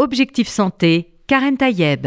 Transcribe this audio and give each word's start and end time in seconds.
Objectif 0.00 0.46
Santé, 0.46 1.12
Karen 1.26 1.56
Tayeb. 1.56 2.06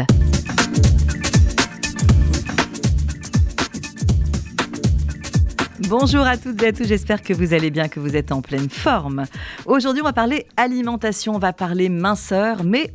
Bonjour 5.90 6.22
à 6.22 6.38
toutes 6.38 6.62
et 6.62 6.68
à 6.68 6.72
tous, 6.72 6.84
j'espère 6.84 7.20
que 7.20 7.34
vous 7.34 7.52
allez 7.52 7.70
bien, 7.70 7.88
que 7.88 8.00
vous 8.00 8.16
êtes 8.16 8.32
en 8.32 8.40
pleine 8.40 8.70
forme. 8.70 9.24
Aujourd'hui, 9.66 10.00
on 10.00 10.06
va 10.06 10.14
parler 10.14 10.46
alimentation, 10.56 11.34
on 11.34 11.38
va 11.38 11.52
parler 11.52 11.90
minceur, 11.90 12.64
mais 12.64 12.94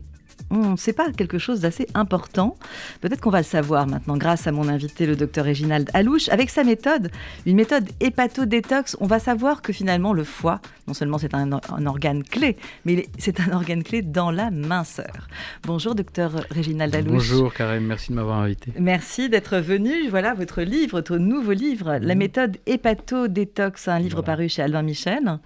c'est 0.77 0.93
pas 0.93 1.11
quelque 1.11 1.37
chose 1.37 1.59
d'assez 1.59 1.87
important. 1.93 2.55
Peut-être 3.01 3.21
qu'on 3.21 3.29
va 3.29 3.39
le 3.39 3.43
savoir 3.43 3.87
maintenant 3.87 4.17
grâce 4.17 4.47
à 4.47 4.51
mon 4.51 4.67
invité, 4.67 5.05
le 5.05 5.15
docteur 5.15 5.45
Réginald 5.45 5.89
Alouche. 5.93 6.29
Avec 6.29 6.49
sa 6.49 6.63
méthode, 6.63 7.11
une 7.45 7.55
méthode 7.55 7.89
hépato-détox, 7.99 8.97
on 8.99 9.07
va 9.07 9.19
savoir 9.19 9.61
que 9.61 9.73
finalement 9.73 10.13
le 10.13 10.23
foie, 10.23 10.61
non 10.87 10.93
seulement 10.93 11.17
c'est 11.17 11.33
un, 11.33 11.51
organe 11.85 12.23
clé, 12.23 12.57
mais 12.85 13.07
c'est 13.17 13.39
un 13.39 13.51
organe 13.51 13.83
clé 13.83 14.01
dans 14.01 14.31
la 14.31 14.51
minceur. 14.51 15.27
Bonjour 15.63 15.95
docteur 15.95 16.31
Réginald 16.49 16.95
Alouche. 16.95 17.29
Bonjour 17.29 17.53
Karim, 17.53 17.85
merci 17.85 18.11
de 18.11 18.15
m'avoir 18.15 18.39
invité. 18.39 18.71
Merci 18.79 19.29
d'être 19.29 19.57
venu. 19.57 20.09
Voilà 20.09 20.33
votre 20.33 20.61
livre, 20.61 20.97
votre 20.97 21.17
nouveau 21.17 21.51
livre, 21.51 21.97
La 22.01 22.15
méthode 22.15 22.57
hépato-détox, 22.65 23.87
un 23.87 23.99
livre 23.99 24.21
paru 24.21 24.49
chez 24.49 24.61
Albin 24.61 24.81
Michel. 24.81 25.39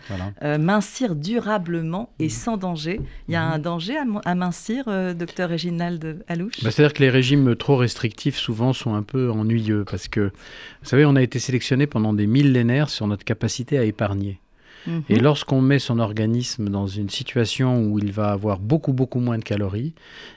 Euh, 0.44 0.58
mincir 0.58 1.16
durablement 1.16 2.10
et 2.20 2.30
sans 2.30 2.58
danger. 2.58 3.02
Il 3.28 3.34
y 3.34 3.38
a 3.38 3.46
mhm. 3.46 3.54
un 3.54 3.60
danger 3.60 3.98
à 4.26 4.36
mincir 4.36 4.80
euh, 4.88 5.13
docteur 5.13 5.49
Réginald 5.49 6.23
Alouche? 6.27 6.63
Bah, 6.63 6.71
C'est-à-dire 6.71 6.94
que 6.94 7.03
les 7.03 7.09
régimes 7.09 7.55
trop 7.55 7.76
restrictifs, 7.77 8.38
souvent, 8.38 8.73
sont 8.73 8.95
un 8.95 9.04
peu 9.04 9.30
ennuyeux 9.31 9.85
parce 9.90 10.07
que, 10.07 10.21
vous 10.21 10.90
savez, 10.90 11.05
on 11.05 11.16
a 11.16 11.21
été 11.21 11.40
sélectionné 11.40 11.88
pendant 11.88 12.13
des 12.13 12.27
millénaires 12.27 12.90
sur 12.90 13.07
notre 13.07 13.23
capacité 13.23 13.77
à 13.77 13.84
épargner. 13.84 14.40
Et 15.09 15.20
lorsqu'on 15.20 15.62
met 15.62 15.80
son 15.80 15.99
organisme 15.99 16.70
dans 16.70 16.88
une 16.88 17.09
situation 17.09 17.84
où 17.84 17.99
il 17.99 18.12
va 18.12 18.31
avoir 18.31 18.59
beaucoup, 18.59 18.94
beaucoup 18.94 19.20
moins 19.20 19.38
de 19.38 19.44
calories, 19.44 19.94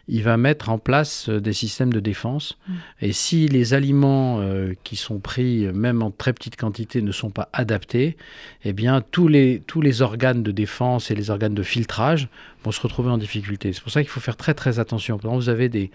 il 0.09 0.23
va 0.23 0.37
mettre 0.37 0.69
en 0.69 0.79
place 0.79 1.29
euh, 1.29 1.41
des 1.41 1.53
systèmes 1.53 1.93
de 1.93 2.01
défense. 2.01 2.59
Et 3.01 3.13
si 3.13 3.49
les 3.49 3.73
aliments 3.73 4.41
euh, 4.41 4.75
qui 4.85 4.97
sont 4.97 5.19
pris, 5.19 5.67
même 5.73 6.03
en 6.03 6.11
très 6.11 6.33
petite 6.33 6.57
quantité, 6.57 7.01
ne 7.01 7.13
sont 7.13 7.31
pas 7.31 7.49
adaptés, 7.53 8.17
eh 8.65 8.73
bien, 8.73 9.01
tous 9.01 9.29
les, 9.29 9.63
tous 9.67 9.81
les 9.81 10.03
organes 10.03 10.43
de 10.43 10.53
défense 10.53 11.11
et 11.11 11.15
les 11.15 11.31
organes 11.31 11.55
de 11.55 11.63
filtrage 11.63 12.29
vont 12.63 12.73
se 12.73 12.81
retrouver 12.81 13.11
en 13.11 13.19
difficulté. 13.19 13.73
C'est 13.73 13.83
pour 13.83 13.93
ça 13.93 14.03
qu'il 14.03 14.11
faut 14.11 14.21
faire 14.21 14.37
très, 14.37 14.55
très 14.55 14.79
attention. 14.79 15.19
Par 15.19 15.31
exemple, 15.31 15.45
vous 15.45 15.49
avez 15.51 15.69
des, 15.69 15.91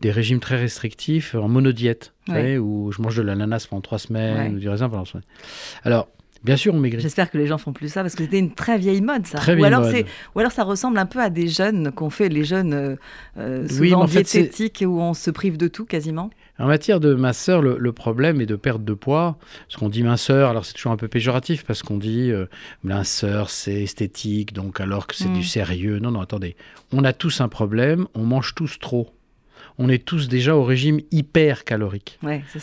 des 0.00 0.10
régimes 0.10 0.40
très 0.40 0.56
restrictifs 0.56 1.34
en 1.34 1.48
monodiète, 1.48 2.12
où 2.28 2.92
je 2.92 3.02
mange 3.02 3.16
de 3.16 3.22
l'ananas 3.22 3.66
pendant 3.68 3.82
trois 3.82 3.98
semaines, 3.98 4.56
ou 4.56 4.58
du 4.58 4.68
raisin 4.68 4.88
pendant 4.88 5.04
trois 5.04 5.20
semaines. 5.20 5.28
Alors, 5.82 6.08
Bien 6.44 6.56
sûr, 6.58 6.74
on 6.74 6.78
maigrit. 6.78 7.00
J'espère 7.00 7.30
que 7.30 7.38
les 7.38 7.46
gens 7.46 7.56
font 7.56 7.72
plus 7.72 7.88
ça 7.88 8.02
parce 8.02 8.14
que 8.14 8.22
c'était 8.22 8.38
une 8.38 8.52
très 8.52 8.76
vieille 8.76 9.00
mode, 9.00 9.26
ça. 9.26 9.38
ou, 9.54 9.64
alors 9.64 9.86
ou 10.34 10.38
alors 10.38 10.52
ça 10.52 10.62
ressemble 10.62 10.98
un 10.98 11.06
peu 11.06 11.20
à 11.20 11.30
des 11.30 11.48
jeunes 11.48 11.90
qu'on 11.90 12.10
fait, 12.10 12.28
les 12.28 12.44
jeunes 12.44 12.74
euh, 12.74 12.96
euh 13.38 13.66
souvent 13.66 14.04
diététiques 14.04 14.84
où 14.86 15.00
on 15.00 15.14
se 15.14 15.30
prive 15.30 15.56
de 15.56 15.68
tout 15.68 15.86
quasiment. 15.86 16.28
En 16.58 16.66
matière 16.66 17.00
de 17.00 17.14
minceur, 17.14 17.62
le, 17.62 17.92
problème 17.92 18.40
est 18.40 18.46
de 18.46 18.56
perte 18.56 18.84
de 18.84 18.94
poids. 18.94 19.38
Ce 19.68 19.76
qu'on 19.76 19.88
dit 19.88 20.04
minceur, 20.04 20.50
alors 20.50 20.64
c'est 20.64 20.74
toujours 20.74 20.92
un 20.92 20.96
peu 20.96 21.08
péjoratif 21.08 21.64
parce 21.64 21.82
qu'on 21.82 21.96
dit 21.96 22.30
euh, 22.30 22.46
minceur, 22.84 23.50
c'est 23.50 23.82
esthétique, 23.82 24.52
donc 24.52 24.80
alors 24.80 25.06
que 25.06 25.16
c'est 25.16 25.32
du 25.32 25.40
mm. 25.40 25.44
sérieux. 25.44 25.98
Non, 25.98 26.12
non, 26.12 26.20
attendez. 26.20 26.56
On 26.92 27.02
a 27.04 27.12
tous 27.12 27.40
un 27.40 27.48
problème, 27.48 28.06
on 28.14 28.22
mange 28.22 28.54
tous 28.54 28.78
trop 28.78 29.08
on 29.78 29.88
est 29.88 30.04
tous 30.04 30.28
déjà 30.28 30.56
au 30.56 30.64
régime 30.64 31.00
hyper 31.10 31.64
calorique. 31.64 32.18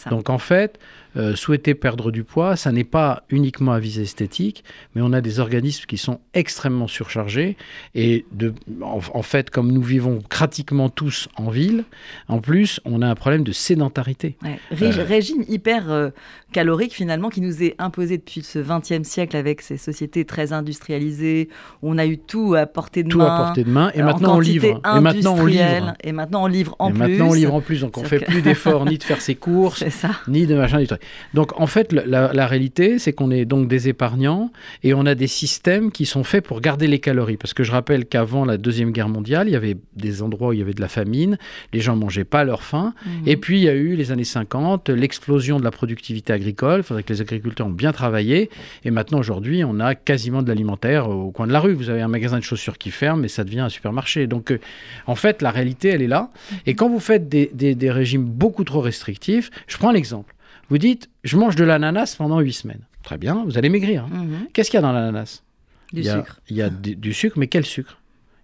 Donc 0.09 0.29
en 0.29 0.37
fait, 0.37 0.79
euh, 1.17 1.35
souhaiter 1.35 1.75
perdre 1.75 2.09
du 2.09 2.23
poids, 2.23 2.55
ça 2.55 2.71
n'est 2.71 2.85
pas 2.85 3.23
uniquement 3.29 3.73
à 3.73 3.79
visée 3.79 4.03
esthétique, 4.03 4.63
mais 4.95 5.01
on 5.01 5.11
a 5.11 5.19
des 5.19 5.41
organismes 5.41 5.85
qui 5.85 5.97
sont 5.97 6.21
extrêmement 6.33 6.87
surchargés. 6.87 7.57
Et 7.95 8.25
de, 8.31 8.53
en, 8.81 9.21
fait, 9.21 9.49
comme 9.49 9.73
nous 9.73 9.81
vivons 9.81 10.21
pratiquement 10.29 10.87
tous 10.87 11.27
en 11.35 11.49
ville, 11.49 11.83
en 12.29 12.39
plus, 12.39 12.79
on 12.85 13.01
a 13.01 13.07
un 13.07 13.15
problème 13.15 13.43
de 13.43 13.51
sédentarité. 13.51 14.37
Euh, 14.45 15.03
régime 15.03 15.43
hyper 15.49 15.91
euh, 15.91 16.11
calorique 16.53 16.93
finalement 16.93 17.29
qui 17.29 17.41
nous 17.41 17.61
est 17.61 17.75
imposé 17.77 18.17
depuis 18.17 18.41
ce 18.41 18.59
XXe 18.59 19.07
siècle 19.07 19.35
avec 19.35 19.61
ces 19.61 19.77
sociétés 19.77 20.23
très 20.23 20.53
industrialisées. 20.53 21.49
Où 21.81 21.91
on 21.91 21.97
a 21.97 22.05
eu 22.05 22.17
tout 22.19 22.55
à 22.55 22.65
portée 22.65 23.03
de 23.03 23.09
tout 23.09 23.17
main. 23.17 23.25
Tout 23.25 23.31
à 23.31 23.45
portée 23.45 23.63
de 23.65 23.69
main. 23.69 23.91
Et 23.95 24.01
maintenant 24.01 24.37
on 24.37 24.39
livre. 24.39 24.81
Et 24.95 24.99
maintenant 25.01 25.35
on 25.37 25.45
livre. 25.45 25.93
Et 26.03 26.11
maintenant 26.13 26.43
on 26.43 26.47
livre 26.47 26.75
en 26.79 26.93
et. 26.93 27.00
Maintenant 27.07 27.29
on 27.29 27.33
livre 27.33 27.53
en 27.53 27.61
plus. 27.61 27.81
Donc 27.81 27.97
on 27.97 28.03
fait 28.03 28.19
plus 28.19 28.41
d'efforts 28.41 28.85
ni 28.85 28.97
de 28.97 29.03
faire 29.03 29.21
ses 29.21 29.35
courses, 29.47 29.83
ni 30.27 30.45
de 30.45 30.55
machin 30.55 30.79
du 30.79 30.87
truc. 30.87 31.01
Donc 31.33 31.59
en 31.59 31.67
fait, 31.67 31.91
la, 31.93 32.47
réalité, 32.47 32.99
c'est 32.99 33.13
qu'on 33.13 33.31
est 33.31 33.45
donc 33.45 33.67
des 33.67 33.87
épargnants 33.87 34.51
et 34.83 34.93
on 34.93 35.05
a 35.05 35.15
des 35.15 35.27
systèmes 35.27 35.91
qui 35.91 36.05
sont 36.05 36.23
faits 36.23 36.45
pour 36.45 36.61
garder 36.61 36.87
les 36.87 36.99
calories. 36.99 37.37
Parce 37.37 37.53
que 37.53 37.63
je 37.63 37.71
rappelle 37.71 38.05
qu'avant 38.05 38.45
la 38.45 38.57
Deuxième 38.57 38.91
Guerre 38.91 39.09
mondiale, 39.09 39.47
il 39.47 39.51
y 39.51 39.55
avait 39.55 39.77
des 39.95 40.21
endroits 40.21 40.49
où 40.49 40.53
il 40.53 40.59
y 40.59 40.61
avait 40.61 40.73
de 40.73 40.81
la 40.81 40.87
famine, 40.87 41.37
les 41.73 41.79
gens 41.79 41.95
ne 41.95 42.01
mangeaient 42.01 42.23
pas 42.23 42.43
leur 42.43 42.63
faim. 42.63 42.93
Mhm. 43.05 43.11
Et 43.27 43.37
puis 43.37 43.59
il 43.59 43.63
y 43.63 43.69
a 43.69 43.73
eu 43.73 43.95
les 43.95 44.11
années 44.11 44.23
50, 44.23 44.89
l'explosion 44.89 45.59
de 45.59 45.63
la 45.63 45.71
productivité 45.71 46.33
agricole, 46.33 46.79
il 46.79 46.83
faudrait 46.83 47.03
que 47.03 47.13
les 47.13 47.21
agriculteurs 47.21 47.67
ont 47.67 47.71
bien 47.71 47.91
travaillé. 47.91 48.49
Et 48.83 48.91
maintenant, 48.91 49.19
aujourd'hui, 49.19 49.63
on 49.63 49.79
a 49.79 49.95
quasiment 49.95 50.41
de 50.41 50.47
l'alimentaire 50.47 51.09
au 51.09 51.31
coin 51.31 51.47
de 51.47 51.53
la 51.53 51.59
rue. 51.59 51.73
Vous 51.73 51.89
avez 51.89 52.01
un 52.01 52.07
magasin 52.07 52.37
de 52.37 52.43
chaussures 52.43 52.77
qui 52.77 52.91
ferme 52.91 53.25
et 53.25 53.27
ça 53.27 53.43
devient 53.43 53.61
un 53.61 53.69
supermarché. 53.69 54.27
Donc 54.27 54.51
euh, 54.51 54.59
en 55.07 55.15
fait, 55.15 55.41
la 55.41 55.51
réalité, 55.51 55.89
elle 55.89 56.01
est 56.01 56.07
là. 56.07 56.29
Et 56.65 56.75
quand 56.75 56.89
vous 56.91 56.99
faites 56.99 57.27
des 57.29 57.91
régimes 57.91 58.25
beaucoup 58.25 58.63
trop 58.63 58.81
restrictifs, 58.81 59.49
je 59.67 59.77
prends 59.77 59.91
l'exemple. 59.91 60.35
Vous 60.69 60.77
dites, 60.77 61.09
je 61.23 61.37
mange 61.37 61.55
de 61.55 61.63
l'ananas 61.63 62.15
pendant 62.17 62.39
8 62.39 62.53
semaines. 62.53 62.81
Très 63.03 63.17
bien, 63.17 63.43
vous 63.45 63.57
allez 63.57 63.69
maigrir. 63.69 64.05
Hein. 64.05 64.23
Mhm. 64.23 64.47
Qu'est-ce 64.53 64.69
qu'il 64.69 64.77
y 64.77 64.79
a 64.79 64.81
dans 64.81 64.93
l'ananas? 64.93 65.43
Du 65.91 66.03
sucre. 66.03 66.39
Il 66.49 66.55
y 66.55 66.61
a 66.61 66.69
du 66.69 67.13
sucre, 67.13 67.37
mais 67.37 67.47
quel 67.47 67.65
sucre? 67.65 67.97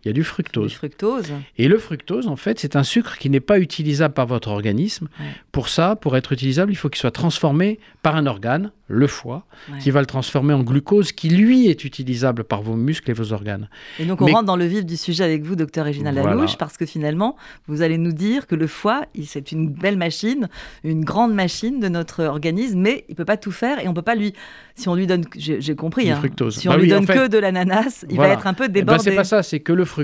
Il 0.07 0.11
y 0.11 0.11
a 0.11 0.13
du 0.13 0.23
fructose. 0.23 0.69
Du 0.69 0.75
fructose. 0.75 1.33
Et 1.57 1.67
le 1.67 1.77
fructose, 1.77 2.27
en 2.27 2.37
fait, 2.37 2.59
c'est 2.59 2.77
un 2.77 2.83
sucre 2.83 3.17
qui 3.17 3.29
n'est 3.29 3.41
pas 3.41 3.59
utilisable 3.59 4.13
par 4.13 4.25
votre 4.25 4.47
organisme. 4.47 5.09
Pour 5.51 5.67
ça, 5.67 5.97
pour 5.97 6.15
être 6.15 6.31
utilisable, 6.31 6.71
il 6.71 6.75
faut 6.75 6.87
qu'il 6.87 6.99
soit 6.99 7.11
transformé 7.11 7.79
par 8.03 8.15
un 8.15 8.25
organe, 8.25 8.71
le 8.87 9.07
foie, 9.07 9.45
qui 9.81 9.91
va 9.91 9.99
le 9.99 10.05
transformer 10.05 10.53
en 10.53 10.63
glucose, 10.63 11.11
qui 11.11 11.29
lui 11.29 11.67
est 11.67 11.83
utilisable 11.83 12.45
par 12.45 12.61
vos 12.61 12.75
muscles 12.75 13.11
et 13.11 13.13
vos 13.13 13.33
organes. 13.33 13.67
Et 13.99 14.05
donc 14.05 14.21
on 14.21 14.27
rentre 14.27 14.45
dans 14.45 14.55
le 14.55 14.65
vif 14.65 14.85
du 14.85 14.95
sujet 14.95 15.25
avec 15.25 15.43
vous, 15.43 15.57
docteur 15.57 15.83
Régina 15.83 16.11
Lalouche, 16.11 16.57
parce 16.57 16.77
que 16.77 16.85
finalement, 16.85 17.35
vous 17.67 17.81
allez 17.81 17.97
nous 17.97 18.13
dire 18.13 18.47
que 18.47 18.55
le 18.55 18.67
foie, 18.67 19.01
c'est 19.25 19.51
une 19.51 19.69
belle 19.69 19.97
machine, 19.97 20.47
une 20.85 21.03
grande 21.03 21.33
machine 21.33 21.81
de 21.81 21.89
notre 21.89 22.23
organisme, 22.23 22.79
mais 22.79 23.03
il 23.09 23.15
peut 23.15 23.25
pas 23.25 23.35
tout 23.35 23.51
faire 23.51 23.83
et 23.83 23.89
on 23.89 23.93
peut 23.93 24.01
pas 24.01 24.15
lui, 24.15 24.33
si 24.75 24.87
on 24.87 24.95
lui 24.95 25.05
donne, 25.05 25.25
j'ai 25.35 25.75
compris, 25.75 26.09
hein, 26.09 26.21
si 26.49 26.69
on 26.69 26.71
bah 26.71 26.77
lui 26.77 26.87
donne 26.87 27.05
que 27.05 27.27
de 27.27 27.37
l'ananas, 27.37 28.05
il 28.09 28.15
va 28.17 28.29
être 28.29 28.47
un 28.47 28.53
peu 28.53 28.65
eh 28.65 28.67
ben, 28.69 28.73
débordé. 28.73 29.03
c'est 29.03 29.15
pas 29.15 29.23
ça, 29.25 29.43
c'est 29.43 29.59
que 29.59 29.73
le 29.73 29.83
fructose 29.83 29.96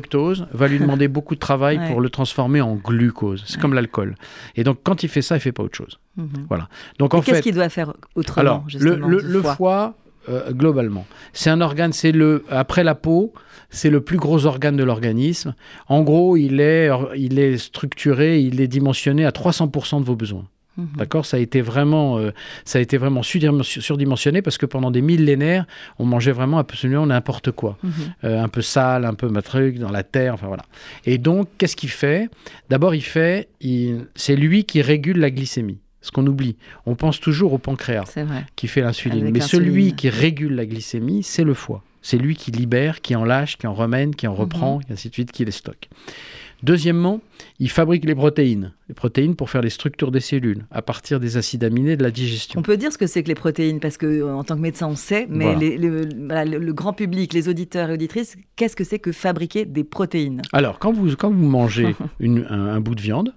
va 0.54 0.68
lui 0.68 0.80
demander 0.80 1.08
beaucoup 1.10 1.36
de 1.36 1.40
travail 1.40 1.80
pour 1.88 2.02
le 2.02 2.10
transformer 2.10 2.62
en 2.62 2.76
glucose. 2.76 3.44
C'est 3.48 3.60
comme 3.60 3.74
l'alcool. 3.74 4.16
Et 4.56 4.64
donc 4.64 4.80
quand 4.84 5.04
il 5.04 5.10
fait 5.10 5.22
ça, 5.22 5.36
il 5.36 5.40
fait 5.40 5.52
pas 5.52 5.64
autre 5.64 5.78
chose. 5.78 6.00
Mhm. 6.18 6.46
Voilà. 6.48 6.70
Donc 7.00 7.14
en 7.14 7.22
fait, 7.22 7.32
qu'est-ce 7.32 7.42
qu'il 7.44 7.56
doit 7.56 7.70
faire 7.70 7.94
autrement 8.16 8.42
Alors, 8.42 8.66
le, 8.80 9.42
foie, 9.42 9.96
euh, 10.30 10.52
globalement, 10.52 11.06
c'est 11.34 11.50
un 11.50 11.62
organe, 11.62 11.94
c'est 11.94 12.12
le 12.12 12.46
après 12.50 12.84
la 12.84 12.96
peau, 12.96 13.34
c'est 13.70 13.90
le 13.90 14.02
plus 14.02 14.18
gros 14.18 14.46
organe 14.46 14.78
de 14.78 14.84
l'organisme. 14.84 15.56
En 15.88 16.02
gros, 16.02 16.38
il 16.38 16.60
est, 16.60 16.90
il 17.16 17.40
est 17.40 17.58
structuré, 17.58 18.40
il 18.40 18.62
est 18.62 18.68
dimensionné 18.68 19.26
à 19.26 19.32
300% 19.32 20.00
de 20.00 20.06
vos 20.06 20.16
besoins. 20.16 20.46
Mhm. 20.78 20.88
D'accord? 20.98 21.26
Ça 21.26 21.38
a 21.38 21.40
été 21.40 21.62
vraiment, 21.62 22.18
euh, 22.18 22.32
ça 22.66 22.80
a 22.80 22.82
été 22.82 22.98
vraiment 22.98 23.22
surdimensionné 23.24 24.42
parce 24.42 24.58
que 24.58 24.66
pendant 24.66 24.92
des 24.92 25.02
millénaires, 25.02 25.66
on 26.00 26.06
mangeait 26.06 26.32
vraiment 26.32 26.58
absolument 26.58 27.06
n'importe 27.06 27.52
quoi. 27.52 27.78
Mhm. 27.84 27.92
Euh, 28.24 28.44
un 28.44 28.48
peu 28.48 28.62
sale, 28.62 29.06
un 29.06 29.14
peu 29.14 29.32
truc 29.42 29.78
dans 29.78 29.92
la 29.92 30.04
terre, 30.04 30.34
enfin 30.34 30.48
voilà. 30.48 30.64
Et 31.06 31.18
donc, 31.18 31.50
qu'est-ce 31.58 31.76
qu'il 31.76 31.90
fait? 31.90 32.30
D'abord, 32.70 32.96
il 32.96 33.02
fait, 33.02 33.50
c'est 34.16 34.36
lui 34.36 34.64
qui 34.64 34.82
régule 34.82 35.20
la 35.20 35.32
glycémie 35.32 35.80
ce 36.02 36.12
qu'on 36.12 36.28
oublie. 36.28 36.58
On 36.86 36.96
pense 36.96 37.20
toujours 37.20 37.54
au 37.54 37.58
pancréas 37.58 38.14
qui 38.56 38.68
fait 38.68 38.82
l'insuline. 38.82 39.30
Mais 39.32 39.40
celui 39.40 39.94
qui 39.94 40.10
régule 40.10 40.54
la 40.54 40.66
glycémie, 40.66 41.24
c'est 41.24 41.46
le 41.46 41.54
foie. 41.54 41.82
C'est 42.02 42.18
lui 42.18 42.36
qui 42.36 42.52
libère, 42.52 43.00
qui 43.00 43.16
en 43.16 43.24
lâche, 43.24 43.58
qui 43.58 43.66
en 43.66 43.74
remène, 43.74 44.14
qui 44.14 44.28
en 44.28 44.36
reprend, 44.36 44.76
mhm. 44.76 44.84
et 44.90 44.94
ainsi 44.94 45.08
de 45.08 45.14
suite, 45.14 45.32
qui 45.32 45.46
les 45.46 45.52
stocke. 45.52 45.90
Deuxièmement, 46.64 47.20
il 47.60 47.70
fabrique 47.70 48.06
les 48.06 48.16
protéines. 48.16 48.72
Les 48.88 48.96
protéines 48.96 49.36
pour 49.36 49.50
faire 49.50 49.62
les 49.62 49.70
structures 49.70 50.12
des 50.12 50.22
cellules 50.22 50.66
à 50.72 50.82
partir 50.82 51.20
des 51.20 51.36
acides 51.36 51.66
aminés 51.66 51.98
de 51.98 52.04
la 52.04 52.10
digestion. 52.10 52.60
On 52.60 52.64
peut 52.64 52.78
dire 52.78 52.92
ce 52.92 52.98
que 52.98 53.06
c'est 53.06 53.22
que 53.22 53.28
les 53.28 53.36
protéines 53.36 53.82
parce 53.82 53.98
que 53.98 54.06
euh, 54.06 54.34
en 54.34 54.46
tant 54.46 54.56
que 54.56 54.62
médecin 54.62 54.88
on 54.88 54.96
sait, 54.96 55.28
mais 55.30 55.56
le, 55.56 56.72
grand 56.72 56.94
public, 56.94 57.34
les 57.34 57.50
auditeurs 57.50 57.90
et 57.90 57.94
auditrices, 57.94 58.38
qu'est-ce 58.56 58.78
que 58.78 58.86
c'est 58.86 59.00
que 59.00 59.12
fabriquer 59.12 59.66
des 59.66 59.84
protéines? 59.84 60.42
Alors 60.54 60.80
quand 60.80 60.94
vous, 60.94 61.14
quand 61.18 61.32
vous 61.32 61.46
mangez 61.46 61.96
un 62.50 62.80
bout 62.80 62.96
de 62.96 63.02
viande, 63.02 63.34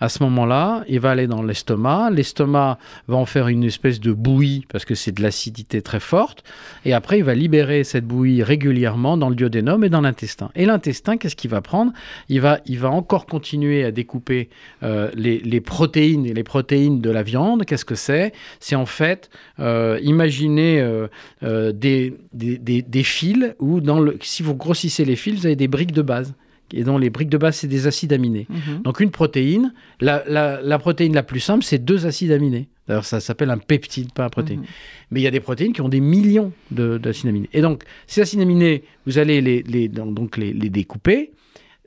à 0.00 0.08
ce 0.08 0.22
moment-là, 0.22 0.84
il 0.88 1.00
va 1.00 1.10
aller 1.10 1.26
dans 1.26 1.42
l'estomac. 1.42 2.10
L'estomac 2.10 2.78
va 3.08 3.16
en 3.16 3.26
faire 3.26 3.48
une 3.48 3.64
espèce 3.64 4.00
de 4.00 4.12
bouillie 4.12 4.66
parce 4.70 4.84
que 4.84 4.94
c'est 4.94 5.12
de 5.12 5.22
l'acidité 5.22 5.82
très 5.82 6.00
forte. 6.00 6.44
Et 6.84 6.92
après, 6.92 7.18
il 7.18 7.24
va 7.24 7.34
libérer 7.34 7.84
cette 7.84 8.04
bouillie 8.04 8.42
régulièrement 8.42 9.16
dans 9.16 9.28
le 9.28 9.34
duodénum 9.34 9.84
et 9.84 9.88
dans 9.88 10.00
l'intestin. 10.00 10.50
Et 10.54 10.66
l'intestin, 10.66 11.16
qu'est-ce 11.16 11.36
qu'il 11.36 11.50
va 11.50 11.60
prendre? 11.60 11.92
Il 12.28 12.40
va, 12.40 12.60
il 12.66 12.78
va 12.78 12.90
encore 12.90 13.26
continuer 13.26 13.84
à 13.84 13.90
découper 13.90 14.48
euh, 14.82 15.10
les, 15.14 15.60
protéines 15.60 16.26
et 16.26 16.34
les 16.34 16.44
protéines 16.44 17.00
de 17.00 17.10
la 17.10 17.22
viande. 17.22 17.64
Qu'est-ce 17.64 17.84
que 17.84 17.94
c'est? 17.94 18.32
C'est 18.60 18.76
en 18.76 18.86
fait, 18.86 19.30
euh, 19.60 19.98
imaginez 20.02 20.80
euh, 20.80 21.72
des, 21.72 22.14
des, 22.32 23.02
fils 23.02 23.54
où, 23.58 23.80
dans 23.80 24.00
le, 24.00 24.18
si 24.20 24.42
vous 24.42 24.54
grossissez 24.54 25.04
les 25.04 25.16
fils, 25.16 25.40
vous 25.40 25.46
avez 25.46 25.56
des 25.56 25.68
briques 25.68 25.92
de 25.92 26.02
base 26.02 26.34
et 26.74 26.84
dont 26.84 26.98
les 26.98 27.10
briques 27.10 27.28
de 27.28 27.38
base, 27.38 27.56
c'est 27.56 27.66
des 27.68 27.86
acides 27.86 28.12
aminés. 28.12 28.46
Mhm. 28.48 28.82
Donc 28.82 29.00
une 29.00 29.10
protéine, 29.10 29.72
la, 30.00 30.22
la- 30.26 30.60
la 30.62 30.78
protéine 30.78 31.14
la 31.14 31.22
plus 31.22 31.40
simple, 31.40 31.64
c'est 31.64 31.78
deux 31.84 32.06
acides 32.06 32.32
aminés. 32.32 32.68
D'ailleurs, 32.88 33.04
ça 33.04 33.20
s'appelle 33.20 33.50
un 33.50 33.58
peptide, 33.58 34.12
pas 34.12 34.24
un 34.24 34.28
protéine. 34.28 34.60
Mhm. 34.60 34.66
Mais 35.12 35.20
il 35.20 35.22
y 35.22 35.26
a 35.26 35.30
des 35.30 35.40
protéines 35.40 35.72
qui 35.72 35.80
ont 35.80 35.88
des 35.88 36.00
millions 36.00 36.52
de- 36.70 36.98
d'acides 36.98 37.28
aminés. 37.28 37.48
Et 37.52 37.60
donc, 37.60 37.84
ces 38.06 38.20
acides 38.20 38.40
aminés, 38.40 38.82
vous 39.06 39.18
allez 39.18 39.40
les, 39.40 39.62
les- 39.62 39.88
donc 39.88 40.14
donc 40.14 40.36
les, 40.36 40.52
les 40.52 40.68
découper. 40.68 41.30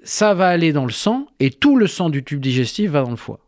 Ça 0.04 0.34
va 0.34 0.48
aller 0.50 0.72
dans 0.72 0.86
le 0.86 0.92
sang 0.92 1.28
et 1.40 1.50
tout 1.50 1.78
le 1.78 1.88
sang 1.88 2.10
du 2.10 2.24
tube 2.24 2.40
digestif 2.40 2.92
va 2.92 3.02
dans 3.04 3.10
le 3.10 3.16
foie. 3.16 3.40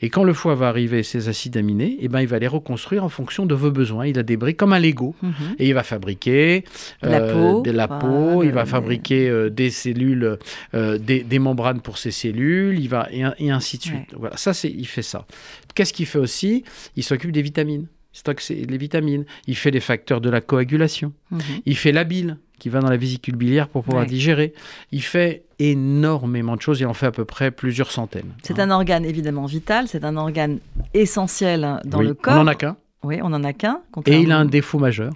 Et 0.00 0.10
quand 0.10 0.24
le 0.24 0.32
foie 0.32 0.54
va 0.54 0.68
arriver 0.68 1.02
ces 1.02 1.28
acides 1.28 1.56
aminés, 1.56 1.96
eh 2.00 2.08
ben, 2.08 2.20
il 2.20 2.26
va 2.28 2.38
les 2.38 2.46
reconstruire 2.46 3.04
en 3.04 3.08
fonction 3.08 3.46
de 3.46 3.54
vos 3.54 3.70
besoins. 3.70 4.06
Il 4.06 4.18
a 4.18 4.22
des 4.22 4.36
briques 4.36 4.56
comme 4.56 4.72
un 4.72 4.78
Lego. 4.78 5.14
Mhm. 5.22 5.32
Et 5.58 5.68
il 5.68 5.74
va 5.74 5.82
fabriquer 5.82 6.64
euh, 7.04 7.08
La 7.10 7.20
peau, 7.20 7.60
de 7.62 7.70
la 7.70 7.88
peau, 7.88 8.42
il 8.42 8.50
va 8.52 8.64
fabriquer 8.66 9.28
euh, 9.28 9.48
des 9.50 9.70
cellules, 9.70 10.38
euh, 10.74 10.98
des, 10.98 11.22
des 11.22 11.38
membranes 11.38 11.80
pour 11.80 11.98
ces 11.98 12.10
cellules, 12.10 12.78
il 12.78 12.88
va 12.88 13.08
et, 13.12 13.50
ainsi 13.50 13.78
de 13.78 13.82
suite. 13.82 14.12
Ouais. 14.12 14.18
Voilà, 14.18 14.36
ça 14.36 14.52
c'est, 14.54 14.70
il 14.70 14.86
fait 14.86 15.02
ça. 15.02 15.26
Qu'est-ce 15.74 15.92
qu'il 15.92 16.06
fait 16.06 16.18
aussi? 16.18 16.64
Il 16.96 17.02
s'occupe 17.02 17.32
des 17.32 17.42
vitamines. 17.42 17.86
Il 18.14 18.18
stocke 18.18 18.40
ses- 18.40 18.64
les 18.66 18.76
vitamines. 18.76 19.24
Il 19.46 19.56
fait 19.56 19.70
les 19.70 19.80
facteurs 19.80 20.20
de 20.20 20.28
la 20.30 20.40
coagulation. 20.40 21.12
Mhm. 21.30 21.40
Il 21.66 21.76
fait 21.76 21.92
la 21.92 22.04
bile 22.04 22.36
qui 22.58 22.68
va 22.68 22.80
dans 22.80 22.90
la 22.90 22.96
vésicule 22.96 23.34
biliaire 23.36 23.68
pour 23.68 23.82
pouvoir 23.82 24.02
Ouais. 24.04 24.08
digérer. 24.08 24.52
Il 24.92 25.02
fait 25.02 25.42
énormément 25.70 26.56
de 26.56 26.60
choses. 26.60 26.80
Il 26.80 26.86
en 26.86 26.94
fait 26.94 27.06
à 27.06 27.12
peu 27.12 27.24
près 27.24 27.50
plusieurs 27.50 27.90
centaines. 27.90 28.32
C'est 28.42 28.58
hein. 28.58 28.70
un 28.70 28.70
organe 28.70 29.04
évidemment 29.04 29.46
vital, 29.46 29.88
c'est 29.88 30.04
un 30.04 30.16
organe 30.16 30.58
essentiel 30.94 31.80
dans 31.84 31.98
Oui, 31.98 32.06
le 32.06 32.14
corps. 32.14 32.34
On 32.34 32.38
n'en 32.38 32.46
a 32.46 32.54
qu'un. 32.54 32.76
Oui, 33.02 33.20
on 33.22 33.30
n'en 33.30 33.44
a 33.44 33.52
qu'un. 33.52 33.80
Et 34.06 34.20
il 34.20 34.32
a 34.32 34.38
un 34.38 34.44
défaut 34.44 34.78
majeur. 34.78 35.12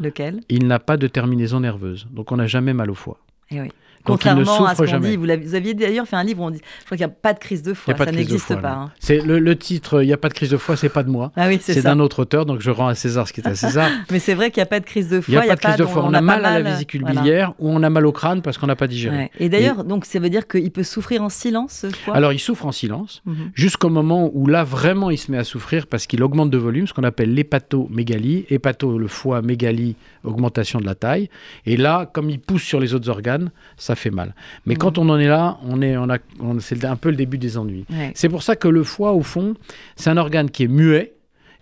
Lequel? 0.00 0.40
Il 0.48 0.66
n'a 0.66 0.78
pas 0.78 0.96
de 0.96 1.06
terminaison 1.06 1.60
nerveuse. 1.60 2.06
Donc 2.10 2.32
on 2.32 2.36
n'a 2.36 2.46
jamais 2.46 2.72
mal 2.74 2.90
au 2.90 2.94
foie. 2.94 3.18
Eh 3.50 3.60
oui. 3.60 3.68
Donc, 4.06 4.24
il 4.24 4.28
ne 4.30 4.34
Contrairement 4.44 4.66
à 4.66 4.74
ce 4.74 4.82
qu'on 4.82 4.98
dit, 5.00 5.16
vous, 5.16 5.54
aviez 5.54 5.74
d'ailleurs 5.74 6.06
fait 6.06 6.16
un 6.16 6.24
livre 6.24 6.42
où 6.42 6.46
on 6.46 6.50
dit, 6.50 6.60
je 6.80 6.84
crois 6.84 6.96
qu'il 6.96 7.06
n'y 7.06 7.12
a 7.12 7.14
pas 7.14 7.32
de 7.32 7.38
crise 7.38 7.62
de 7.62 7.72
pas 7.72 8.04
ça 8.04 8.12
n'existe 8.12 8.60
pas. 8.60 8.72
hein. 8.72 8.90
C'est 8.98 9.20
le, 9.20 9.38
le 9.38 9.56
titre, 9.56 10.02
il 10.02 10.06
n'y 10.06 10.12
a 10.12 10.16
pas 10.16 10.28
de 10.28 10.34
crise 10.34 10.50
de 10.50 10.56
foie, 10.56 10.76
c'est 10.76 10.88
pas 10.88 11.02
de 11.02 11.10
moi. 11.10 11.32
Ah 11.36 11.48
oui, 11.48 11.58
c'est 11.60 11.82
d'un 11.82 12.00
autre 12.00 12.22
auteur, 12.22 12.46
donc 12.46 12.60
je 12.60 12.70
rends 12.70 12.88
à 12.88 12.94
César 12.94 13.28
ce 13.28 13.32
qui 13.32 13.40
est 13.40 13.46
à 13.46 13.54
César. 13.54 13.88
Mais 14.10 14.18
c'est 14.18 14.34
vrai 14.34 14.50
qu'il 14.50 14.60
n'y 14.60 14.64
a 14.64 14.66
pas 14.66 14.80
de 14.80 14.84
crise 14.84 15.08
de 15.08 15.22
Il 15.28 15.30
n'y 15.32 15.36
a 15.36 15.42
pas 15.42 15.54
de 15.54 15.60
crise 15.60 15.76
de 15.76 15.84
foie. 15.86 16.04
On, 16.04 16.14
a 16.14 16.20
mal 16.20 16.44
à 16.44 16.58
la 16.58 16.70
vésicule 16.72 17.02
voilà. 17.02 17.20
biliaire 17.20 17.52
ou 17.58 17.70
on 17.70 17.82
a 17.82 17.90
mal 17.90 18.06
au 18.06 18.12
crâne 18.12 18.42
parce 18.42 18.58
qu'on 18.58 18.66
n'a 18.66 18.76
pas 18.76 18.86
digéré. 18.86 19.16
Ouais. 19.16 19.30
Et 19.38 19.48
d'ailleurs, 19.48 19.84
donc 19.84 20.04
ça 20.04 20.18
veut 20.18 20.30
dire 20.30 20.46
qu'il 20.46 20.70
peut 20.70 20.82
souffrir 20.82 21.22
en 21.22 21.28
silence, 21.28 21.72
ce 21.82 21.90
foie 21.90 22.14
Alors 22.16 22.32
il 22.32 22.38
souffre 22.38 22.66
en 22.66 22.72
silence 22.72 23.22
Mhm. 23.24 23.50
jusqu'au 23.54 23.88
moment 23.88 24.30
où 24.34 24.46
là 24.46 24.64
vraiment 24.64 25.10
il 25.10 25.18
se 25.18 25.30
met 25.30 25.38
à 25.38 25.44
souffrir 25.44 25.86
parce 25.86 26.06
qu'il 26.06 26.22
augmente 26.22 26.50
de 26.50 26.58
volume, 26.58 26.86
ce 26.86 26.92
qu'on 26.92 27.04
appelle 27.04 27.34
l'hépatomégalie. 27.34 28.46
Hépato, 28.50 28.98
le 28.98 29.08
foie, 29.08 29.42
mégalie, 29.42 29.96
augmentation 30.24 30.80
de 30.80 30.86
la 30.86 30.94
taille. 30.94 31.28
Et 31.66 31.76
là, 31.76 32.08
comme 32.12 32.30
il 32.30 32.38
pousse 32.40 32.62
sur 32.62 32.80
les 32.80 32.94
autres 32.94 33.08
organes, 33.08 33.50
ça 33.76 33.91
fait 33.94 34.10
mal. 34.10 34.34
Mais 34.66 34.74
Mhm. 34.74 34.78
quand 34.78 34.98
on 34.98 35.08
en 35.08 35.18
est 35.18 35.28
là, 35.28 35.58
on 35.64 35.80
est, 35.82 35.96
on 35.96 36.08
a, 36.10 36.18
on- 36.40 36.58
c'est 36.60 36.84
un 36.84 36.96
peu 36.96 37.10
le 37.10 37.16
début 37.16 37.38
des 37.38 37.56
ennuis. 37.58 37.84
Ouais. 37.90 38.12
C'est 38.14 38.28
pour 38.28 38.42
ça 38.42 38.56
que 38.56 38.68
le 38.68 38.82
foie, 38.84 39.12
au 39.12 39.22
fond, 39.22 39.54
c'est 39.96 40.10
un 40.10 40.16
organe 40.16 40.50
qui 40.50 40.64
est 40.64 40.68
muet 40.68 41.14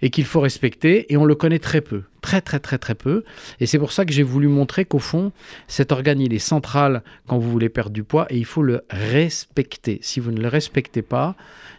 et 0.02 0.08
qu'il 0.08 0.24
faut 0.24 0.40
respecter, 0.40 1.12
et 1.12 1.18
on 1.18 1.26
le 1.26 1.34
connaît 1.34 1.58
très 1.58 1.82
peu, 1.82 2.04
très 2.22 2.40
très 2.40 2.58
très 2.58 2.78
très 2.78 2.94
peu. 2.94 3.22
Et 3.60 3.66
c'est 3.66 3.78
pour 3.78 3.92
ça 3.92 4.06
que 4.06 4.12
j'ai 4.14 4.22
voulu 4.22 4.48
montrer 4.48 4.86
qu'au 4.86 4.98
fond, 4.98 5.30
cet 5.68 5.92
organe, 5.92 6.20
il 6.20 6.32
est 6.32 6.38
central 6.38 7.02
quand 7.26 7.38
vous 7.38 7.50
voulez 7.50 7.68
perdre 7.68 7.90
du 7.90 8.02
poids, 8.02 8.26
et 8.30 8.38
il 8.38 8.46
faut 8.46 8.62
le 8.62 8.80
respecter. 8.90 9.98
Si 10.02 10.18
vous 10.20 10.30
ne 10.30 10.40
le 10.40 10.48
respectez 10.48 11.02
pas, 11.02 11.34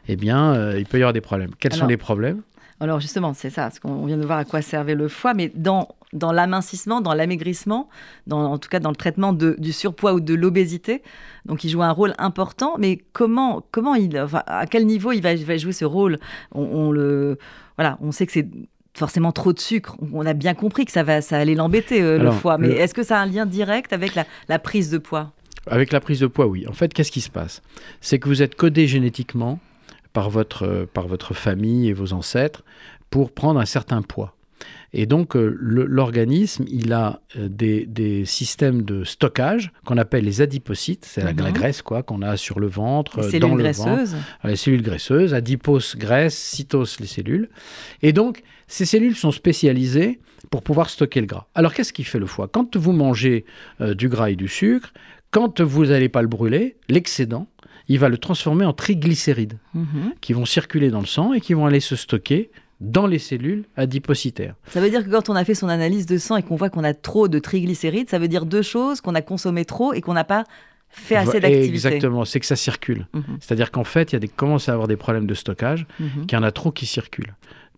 eh 0.08 0.16
bien, 0.16 0.54
euh, 0.54 0.76
il 0.78 0.86
peut 0.86 0.98
y 1.00 1.02
avoir 1.02 1.14
des 1.14 1.22
problèmes. 1.22 1.52
Quels 1.60 1.74
sont 1.74 1.88
les 1.88 1.98
problèmes? 1.98 2.42
Alors 2.80 3.00
justement, 3.00 3.34
c'est 3.34 3.50
ça, 3.50 3.64
parce 3.64 3.80
qu'on 3.80 4.06
vient 4.06 4.18
de 4.18 4.26
voir 4.26 4.38
à 4.40 4.46
quoi 4.46 4.62
servait 4.62 4.96
le 4.96 5.08
foie, 5.08 5.34
mais 5.34 5.52
dans, 5.56 5.88
dans 6.14 6.32
l'amincissement, 6.32 7.02
dans 7.02 7.14
l'amaigrissement, 7.14 7.90
en 8.30 8.58
tout 8.58 8.70
cas 8.70 8.80
dans 8.80 8.90
le 8.90 8.96
traitement 8.96 9.34
de- 9.34 9.56
du 9.58 9.72
surpoids 9.72 10.14
ou 10.14 10.20
de 10.20 10.34
l'obésité, 10.34 11.02
donc 11.46 11.64
il 11.64 11.70
joue 11.70 11.82
un 11.82 11.92
rôle 11.92 12.14
important, 12.18 12.76
mais 12.78 13.00
comment, 13.14 13.64
comment 13.72 13.96
il, 13.96 14.20
enfin, 14.20 14.44
à 14.46 14.66
quel 14.68 14.86
niveau 14.86 15.12
il 15.12 15.22
va, 15.22 15.36
jouer 15.36 15.72
ce 15.72 15.86
rôle? 15.86 16.18
On, 16.54 16.64
on 16.64 16.92
le, 16.92 17.38
voilà, 17.78 17.98
on 18.02 18.12
sait 18.12 18.26
que 18.26 18.32
c'est 18.32 18.48
forcément 18.94 19.32
trop 19.32 19.54
de 19.54 19.60
sucre, 19.60 19.96
on 20.12 20.26
a 20.26 20.34
bien 20.34 20.54
compris 20.54 20.84
que 20.86 20.92
ça, 20.92 21.04
va, 21.04 21.22
ça 21.22 21.38
allait 21.38 21.56
l'embêter, 21.56 22.02
euh, 22.02 22.18
le 22.18 22.32
foie, 22.32 22.58
mais 22.58 22.68
le- 22.70 22.76
est-ce 22.76 22.94
que 22.94 23.04
ça 23.04 23.20
a 23.20 23.22
un 23.22 23.26
lien 23.26 23.46
direct 23.46 23.94
avec 23.94 24.16
la, 24.16 24.26
la 24.50 24.60
prise 24.60 24.90
de 24.90 24.98
poids? 24.98 25.32
Avec 25.68 25.94
la 25.94 26.02
prise 26.02 26.20
de 26.20 26.28
poids, 26.28 26.48
oui. 26.48 26.68
En 26.68 26.74
fait, 26.74 26.94
qu'est-ce 26.94 27.12
qui 27.12 27.22
se 27.22 27.30
passe? 27.30 27.62
C'est 28.02 28.20
que 28.20 28.28
vous 28.28 28.42
êtes 28.42 28.56
codé 28.56 28.88
génétiquement 28.88 29.60
par 30.12 30.30
votre, 30.30 30.64
euh, 30.64 30.86
par 30.92 31.08
votre 31.08 31.34
famille 31.34 31.88
et 31.88 31.94
vos 31.94 32.12
ancêtres 32.12 32.64
pour 33.10 33.32
prendre 33.32 33.60
un 33.60 33.66
certain 33.66 34.02
poids. 34.02 34.36
Et 34.94 35.06
donc, 35.06 35.36
euh, 35.38 35.56
l'organisme, 35.60 36.66
il 36.68 36.92
a 36.92 37.22
euh, 37.38 37.48
des, 37.50 37.86
des 37.86 38.26
systèmes 38.26 38.82
de 38.84 39.04
stockage 39.06 39.72
qu'on 39.86 39.98
appelle 39.98 40.26
les 40.26 40.42
adipocytes, 40.42 41.06
c'est 41.06 41.24
la, 41.24 41.32
la 41.32 41.52
graisse 41.52 41.82
quoi 41.82 42.04
qu'on 42.04 42.22
a 42.22 42.36
sur 42.36 42.60
le 42.60 42.68
ventre, 42.68 43.20
Les 43.22 43.26
euh, 43.26 43.30
cellules 43.30 43.42
dans 43.42 43.56
le 43.56 43.64
ventre, 43.64 43.84
graisseuses 43.86 44.16
les 44.44 44.56
cellules 44.58 44.82
graisseuses, 44.82 45.34
adipos 45.34 45.96
graisse, 45.98 46.38
cytos 46.38 47.00
les 47.00 47.08
cellules. 47.08 47.50
Et 48.02 48.12
donc, 48.12 48.44
ces 48.68 48.86
cellules 48.86 49.16
sont 49.16 49.32
spécialisées 49.32 50.20
pour 50.50 50.62
pouvoir 50.62 50.90
stocker 50.90 51.22
le 51.22 51.28
gras. 51.28 51.48
Alors, 51.56 51.74
qu'est-ce 51.74 51.94
qui 51.94 52.04
fait 52.04 52.20
le 52.20 52.26
foie? 52.26 52.50
Quand 52.50 52.76
vous 52.76 52.92
mangez 52.92 53.46
euh, 53.80 53.94
du 53.94 54.10
gras 54.10 54.30
et 54.32 54.36
du 54.36 54.48
sucre, 54.50 54.92
quand 55.30 55.62
vous 55.62 55.86
n'allez 55.86 56.10
pas 56.10 56.22
le 56.22 56.28
brûler, 56.28 56.76
l'excédent, 56.90 57.48
il 57.88 58.00
va 58.00 58.10
le 58.10 58.18
transformer 58.18 58.66
en 58.66 58.74
triglycérides 58.74 59.58
Mhm. 59.74 60.14
qui 60.20 60.34
vont 60.34 60.46
circuler 60.46 60.90
dans 60.90 61.00
le 61.00 61.06
sang 61.06 61.32
et 61.34 61.40
qui 61.40 61.54
vont 61.54 61.66
aller 61.66 61.80
se 61.80 61.96
stocker 61.96 62.52
dans 62.82 63.06
les 63.06 63.20
cellules 63.20 63.64
adipocytaires. 63.78 64.56
Ça 64.68 64.82
veut 64.82 64.90
dire 64.90 65.06
que 65.06 65.10
quand 65.10 65.30
on 65.30 65.36
a 65.36 65.46
fait 65.46 65.54
son 65.54 65.70
analyse 65.70 66.08
de 66.08 66.18
sang 66.18 66.36
et 66.36 66.44
qu'on 66.44 66.56
voit 66.56 66.70
qu'on 66.70 66.84
a 66.84 66.94
trop 66.94 67.28
de 67.28 67.40
triglycérides, 67.40 68.10
ça 68.10 68.20
veut 68.20 68.28
dire 68.28 68.46
deux 68.46 68.64
choses, 68.64 69.00
qu'on 69.02 69.16
a 69.16 69.22
consommé 69.22 69.64
trop 69.66 69.94
et 69.94 70.02
qu'on 70.02 70.14
n'a 70.14 70.24
pas 70.24 70.44
fait 70.90 71.16
assez 71.16 71.40
d'activité. 71.40 71.70
Exactement, 71.70 72.26
c'est 72.26 72.40
que 72.40 72.46
ça 72.46 72.56
circule. 72.56 73.08
Mhm, 73.14 73.38
C'est-à-dire 73.40 73.72
qu'en 73.72 73.84
fait, 73.84 74.12
il 74.12 74.16
y 74.16 74.18
a 74.18 74.20
des, 74.20 74.28
commence 74.28 74.68
à 74.68 74.74
avoir 74.74 74.88
des 74.88 74.98
problèmes 74.98 75.28
de 75.28 75.34
stockage, 75.34 75.86
mhm. 76.00 76.26
qu'il 76.26 76.38
y 76.38 76.42
en 76.42 76.44
a 76.44 76.52
trop 76.52 76.72
qui 76.72 76.86
circulent. 76.86 77.34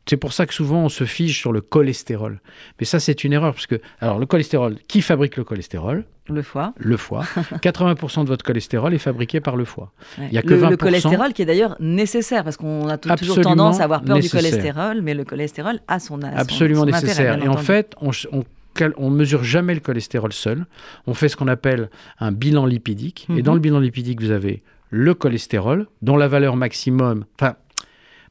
C'est 0.05 0.17
pour 0.17 0.33
ça 0.33 0.45
que 0.45 0.53
souvent 0.53 0.83
on 0.83 0.89
se 0.89 1.05
fige 1.05 1.39
sur 1.39 1.53
le 1.53 1.61
cholestérol. 1.61 2.41
Mais 2.79 2.85
ça, 2.85 2.99
c'est 2.99 3.23
une 3.23 3.31
erreur, 3.33 3.53
parce 3.53 3.67
que, 3.67 3.79
alors, 4.01 4.19
le 4.19 4.25
cholestérol, 4.25 4.77
qui 4.87 5.01
fabrique 5.01 5.37
le 5.37 5.43
cholestérol? 5.45 6.03
Le 6.27 6.41
foie. 6.41 6.73
Le 6.77 6.97
foie. 6.97 7.23
80% 7.61 8.23
de 8.23 8.27
votre 8.27 8.43
cholestérol 8.45 8.93
est 8.93 8.97
fabriqué 8.97 9.39
par 9.39 9.55
le 9.55 9.65
foie. 9.65 9.91
Ouais. 10.17 10.27
Il 10.29 10.33
y 10.33 10.37
a 10.37 10.41
que 10.41 10.49
le, 10.53 10.55
le 10.61 10.67
20%. 10.67 10.77
cholestérol 10.77 11.33
qui 11.33 11.41
est 11.41 11.45
d'ailleurs 11.45 11.75
nécessaire 11.79 12.43
parce 12.43 12.57
qu'on 12.57 12.87
a 12.89 12.97
toujours 12.97 13.39
tendance 13.41 13.79
à 13.79 13.83
avoir 13.85 14.03
peur 14.03 14.15
nécessaire. 14.17 14.41
du 14.41 14.47
cholestérol, 14.49 15.01
mais 15.01 15.13
le 15.13 15.23
cholestérol 15.25 15.79
a 15.87 15.99
son, 15.99 16.21
a 16.21 16.27
Absolument 16.29 16.81
son 16.81 16.85
nécessaire. 16.87 17.43
Et 17.43 17.47
en 17.47 17.57
fait, 17.57 17.95
on, 18.01 18.11
on 18.97 19.09
mesure 19.09 19.43
jamais 19.43 19.73
le 19.73 19.79
cholestérol 19.79 20.33
seul. 20.33 20.65
On 21.07 21.13
fait 21.13 21.29
ce 21.29 21.35
qu'on 21.37 21.47
appelle 21.47 21.89
un 22.19 22.31
bilan 22.31 22.65
lipidique. 22.65 23.25
Et 23.29 23.33
Mhm. 23.33 23.41
dans 23.41 23.53
le 23.53 23.59
bilan 23.59 23.79
lipidique, 23.79 24.21
vous 24.21 24.31
avez 24.31 24.63
le 24.89 25.13
cholestérol, 25.13 25.87
dont 26.01 26.17
la 26.17 26.27
valeur 26.27 26.55
maximum. 26.55 27.25
Enfin, 27.39 27.55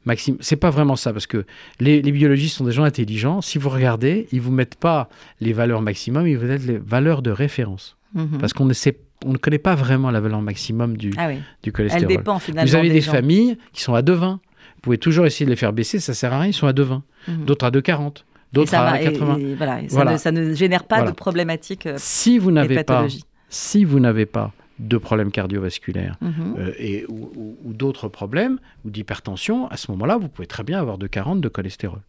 maximum, 0.04 0.38
c'est 0.40 0.56
pas 0.56 0.70
vraiment 0.70 0.96
ça, 0.96 1.12
parce 1.12 1.26
que 1.26 1.44
les, 1.80 2.02
les 2.02 2.12
biologistes 2.12 2.56
sont 2.56 2.64
des 2.64 2.72
gens 2.72 2.84
intelligents. 2.84 3.40
Si 3.40 3.58
vous 3.58 3.68
regardez, 3.68 4.26
ils 4.32 4.40
vous 4.40 4.50
mettent 4.52 4.76
pas 4.76 5.08
les 5.40 5.52
valeurs 5.52 5.82
maximum, 5.82 6.26
ils 6.26 6.36
vous 6.38 6.46
mettent 6.46 6.66
les 6.66 6.78
valeurs 6.78 7.22
de 7.22 7.30
référence. 7.30 7.96
Mhm. 8.14 8.38
Parce 8.38 8.52
qu'on 8.52 8.64
ne 8.66 8.72
sait, 8.74 8.98
on 9.24 9.32
ne 9.32 9.38
connaît 9.38 9.58
pas 9.58 9.74
vraiment 9.74 10.10
la 10.10 10.20
valeur 10.20 10.42
maximum 10.42 10.96
du, 10.96 11.12
Ah 11.16 11.28
oui, 11.28 11.34
du 11.36 11.42
elle 11.68 11.72
cholestérol. 11.72 12.08
dépend 12.08 12.38
finalement. 12.38 12.68
Vous 12.68 12.76
avez 12.76 12.90
des, 12.90 13.00
familles 13.00 13.56
qui 13.72 13.82
sont 13.82 13.94
à 13.94 14.02
2,20. 14.02 14.32
Vous 14.32 14.38
pouvez 14.82 14.98
toujours 14.98 15.24
essayer 15.26 15.46
de 15.46 15.50
les 15.50 15.56
faire 15.56 15.72
baisser, 15.72 16.00
ça 16.00 16.12
sert 16.12 16.32
à 16.32 16.40
rien, 16.40 16.48
ils 16.50 16.52
sont 16.54 16.66
à 16.66 16.72
2,20. 16.72 17.02
Mhm. 17.28 17.44
D'autres 17.44 17.64
à 17.66 17.70
2,40. 17.70 18.18
Et 18.18 18.54
D'autres 18.54 18.74
à 18.74 18.82
va- 18.90 19.00
et- 19.00 19.04
80. 19.04 19.38
et 19.38 19.54
voilà, 19.54 19.80
et 19.82 19.88
ça, 19.88 19.94
Voilà. 19.94 20.12
Ne, 20.12 20.16
ça 20.18 20.30
ne 20.32 20.52
génère 20.52 20.84
pas 20.84 20.96
Voilà. 20.96 21.10
de 21.12 21.16
problématiques 21.16 21.86
euh, 21.86 21.94
Si 21.96 22.38
vous 22.38 22.50
et 22.50 22.52
n'avez 22.52 22.74
pas, 22.76 22.84
pathologies. 22.84 23.24
si 23.48 23.84
vous 23.84 23.98
n'avez 24.00 24.26
pas 24.26 24.52
de 24.82 24.96
problème 24.98 25.30
cardiovasculaire 25.30 26.16
Mhm. 26.20 26.54
euh, 26.58 26.72
et, 26.78 27.04
ou, 27.08 27.30
ou- 27.36 27.56
ou 27.64 27.72
d'autres 27.72 28.08
problèmes, 28.08 28.58
ou 28.84 28.90
d'hypertension, 28.90 29.68
à 29.68 29.76
ce 29.76 29.90
moment-là, 29.92 30.16
vous 30.18 30.28
pouvez 30.28 30.46
très 30.46 30.64
bien 30.64 30.78
avoir 30.80 30.98
de 30.98 31.06
40 31.06 31.40
de 31.40 31.48
cholestérol. 31.48 32.00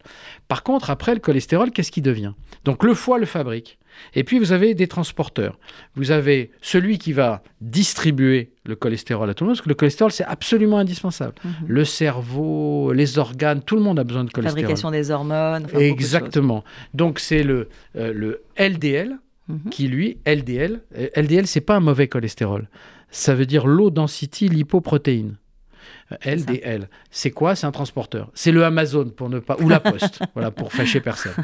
Par 0.48 0.62
contre, 0.64 0.90
après, 0.90 1.14
le 1.14 1.20
cholestérol, 1.20 1.70
qu'est-ce 1.70 1.92
qui 1.92 2.02
devient? 2.02 2.32
Donc, 2.64 2.82
le 2.84 2.94
foie 2.94 3.18
le 3.18 3.26
fabrique. 3.26 3.78
Et 4.14 4.24
puis, 4.24 4.40
vous 4.40 4.50
avez 4.50 4.74
des 4.74 4.88
transporteurs. 4.88 5.56
Vous 5.94 6.10
avez 6.10 6.50
celui 6.62 6.98
qui 6.98 7.12
va 7.12 7.42
distribuer 7.60 8.50
le 8.64 8.74
cholestérol 8.74 9.30
à 9.30 9.34
tout 9.34 9.44
le 9.44 9.48
monde, 9.48 9.56
parce 9.56 9.62
que 9.64 9.68
le 9.68 9.74
cholestérol, 9.76 10.10
c'est 10.10 10.24
absolument 10.24 10.78
indispensable. 10.78 11.34
Mhm. 11.44 11.52
Le 11.68 11.84
cerveau, 11.84 12.92
les 12.92 13.18
organes, 13.18 13.62
tout 13.62 13.76
le 13.76 13.82
monde 13.82 13.98
a 14.00 14.04
besoin 14.04 14.24
de 14.24 14.30
cholestérol. 14.30 14.60
Fabrication 14.62 14.90
des 14.90 15.10
hormones. 15.10 15.64
enfin, 15.66 15.78
de. 15.78 15.82
Exactement. 15.84 16.64
Donc, 16.92 17.20
c'est 17.20 17.42
le, 17.44 17.68
euh, 17.96 18.12
le 18.12 18.42
LDL, 18.56 19.16
Mhm. 19.48 19.70
qui 19.70 19.88
lui, 19.88 20.18
LDL, 20.26 20.80
euh, 20.96 21.08
LDL, 21.14 21.46
c'est 21.46 21.60
pas 21.60 21.76
un 21.76 21.80
mauvais 21.80 22.08
cholestérol. 22.08 22.68
Ça 23.10 23.34
veut 23.34 23.46
dire 23.46 23.66
low 23.66 23.90
density 23.90 24.48
lipoprotéine. 24.48 25.36
Euh, 26.12 26.16
C'est. 26.22 26.36
LDL, 26.36 26.88
quoi? 27.34 27.54
C'est 27.54 27.66
un 27.66 27.70
transporteur. 27.72 28.30
C'est 28.34 28.52
le 28.52 28.64
Amazon 28.64 29.10
pour 29.10 29.28
ne 29.28 29.38
pas 29.38 29.56
ou 29.60 29.68
la 29.68 29.80
Poste, 29.80 30.20
voilà 30.34 30.50
pour 30.50 30.72
fâcher 30.72 31.00
personne, 31.00 31.34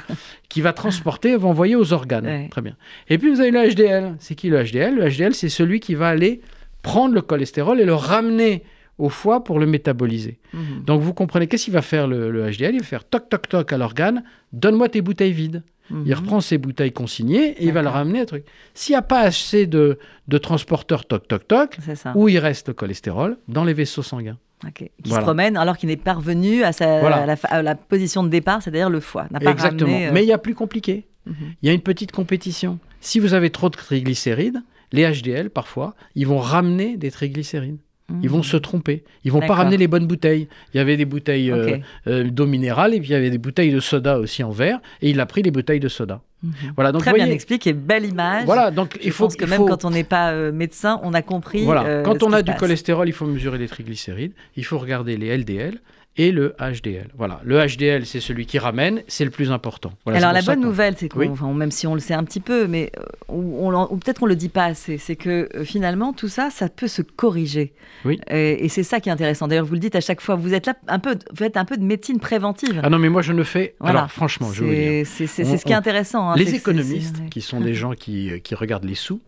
qui 0.48 0.60
va 0.60 0.72
transporter, 0.72 1.36
va 1.36 1.48
envoyer 1.48 1.76
aux 1.76 1.92
organes. 1.92 2.26
Ouais. 2.26 2.48
Très 2.50 2.62
bien. 2.62 2.76
Et 3.08 3.18
puis 3.18 3.30
vous 3.30 3.40
avez 3.40 3.50
le 3.50 3.68
HDL. 3.70 4.16
C'est 4.18 4.34
qui 4.34 4.48
le 4.48 4.62
HDL 4.64 4.96
Le 4.96 5.08
HDL, 5.10 5.34
c'est 5.34 5.48
celui 5.48 5.80
qui 5.80 5.94
va 5.94 6.08
aller 6.08 6.40
prendre 6.82 7.14
le 7.14 7.20
cholestérol 7.22 7.80
et 7.80 7.84
le 7.84 7.94
ramener 7.94 8.64
au 8.98 9.08
foie 9.08 9.44
pour 9.44 9.58
le 9.58 9.66
métaboliser. 9.66 10.38
Mhm. 10.52 10.84
Donc 10.86 11.00
vous 11.02 11.14
comprenez, 11.14 11.46
qu'est-ce 11.46 11.64
qu'il 11.64 11.74
va 11.74 11.82
faire 11.82 12.06
le, 12.06 12.30
le 12.30 12.50
HDL 12.50 12.74
Il 12.74 12.80
va 12.80 12.84
faire 12.86 13.04
toc 13.04 13.28
toc 13.28 13.48
toc 13.48 13.72
à 13.72 13.78
l'organe, 13.78 14.24
donne-moi 14.52 14.88
tes 14.88 15.00
bouteilles 15.02 15.32
vides. 15.32 15.62
Il 15.90 15.96
Mhm. 15.96 16.12
reprend 16.14 16.40
ses 16.40 16.58
bouteilles 16.58 16.92
consignées 16.92 17.50
et 17.60 17.64
il 17.66 17.72
va 17.72 17.82
le 17.82 17.88
ramener 17.88 18.20
à 18.20 18.26
truc. 18.26 18.44
S'il 18.74 18.92
n'y 18.92 18.98
a 18.98 19.02
pas 19.02 19.20
assez 19.20 19.66
de, 19.66 19.98
de 20.28 20.38
transporteurs 20.38 21.04
toc 21.06 21.26
toc 21.28 21.46
toc, 21.48 21.76
C'est 21.84 21.96
ça. 21.96 22.12
où 22.14 22.28
il 22.28 22.38
reste 22.38 22.68
le 22.68 22.74
cholestérol 22.74 23.36
Dans 23.48 23.64
les 23.64 23.74
vaisseaux 23.74 24.02
sanguins. 24.02 24.38
Ok. 24.66 24.74
Qui 24.78 24.90
Voilà. 25.06 25.20
se 25.22 25.24
promène 25.24 25.56
alors 25.56 25.76
qu'il 25.78 25.88
n'est 25.88 25.96
pas 25.96 26.12
revenu 26.14 26.62
à, 26.64 26.72
sa, 26.72 27.00
Voilà. 27.00 27.16
à 27.22 27.26
la, 27.26 27.36
fa- 27.36 27.48
à 27.48 27.62
la 27.62 27.74
position 27.74 28.22
de 28.22 28.28
départ, 28.28 28.62
c'est-à-dire 28.62 28.90
le 28.90 29.00
foie. 29.00 29.24
Pas 29.32 29.50
Exactement. 29.50 29.90
ramené, 29.90 30.08
euh, 30.08 30.10
Mais 30.12 30.22
il 30.22 30.28
y 30.28 30.32
a 30.32 30.38
plus 30.38 30.54
compliqué. 30.54 31.06
mhm. 31.26 31.34
Il 31.62 31.66
y 31.66 31.70
a 31.70 31.72
une 31.72 31.80
petite 31.80 32.12
compétition. 32.12 32.78
Si 33.00 33.18
vous 33.18 33.32
avez 33.34 33.50
trop 33.50 33.70
de 33.70 33.76
triglycérides, 33.76 34.62
les 34.92 35.04
HDL, 35.10 35.50
parfois, 35.50 35.94
ils 36.14 36.26
vont 36.26 36.38
ramener 36.38 36.96
des 36.96 37.10
triglycérides. 37.10 37.78
Ils 38.22 38.30
vont 38.30 38.42
se 38.42 38.56
tromper. 38.56 39.04
Ils 39.24 39.32
vont 39.32 39.40
pas 39.40 39.54
ramener 39.54 39.76
les 39.76 39.88
bonnes 39.88 40.06
bouteilles. 40.06 40.48
Il 40.74 40.76
y 40.78 40.80
avait 40.80 40.96
des 40.96 41.04
bouteilles 41.04 41.50
euh, 41.50 41.78
euh, 42.06 42.24
d'eau 42.24 42.46
minérale 42.46 42.94
et 42.94 43.00
puis 43.00 43.10
il 43.10 43.12
y 43.12 43.16
avait 43.16 43.30
des 43.30 43.38
bouteilles 43.38 43.72
de 43.72 43.80
soda 43.80 44.18
aussi 44.18 44.42
en 44.42 44.50
verre. 44.50 44.80
Et 45.02 45.10
il 45.10 45.20
a 45.20 45.26
pris 45.26 45.42
les 45.42 45.50
bouteilles 45.50 45.80
de 45.80 45.88
soda. 45.88 46.20
Mhm. 46.42 46.52
Voilà. 46.74 46.92
Donc 46.92 47.02
Très 47.02 47.12
bien 47.12 47.26
expliqué, 47.26 47.72
belle 47.72 48.04
image. 48.06 48.44
Voilà. 48.46 48.70
Donc 48.70 48.96
Je 49.00 49.06
il 49.06 49.12
faut 49.12 49.24
pense 49.24 49.36
que 49.36 49.44
il 49.44 49.50
même 49.50 49.66
quand 49.66 49.84
on 49.84 49.90
n'est 49.90 50.04
pas 50.04 50.30
euh, 50.32 50.52
médecin, 50.52 51.00
on 51.02 51.12
a 51.14 51.22
compris. 51.22 51.64
Voilà. 51.64 51.84
euh, 51.84 52.02
Quand 52.02 52.22
on 52.22 52.32
a 52.32 52.42
du 52.42 52.52
passe. 52.52 52.60
cholestérol, 52.60 53.08
il 53.08 53.12
faut 53.12 53.26
mesurer 53.26 53.58
les 53.58 53.68
triglycérides. 53.68 54.32
Il 54.56 54.64
faut 54.64 54.78
regarder 54.78 55.16
les 55.16 55.36
LDL 55.36 55.78
et 56.16 56.32
le 56.32 56.54
HDL. 56.60 57.08
Voilà. 57.16 57.40
Le 57.44 57.64
HDL, 57.64 58.04
c'est 58.04 58.20
celui 58.20 58.44
qui 58.44 58.58
ramène, 58.58 59.02
c'est 59.06 59.24
le 59.24 59.30
plus 59.30 59.52
important. 59.52 59.92
Voilà, 60.04 60.18
Alors 60.18 60.32
la 60.32 60.42
bonne 60.42 60.60
nouvelle, 60.60 60.94
c'est 60.98 61.08
qu'on, 61.08 61.20
Oui. 61.20 61.28
enfin, 61.28 61.52
même 61.54 61.70
si 61.70 61.86
on 61.86 61.94
le 61.94 62.00
sait 62.00 62.14
un 62.14 62.24
petit 62.24 62.40
peu, 62.40 62.66
mais 62.66 62.90
euh, 62.98 63.04
ou, 63.28 63.70
on 63.72 63.96
peut-être 63.96 64.18
qu'on 64.18 64.26
le 64.26 64.34
dit 64.36 64.48
pas 64.48 64.64
assez, 64.64 64.98
c'est 64.98 65.14
que 65.16 65.48
euh, 65.54 65.64
finalement 65.64 66.12
tout 66.12 66.28
ça, 66.28 66.50
ça 66.50 66.68
peut 66.68 66.88
se 66.88 67.00
corriger. 67.02 67.72
Oui. 68.04 68.20
Et, 68.28 68.64
et 68.64 68.68
c'est 68.68 68.82
ça 68.82 69.00
qui 69.00 69.08
est 69.08 69.12
intéressant. 69.12 69.46
D'ailleurs, 69.48 69.64
vous 69.66 69.74
le 69.74 69.78
dites 69.80 69.94
à 69.96 70.00
chaque 70.00 70.20
fois, 70.20 70.34
vous 70.34 70.52
êtes 70.52 70.66
là 70.66 70.74
un 70.88 70.98
peu, 70.98 71.12
vous 71.30 71.36
faites 71.36 71.56
un 71.56 71.64
peu 71.64 71.76
de 71.76 71.84
médecine 71.84 72.18
préventive. 72.18 72.80
Ah 72.82 72.90
non, 72.90 72.98
mais 72.98 73.08
moi 73.08 73.22
je 73.22 73.32
ne 73.32 73.44
fais. 73.44 73.76
Voilà. 73.80 74.00
Alors 74.00 74.10
franchement, 74.12 74.52
je 74.52 74.64
vous 74.64 74.70
dire. 74.70 74.78
c'est, 74.80 75.04
c'est, 75.04 75.26
c'est- 75.28 75.44
On- 75.44 75.50
c'est 75.52 75.58
ce 75.58 75.64
qui 75.64 75.72
est 75.72 75.76
on- 75.76 75.78
intéressant. 75.78 76.30
hein, 76.30 76.34
Les 76.36 76.54
économistes, 76.54 77.28
qui 77.30 77.40
sont 77.40 77.60
des 77.60 77.74
gens 77.82 77.92
qui, 77.92 78.32
qui 78.42 78.54
regardent 78.56 78.84
les 78.84 78.94
sous, 78.96 79.20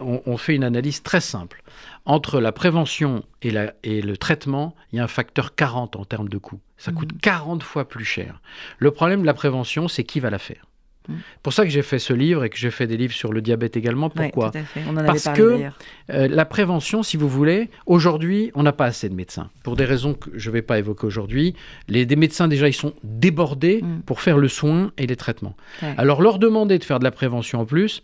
ont, 0.00 0.20
ont 0.26 0.36
fait 0.36 0.54
une 0.56 0.64
analyse 0.64 1.02
très 1.02 1.20
simple. 1.20 1.62
Entre 2.06 2.40
la 2.40 2.52
prévention 2.52 3.24
et, 3.40 3.50
la, 3.50 3.72
et 3.82 4.02
le 4.02 4.16
traitement, 4.16 4.74
il 4.92 4.96
y 4.96 5.00
a 5.00 5.04
un 5.04 5.08
facteur 5.08 5.54
40 5.54 5.96
en 5.96 6.04
termes 6.04 6.28
de 6.28 6.36
coût. 6.36 6.60
Ça 6.76 6.92
coûte 6.92 7.18
40 7.22 7.62
fois 7.62 7.88
plus 7.88 8.04
cher. 8.04 8.40
Le 8.78 8.90
problème 8.90 9.22
de 9.22 9.26
la 9.26 9.32
prévention, 9.32 9.88
c'est 9.88 10.04
qui 10.04 10.20
va 10.20 10.28
la 10.28 10.38
faire? 10.38 10.66
Mhm. 11.08 11.16
pour 11.42 11.52
ça 11.52 11.64
que 11.64 11.70
j'ai 11.70 11.82
fait 11.82 11.98
ce 11.98 12.12
livre 12.12 12.44
et 12.44 12.50
que 12.50 12.56
j'ai 12.56 12.70
fait 12.70 12.86
des 12.86 12.96
livres 12.96 13.12
sur 13.14 13.32
le 13.32 13.42
diabète 13.42 13.76
également. 13.76 14.10
Pourquoi. 14.10 14.52
On 14.88 14.96
en 14.96 15.04
Parce 15.04 15.28
que. 15.34 15.62
Euh, 16.10 16.28
la 16.28 16.44
prévention, 16.44 17.02
si 17.02 17.16
vous 17.16 17.28
voulez, 17.28 17.70
aujourd'hui, 17.86 18.50
on 18.54 18.62
n'a 18.62 18.72
pas 18.72 18.86
assez 18.86 19.08
de 19.08 19.14
médecins. 19.14 19.50
Pour 19.62 19.76
des 19.76 19.84
raisons 19.84 20.14
que 20.14 20.30
je 20.34 20.50
ne 20.50 20.52
vais 20.54 20.62
pas 20.62 20.78
évoquer 20.78 21.06
aujourd'hui. 21.06 21.54
Les 21.88 22.04
des 22.06 22.16
médecins, 22.16 22.48
déjà, 22.48 22.68
ils 22.68 22.72
sont 22.74 22.92
débordés 23.02 23.80
Mm. 23.82 24.00
pour 24.06 24.20
faire 24.20 24.38
le 24.38 24.48
soin 24.48 24.92
et 24.98 25.06
les 25.06 25.16
traitements. 25.16 25.56
Ouais, 25.82 25.94
Alors, 25.96 26.20
leur 26.22 26.38
demander 26.38 26.78
de 26.78 26.84
faire 26.84 26.98
de 26.98 27.04
la 27.04 27.10
prévention 27.10 27.60
en 27.60 27.64
plus, 27.64 28.02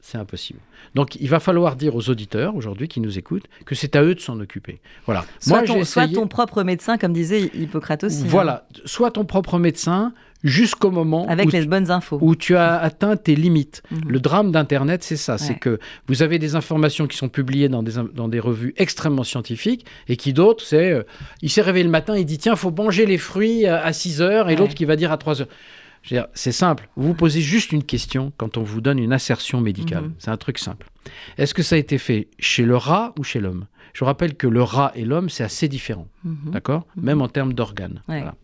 c'est 0.00 0.18
impossible. 0.18 0.58
Donc, 0.94 1.14
il 1.16 1.28
va 1.28 1.40
falloir 1.40 1.76
dire 1.76 1.94
aux 1.94 2.10
auditeurs, 2.10 2.54
aujourd'hui, 2.56 2.88
qui 2.88 3.00
nous 3.00 3.16
écoutent, 3.18 3.46
que 3.64 3.74
c'est 3.74 3.96
à 3.96 4.02
eux 4.02 4.14
de 4.14 4.20
s'en 4.20 4.38
occuper. 4.40 4.80
Voilà. 5.06 5.24
Soit, 5.40 5.58
Moi, 5.58 5.66
ton, 5.66 5.84
soit 5.84 6.08
ton 6.08 6.26
propre 6.26 6.62
médecin, 6.64 6.98
comme 6.98 7.12
disait 7.12 7.50
Hippocrate 7.54 8.04
aussi. 8.04 8.22
hein, 8.22 8.26
Voilà. 8.28 8.66
Sois 8.84 9.10
ton 9.10 9.24
propre 9.24 9.58
médecin 9.58 10.12
jusqu'au 10.44 10.90
moment 10.90 11.26
avec 11.28 11.46
où 11.46 11.50
les 11.50 11.62
tu- 11.62 11.66
bonnes 11.68 11.90
infos. 11.90 12.18
où 12.20 12.34
tu 12.36 12.56
as 12.56 12.78
atteint 12.78 13.16
tes 13.16 13.34
limites. 13.34 13.82
Mhm. 13.90 14.00
Le 14.08 14.20
drame 14.20 14.50
d'Internet, 14.52 15.02
c'est 15.02 15.16
ça. 15.16 15.38
C'est 15.38 15.54
que 15.58 15.78
vous 16.08 16.22
avez 16.22 16.38
des 16.38 16.54
informations 16.56 17.06
qui 17.06 17.16
sont 17.16 17.28
publiées 17.28 17.68
dans 17.68 17.82
des, 17.82 17.92
dans 18.14 18.28
des 18.28 18.40
revues 18.40 18.74
extrêmement 18.76 19.24
scientifiques 19.24 19.86
et 20.08 20.16
qui 20.16 20.32
d'autres, 20.32 20.64
c'est... 20.64 20.90
euh, 20.92 21.02
il 21.42 21.50
s'est 21.50 21.62
réveillé 21.62 21.84
le 21.84 21.90
matin, 21.90 22.16
il 22.16 22.24
dit, 22.24 22.38
tiens, 22.38 22.56
faut 22.56 22.70
manger 22.70 23.06
les 23.06 23.18
fruits 23.18 23.66
à 23.66 23.82
à 23.84 23.92
6 23.92 24.20
heures 24.22 24.48
et 24.48 24.52
Ouais. 24.54 24.58
l'autre 24.58 24.74
qui 24.74 24.84
va 24.84 24.96
dire 24.96 25.12
à 25.12 25.16
3 25.18 25.40
heures. 25.42 25.48
C'est 26.34 26.52
simple. 26.52 26.88
Vous 26.96 27.06
vous 27.08 27.14
posez 27.14 27.40
juste 27.40 27.70
une 27.72 27.84
question 27.84 28.32
quand 28.36 28.56
on 28.56 28.62
vous 28.62 28.80
donne 28.80 28.98
une 28.98 29.12
assertion 29.12 29.60
médicale. 29.60 30.04
Mhm. 30.04 30.14
C'est 30.18 30.30
un 30.30 30.36
truc 30.36 30.58
simple. 30.58 30.88
Est-ce 31.38 31.54
que 31.54 31.62
ça 31.62 31.76
a 31.76 31.78
été 31.78 31.96
fait 31.98 32.28
chez 32.40 32.64
le 32.64 32.76
rat 32.76 33.14
ou 33.18 33.22
chez 33.24 33.38
l'homme? 33.40 33.66
Je 33.92 34.00
vous 34.00 34.06
rappelle 34.06 34.34
que 34.34 34.46
le 34.48 34.62
rat 34.62 34.90
et 34.96 35.04
l'homme, 35.04 35.28
c'est 35.30 35.44
assez 35.44 35.68
différent. 35.68 36.08
Mhm. 36.24 36.50
D'accord? 36.52 36.86
Même 36.96 37.20
en 37.22 37.28
termes 37.28 37.52
d'organes. 37.52 38.02
Ouais. 38.08 38.18
Voilà. 38.18 38.34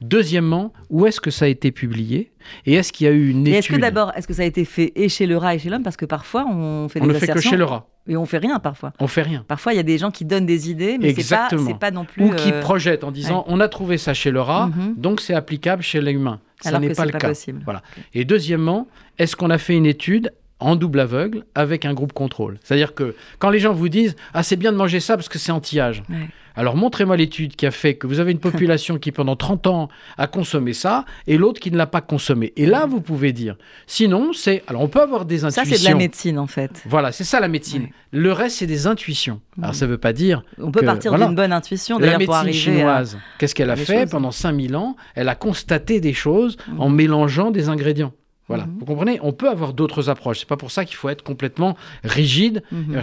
Deuxièmement, 0.00 0.72
où 0.90 1.06
est-ce 1.06 1.20
que 1.20 1.30
ça 1.30 1.46
a 1.46 1.48
été 1.48 1.72
publié 1.72 2.30
Et 2.66 2.74
est-ce 2.74 2.92
qu'il 2.92 3.06
y 3.06 3.10
a 3.10 3.12
eu 3.12 3.30
une 3.30 3.46
étude 3.46 3.54
est-ce 3.54 3.68
que 3.68 3.76
d'abord, 3.76 4.12
est-ce 4.14 4.28
que 4.28 4.32
ça 4.34 4.42
a 4.42 4.44
été 4.46 4.64
fait 4.64 4.92
et 4.94 5.08
chez 5.08 5.26
le 5.26 5.36
rat 5.36 5.56
et 5.56 5.58
chez 5.58 5.70
l'homme? 5.70 5.82
Parce 5.82 5.96
que 5.96 6.04
parfois, 6.06 6.46
on 6.46 6.88
fait 6.88 7.00
On 7.02 7.06
des 7.06 7.14
ne 7.14 7.18
fait 7.18 7.26
que 7.28 7.40
chez 7.40 7.56
le 7.56 7.64
rat. 7.64 7.88
et 8.06 8.16
on 8.16 8.24
fait 8.24 8.38
rien 8.38 8.58
parfois. 8.60 8.92
On 9.00 9.08
fait 9.08 9.22
rien. 9.22 9.44
Parfois, 9.48 9.72
il 9.72 9.76
y 9.76 9.80
a 9.80 9.84
des 9.84 9.98
gens 9.98 10.10
qui 10.12 10.24
donnent 10.24 10.46
des 10.46 10.70
idées, 10.70 10.98
mais 11.00 11.14
c'est 11.14 11.34
pas, 11.34 11.48
pas 11.80 11.90
non 11.90 12.04
plus. 12.04 12.24
Ou 12.24 12.30
qui 12.30 12.52
euh, 12.52 12.60
projettent 12.60 13.02
en 13.04 13.10
disant 13.10 13.44
on 13.48 13.58
a 13.60 13.68
trouvé 13.68 13.98
ça 13.98 14.14
chez 14.14 14.30
le 14.30 14.40
rat, 14.40 14.68
Mhm. 14.68 14.94
donc 14.96 15.20
c'est 15.20 15.34
applicable 15.34 15.82
chez 15.82 16.00
l'humain. 16.00 16.40
Ça 16.60 16.78
n'est 16.78 16.92
pas 16.92 17.04
le 17.04 17.12
pas 17.12 17.18
cas. 17.18 17.28
possible. 17.28 17.60
Voilà. 17.64 17.82
Et 18.14 18.24
deuxièmement, 18.24 18.86
est-ce 19.18 19.34
qu'on 19.36 19.50
a 19.50 19.58
fait 19.58 19.76
une 19.76 19.86
étude 19.86 20.32
en 20.60 20.74
double 20.74 20.98
aveugle 21.00 21.44
avec 21.54 21.84
un 21.84 21.94
groupe 21.94 22.12
contrôle? 22.12 22.58
C'est-à-dire 22.62 22.94
que 22.94 23.14
quand 23.38 23.50
les 23.50 23.58
gens 23.60 23.72
vous 23.72 23.88
disent 23.88 24.16
ah 24.32 24.42
c'est 24.42 24.56
bien 24.56 24.72
de 24.72 24.76
manger 24.76 25.00
ça 25.00 25.16
parce 25.16 25.28
que 25.28 25.38
c'est 25.38 25.52
anti-âge. 25.52 26.02
Ouais. 26.08 26.28
Alors 26.58 26.74
montrez-moi 26.74 27.16
l'étude 27.16 27.54
qui 27.54 27.66
a 27.66 27.70
fait 27.70 27.94
que 27.94 28.08
vous 28.08 28.18
avez 28.18 28.32
une 28.32 28.40
population 28.40 28.98
qui 28.98 29.12
pendant 29.12 29.36
30 29.36 29.68
ans 29.68 29.88
a 30.16 30.26
consommé 30.26 30.72
ça 30.72 31.04
et 31.28 31.38
l'autre 31.38 31.60
qui 31.60 31.70
ne 31.70 31.76
l'a 31.76 31.86
pas 31.86 32.00
consommé. 32.00 32.52
Et 32.56 32.66
là 32.66 32.84
vous 32.86 33.00
pouvez 33.00 33.32
dire. 33.32 33.56
Sinon 33.86 34.32
c'est 34.32 34.64
alors 34.66 34.82
on 34.82 34.88
peut 34.88 35.00
avoir 35.00 35.24
des 35.24 35.38
Ça, 35.38 35.46
intuitions. 35.46 35.76
c'est 35.76 35.84
de 35.84 35.88
la 35.88 35.94
médecine 35.94 36.36
en 36.36 36.48
fait. 36.48 36.82
Voilà, 36.86 37.12
c'est 37.12 37.22
ça 37.22 37.38
la 37.38 37.46
médecine. 37.46 37.82
Ouais. 37.84 37.92
Le 38.10 38.32
reste 38.32 38.56
c'est 38.58 38.66
des 38.66 38.88
intuitions. 38.88 39.40
Alors 39.58 39.70
Mhm. 39.70 39.76
ça 39.76 39.86
veut 39.86 39.98
pas 39.98 40.12
dire 40.12 40.42
On 40.60 40.72
peut 40.72 40.82
partir 40.82 41.12
voilà. 41.12 41.26
d'une 41.26 41.36
bonne 41.36 41.52
intuition 41.52 41.96
la 42.00 42.10
pour 42.10 42.18
médecine 42.18 42.48
à. 42.48 42.52
chinoise, 42.52 43.18
qu'est-ce 43.38 43.54
qu'elle 43.54 43.70
a 43.70 43.76
fait 43.76 44.00
choses. 44.02 44.10
pendant 44.10 44.32
5000 44.32 44.74
ans? 44.74 44.96
Elle 45.14 45.28
a 45.28 45.36
constaté 45.36 46.00
des 46.00 46.12
choses 46.12 46.56
Mhm. 46.66 46.80
en 46.80 46.88
mélangeant 46.88 47.50
des 47.52 47.68
ingrédients. 47.68 48.12
Voilà, 48.48 48.64
Mhm. 48.66 48.76
vous 48.80 48.84
comprenez? 48.86 49.20
On 49.22 49.32
peut 49.32 49.48
avoir 49.48 49.74
d'autres 49.74 50.08
approches. 50.08 50.40
C'est 50.40 50.48
pas 50.48 50.56
pour 50.56 50.70
ça 50.72 50.84
qu'il 50.84 50.96
faut 50.96 51.08
être 51.08 51.22
complètement 51.22 51.76
rigide. 52.02 52.62
Mhm. 52.72 52.94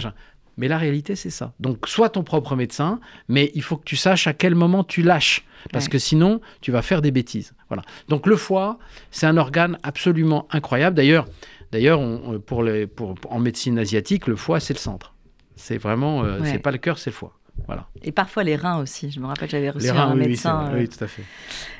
Mais 0.58 0.68
la 0.68 0.78
réalité, 0.78 1.16
c'est 1.16 1.30
ça. 1.30 1.52
Donc, 1.60 1.86
sois 1.86 2.08
ton 2.08 2.22
propre 2.22 2.56
médecin, 2.56 2.98
mais 3.28 3.50
il 3.54 3.62
faut 3.62 3.76
que 3.76 3.84
tu 3.84 3.96
saches 3.96 4.26
à 4.26 4.32
quel 4.32 4.54
moment 4.54 4.84
tu 4.84 5.02
lâches. 5.02 5.44
Parce 5.72 5.84
Ouais. 5.86 5.90
que 5.92 5.98
sinon, 5.98 6.40
tu 6.60 6.70
vas 6.72 6.80
faire 6.82 7.02
des 7.02 7.10
bêtises. 7.10 7.54
Voilà. 7.68 7.82
Donc, 8.08 8.26
le 8.26 8.36
foie, 8.36 8.78
c'est 9.10 9.26
un 9.26 9.36
organe 9.36 9.78
absolument 9.82 10.46
incroyable. 10.50 10.96
D'ailleurs, 10.96 11.26
d'ailleurs 11.72 12.00
on- 12.00 12.38
pour 12.40 12.62
les, 12.62 12.86
pour, 12.86 13.16
en 13.28 13.38
médecine 13.40 13.78
asiatique, 13.78 14.26
le 14.28 14.36
foie, 14.36 14.60
c'est 14.60 14.72
le 14.74 14.78
centre. 14.78 15.14
C'est 15.56 15.78
vraiment, 15.78 16.22
euh, 16.24 16.40
Ouais. 16.40 16.52
c'est 16.52 16.58
pas 16.58 16.70
le 16.70 16.78
cœur, 16.78 16.98
c'est 16.98 17.10
le 17.10 17.14
foie. 17.16 17.32
Voilà. 17.66 17.86
Et 18.02 18.12
parfois 18.12 18.44
les 18.44 18.54
reins 18.54 18.78
aussi. 18.78 19.10
Je 19.10 19.18
me 19.18 19.26
rappelle, 19.26 19.48
j'avais 19.48 19.70
reçu 19.70 19.90
reins, 19.90 20.08
un 20.08 20.14
oui, 20.14 20.20
oui, 20.22 20.28
médecin. 20.28 20.64
vrai. 20.66 20.74
euh, 20.74 20.78
oui, 20.82 20.88
tout 20.88 21.02
à 21.02 21.06
fait. 21.06 21.22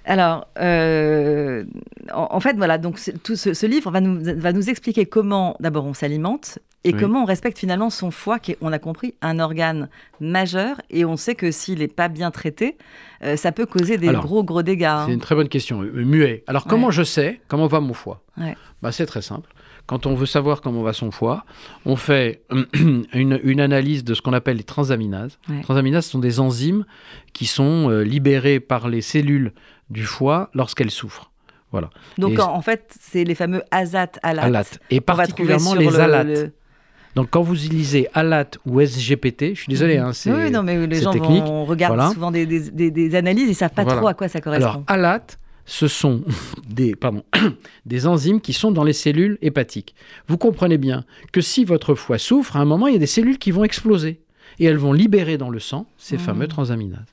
Alors, 0.07 0.49
euh, 0.59 1.65
en, 2.15 2.29
en 2.31 2.41
fait, 2.41 2.57
voilà, 2.57 2.79
donc 2.79 2.99
tout 3.23 3.37
ce, 3.37 3.53
ce 3.55 3.67
livre 3.67 3.91
va 3.91 4.01
nous, 4.01 4.19
va 4.23 4.53
nous 4.53 4.69
expliquer 4.71 5.07
comment, 5.07 5.55
d'abord, 5.61 5.85
on 5.85 5.95
s'alimente 5.95 6.59
et 6.89 6.93
Oui. 6.95 7.01
comment 7.01 7.23
on 7.23 7.25
respecte 7.27 7.59
finalement 7.59 7.91
son 7.91 8.11
foie, 8.11 8.39
qui 8.39 8.53
est, 8.53 8.59
on 8.61 8.73
a 8.73 8.79
compris, 8.79 9.15
un 9.23 9.39
organe 9.41 9.89
majeur. 10.21 10.81
Et 10.91 11.05
on 11.05 11.17
sait 11.17 11.35
que 11.35 11.51
s'il 11.51 11.81
n'est 11.81 11.89
pas 11.89 12.09
bien 12.09 12.31
traité, 12.31 12.77
euh, 13.23 13.37
ça 13.37 13.53
peut 13.53 13.67
causer 13.67 13.99
des 13.99 14.09
Alors, 14.09 14.25
gros, 14.25 14.45
gros 14.45 14.63
dégâts. 14.63 14.85
hein. 14.85 15.05
C'est 15.07 15.13
une 15.15 15.21
très 15.21 15.35
bonne 15.35 15.49
question. 15.49 15.83
Euh, 15.83 16.05
Muet. 16.05 16.45
Alors, 16.47 16.65
comment 16.67 16.87
Ouais. 16.89 16.93
je 16.93 17.03
sais 17.03 17.41
comment 17.49 17.67
va 17.67 17.81
mon 17.81 17.95
foie? 17.95 18.23
Ouais. 18.39 18.57
bah, 18.83 18.93
C'est 18.93 19.07
très 19.07 19.23
simple. 19.23 19.51
Quand 19.87 20.07
on 20.07 20.15
veut 20.17 20.27
savoir 20.27 20.63
comment 20.63 20.83
va 20.83 20.93
son 20.93 21.11
foie, 21.13 21.45
on 21.85 21.95
fait 21.97 22.43
une, 22.75 23.07
une 23.43 23.61
analyse 23.61 24.03
de 24.05 24.15
ce 24.15 24.23
qu'on 24.23 24.33
appelle 24.33 24.57
les 24.57 24.65
transaminases. 24.65 25.39
Ouais. 25.49 25.57
Les 25.59 25.63
transaminases 25.63 26.07
sont 26.07 26.19
des 26.19 26.41
enzymes 26.41 26.85
qui 27.33 27.47
sont 27.47 27.89
euh, 27.91 28.03
libérées 28.03 28.59
par 28.61 28.89
les 28.89 29.01
cellules 29.01 29.53
du 29.91 30.05
foie 30.05 30.51
lorsqu'elles 30.55 30.91
souffrent. 30.91 31.31
Voilà. 31.73 31.91
Donc, 32.19 32.35
Et- 32.35 32.41
en, 32.41 32.63
fait, 32.63 32.95
c'est 33.01 33.25
les 33.25 33.35
fameux 33.35 33.63
azat, 33.71 34.09
alat. 34.23 34.43
ALAT. 34.45 34.65
Et 34.91 35.01
particulièrement 35.01 35.75
les 35.75 35.87
le- 35.87 36.53
Donc, 37.17 37.29
quand 37.31 37.43
vous 37.43 37.55
lisez 37.55 38.09
ALAT 38.15 38.51
ou 38.67 38.81
SGPT, 38.81 39.55
je 39.55 39.61
suis 39.63 39.69
désolé, 39.71 39.97
hein, 39.97 40.13
c'est. 40.13 40.31
Mhm. 40.31 40.37
Oui, 40.45 40.51
non, 40.51 40.63
mais 40.63 40.87
les 40.87 41.01
gens 41.01 41.13
technique. 41.13 41.43
vont, 41.45 41.65
regardent 41.65 41.95
Voilà. 41.97 42.11
souvent 42.13 42.31
des, 42.31 42.47
des- 42.47 42.71
des- 42.71 42.91
des 42.91 43.15
analyses 43.17 43.47
et 43.47 43.49
ne 43.49 43.55
savent 43.55 43.73
pas 43.73 43.83
Voilà. 43.85 43.99
trop 43.99 44.09
à 44.09 44.15
quoi 44.15 44.29
ça 44.29 44.41
correspond. 44.41 44.67
Alors, 44.69 44.83
ALAT, 44.87 45.27
ce 45.65 45.89
sont 45.89 46.23
des, 46.69 46.95
pardon, 46.95 47.25
des 47.87 48.07
enzymes 48.07 48.41
qui 48.41 48.53
sont 48.53 48.71
dans 48.71 48.85
les 48.85 48.93
cellules 48.93 49.39
hépatiques. 49.43 49.95
Vous 50.29 50.37
comprenez 50.39 50.77
bien 50.79 51.05
que 51.33 51.41
si 51.41 51.65
votre 51.65 51.95
foie 51.95 52.19
souffre, 52.19 52.57
à 52.57 52.61
un 52.61 52.65
moment, 52.67 52.87
il 52.87 52.93
y 52.93 52.97
a 52.97 53.01
des 53.01 53.07
cellules 53.07 53.39
qui 53.39 53.51
vont 53.51 53.65
exploser. 53.65 54.21
Et 54.59 54.65
elles 54.65 54.79
vont 54.79 54.95
libérer 54.95 55.37
dans 55.37 55.51
le 55.51 55.59
sang 55.59 55.87
ces 55.99 56.17
Mhm. 56.17 56.23
fameux 56.23 56.49
transaminases. 56.49 57.05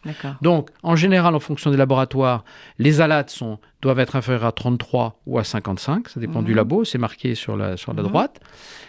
Donc, 0.41 0.69
en 0.81 0.95
général, 0.95 1.36
en 1.36 1.41
fonction 1.41 1.72
des 1.72 1.77
laboratoires, 1.77 2.45
les 2.79 3.01
ALAT 3.01 3.25
sont, 3.27 3.57
doivent 3.81 4.00
être 4.00 4.15
inférieurs 4.15 4.45
à 4.45 4.53
33 4.53 5.19
ou 5.25 5.39
à 5.39 5.43
55. 5.43 6.07
Ça 6.07 6.22
dépend 6.22 6.39
Mhm. 6.39 6.45
du 6.45 6.53
labo, 6.53 6.86
c'est 6.86 6.98
marqué 6.98 7.36
sur 7.36 7.57
la, 7.57 7.75
sur 7.75 7.93
la 7.93 8.01
Mhm. 8.01 8.07
droite. 8.07 8.39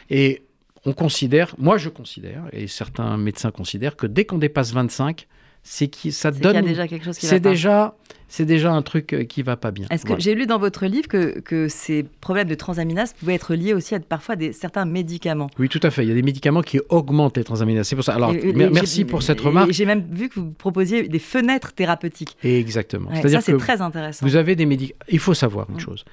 Et 0.09 0.44
on 0.87 0.93
considère, 0.93 1.55
moi 1.59 1.77
je 1.79 1.89
considère, 1.89 2.43
et 2.53 2.67
certains 2.67 3.17
médecins 3.17 3.51
considèrent, 3.51 3.97
que 3.97 4.07
dès 4.07 4.25
qu'on 4.25 4.39
dépasse 4.39 4.73
25, 4.73 5.27
c'est 5.67 5.89
qui 5.89 6.13
ça 6.13 6.31
C'est 6.31 6.37
qu'il 6.41 6.45
y 6.45 6.49
a 6.51 6.53
donne. 6.55 6.67
déjà 6.67 6.87
quelque 6.87 7.05
chose 7.07 7.17
qui 7.17 7.25
va 7.25 7.31
C'est 7.31 7.41
pas. 7.41 7.49
déjà, 7.49 7.95
c'est 8.29 8.45
déjà 8.45 8.71
un 8.71 8.83
truc 8.83 9.15
euh, 9.15 9.25
qui 9.25 9.41
va 9.43 9.57
pas 9.57 9.71
bien. 9.71 9.87
Est-ce 9.91 10.03
que 10.03 10.09
Voilà. 10.09 10.21
j'ai 10.21 10.35
lu 10.35 10.45
dans 10.45 10.59
votre 10.59 10.85
livre 10.85 11.09
que, 11.09 11.41
que 11.41 11.69
ces 11.69 12.03
problèmes 12.21 12.49
de 12.49 12.55
transaminase 12.55 13.15
pouvaient 13.15 13.33
être 13.33 13.55
liés 13.55 13.73
aussi 13.73 13.95
à 13.95 14.01
parfois 14.01 14.37
des, 14.37 14.53
certains 14.53 14.85
médicaments? 14.85 15.49
Oui, 15.59 15.71
tout 15.71 15.81
à 15.83 15.91
fait. 15.91 16.03
Il 16.05 16.09
y 16.11 16.13
a 16.13 16.15
des 16.15 16.23
médicaments 16.23 16.61
qui 16.61 16.81
augmentent 16.91 17.39
les 17.39 17.45
transaminases. 17.45 17.89
C'est 17.89 17.97
pour 17.97 18.05
ça. 18.05 18.13
Alors, 18.15 18.35
Et- 18.35 18.49
et- 18.51 18.53
mer- 18.53 18.69
et 18.69 18.73
merci 18.75 19.07
pour 19.07 19.23
cette 19.23 19.41
et 19.41 19.43
remarque. 19.45 19.71
J'ai 19.73 19.87
même 19.87 20.05
vu 20.11 20.29
que 20.29 20.39
vous 20.39 20.51
proposiez 20.51 21.09
des 21.09 21.19
fenêtres 21.19 21.73
thérapeutiques. 21.73 22.37
Exactement. 22.45 23.09
Ouais, 23.11 23.27
ça, 23.27 23.41
c'est 23.41 23.57
très 23.57 23.81
intéressant. 23.81 24.27
vous 24.27 24.37
avez 24.37 24.57
des 24.57 24.67
médicaments. 24.67 24.99
Il 25.09 25.19
faut 25.19 25.33
savoir 25.35 25.67
une 25.71 25.77
Mm. 25.77 25.81
chose. 25.81 26.05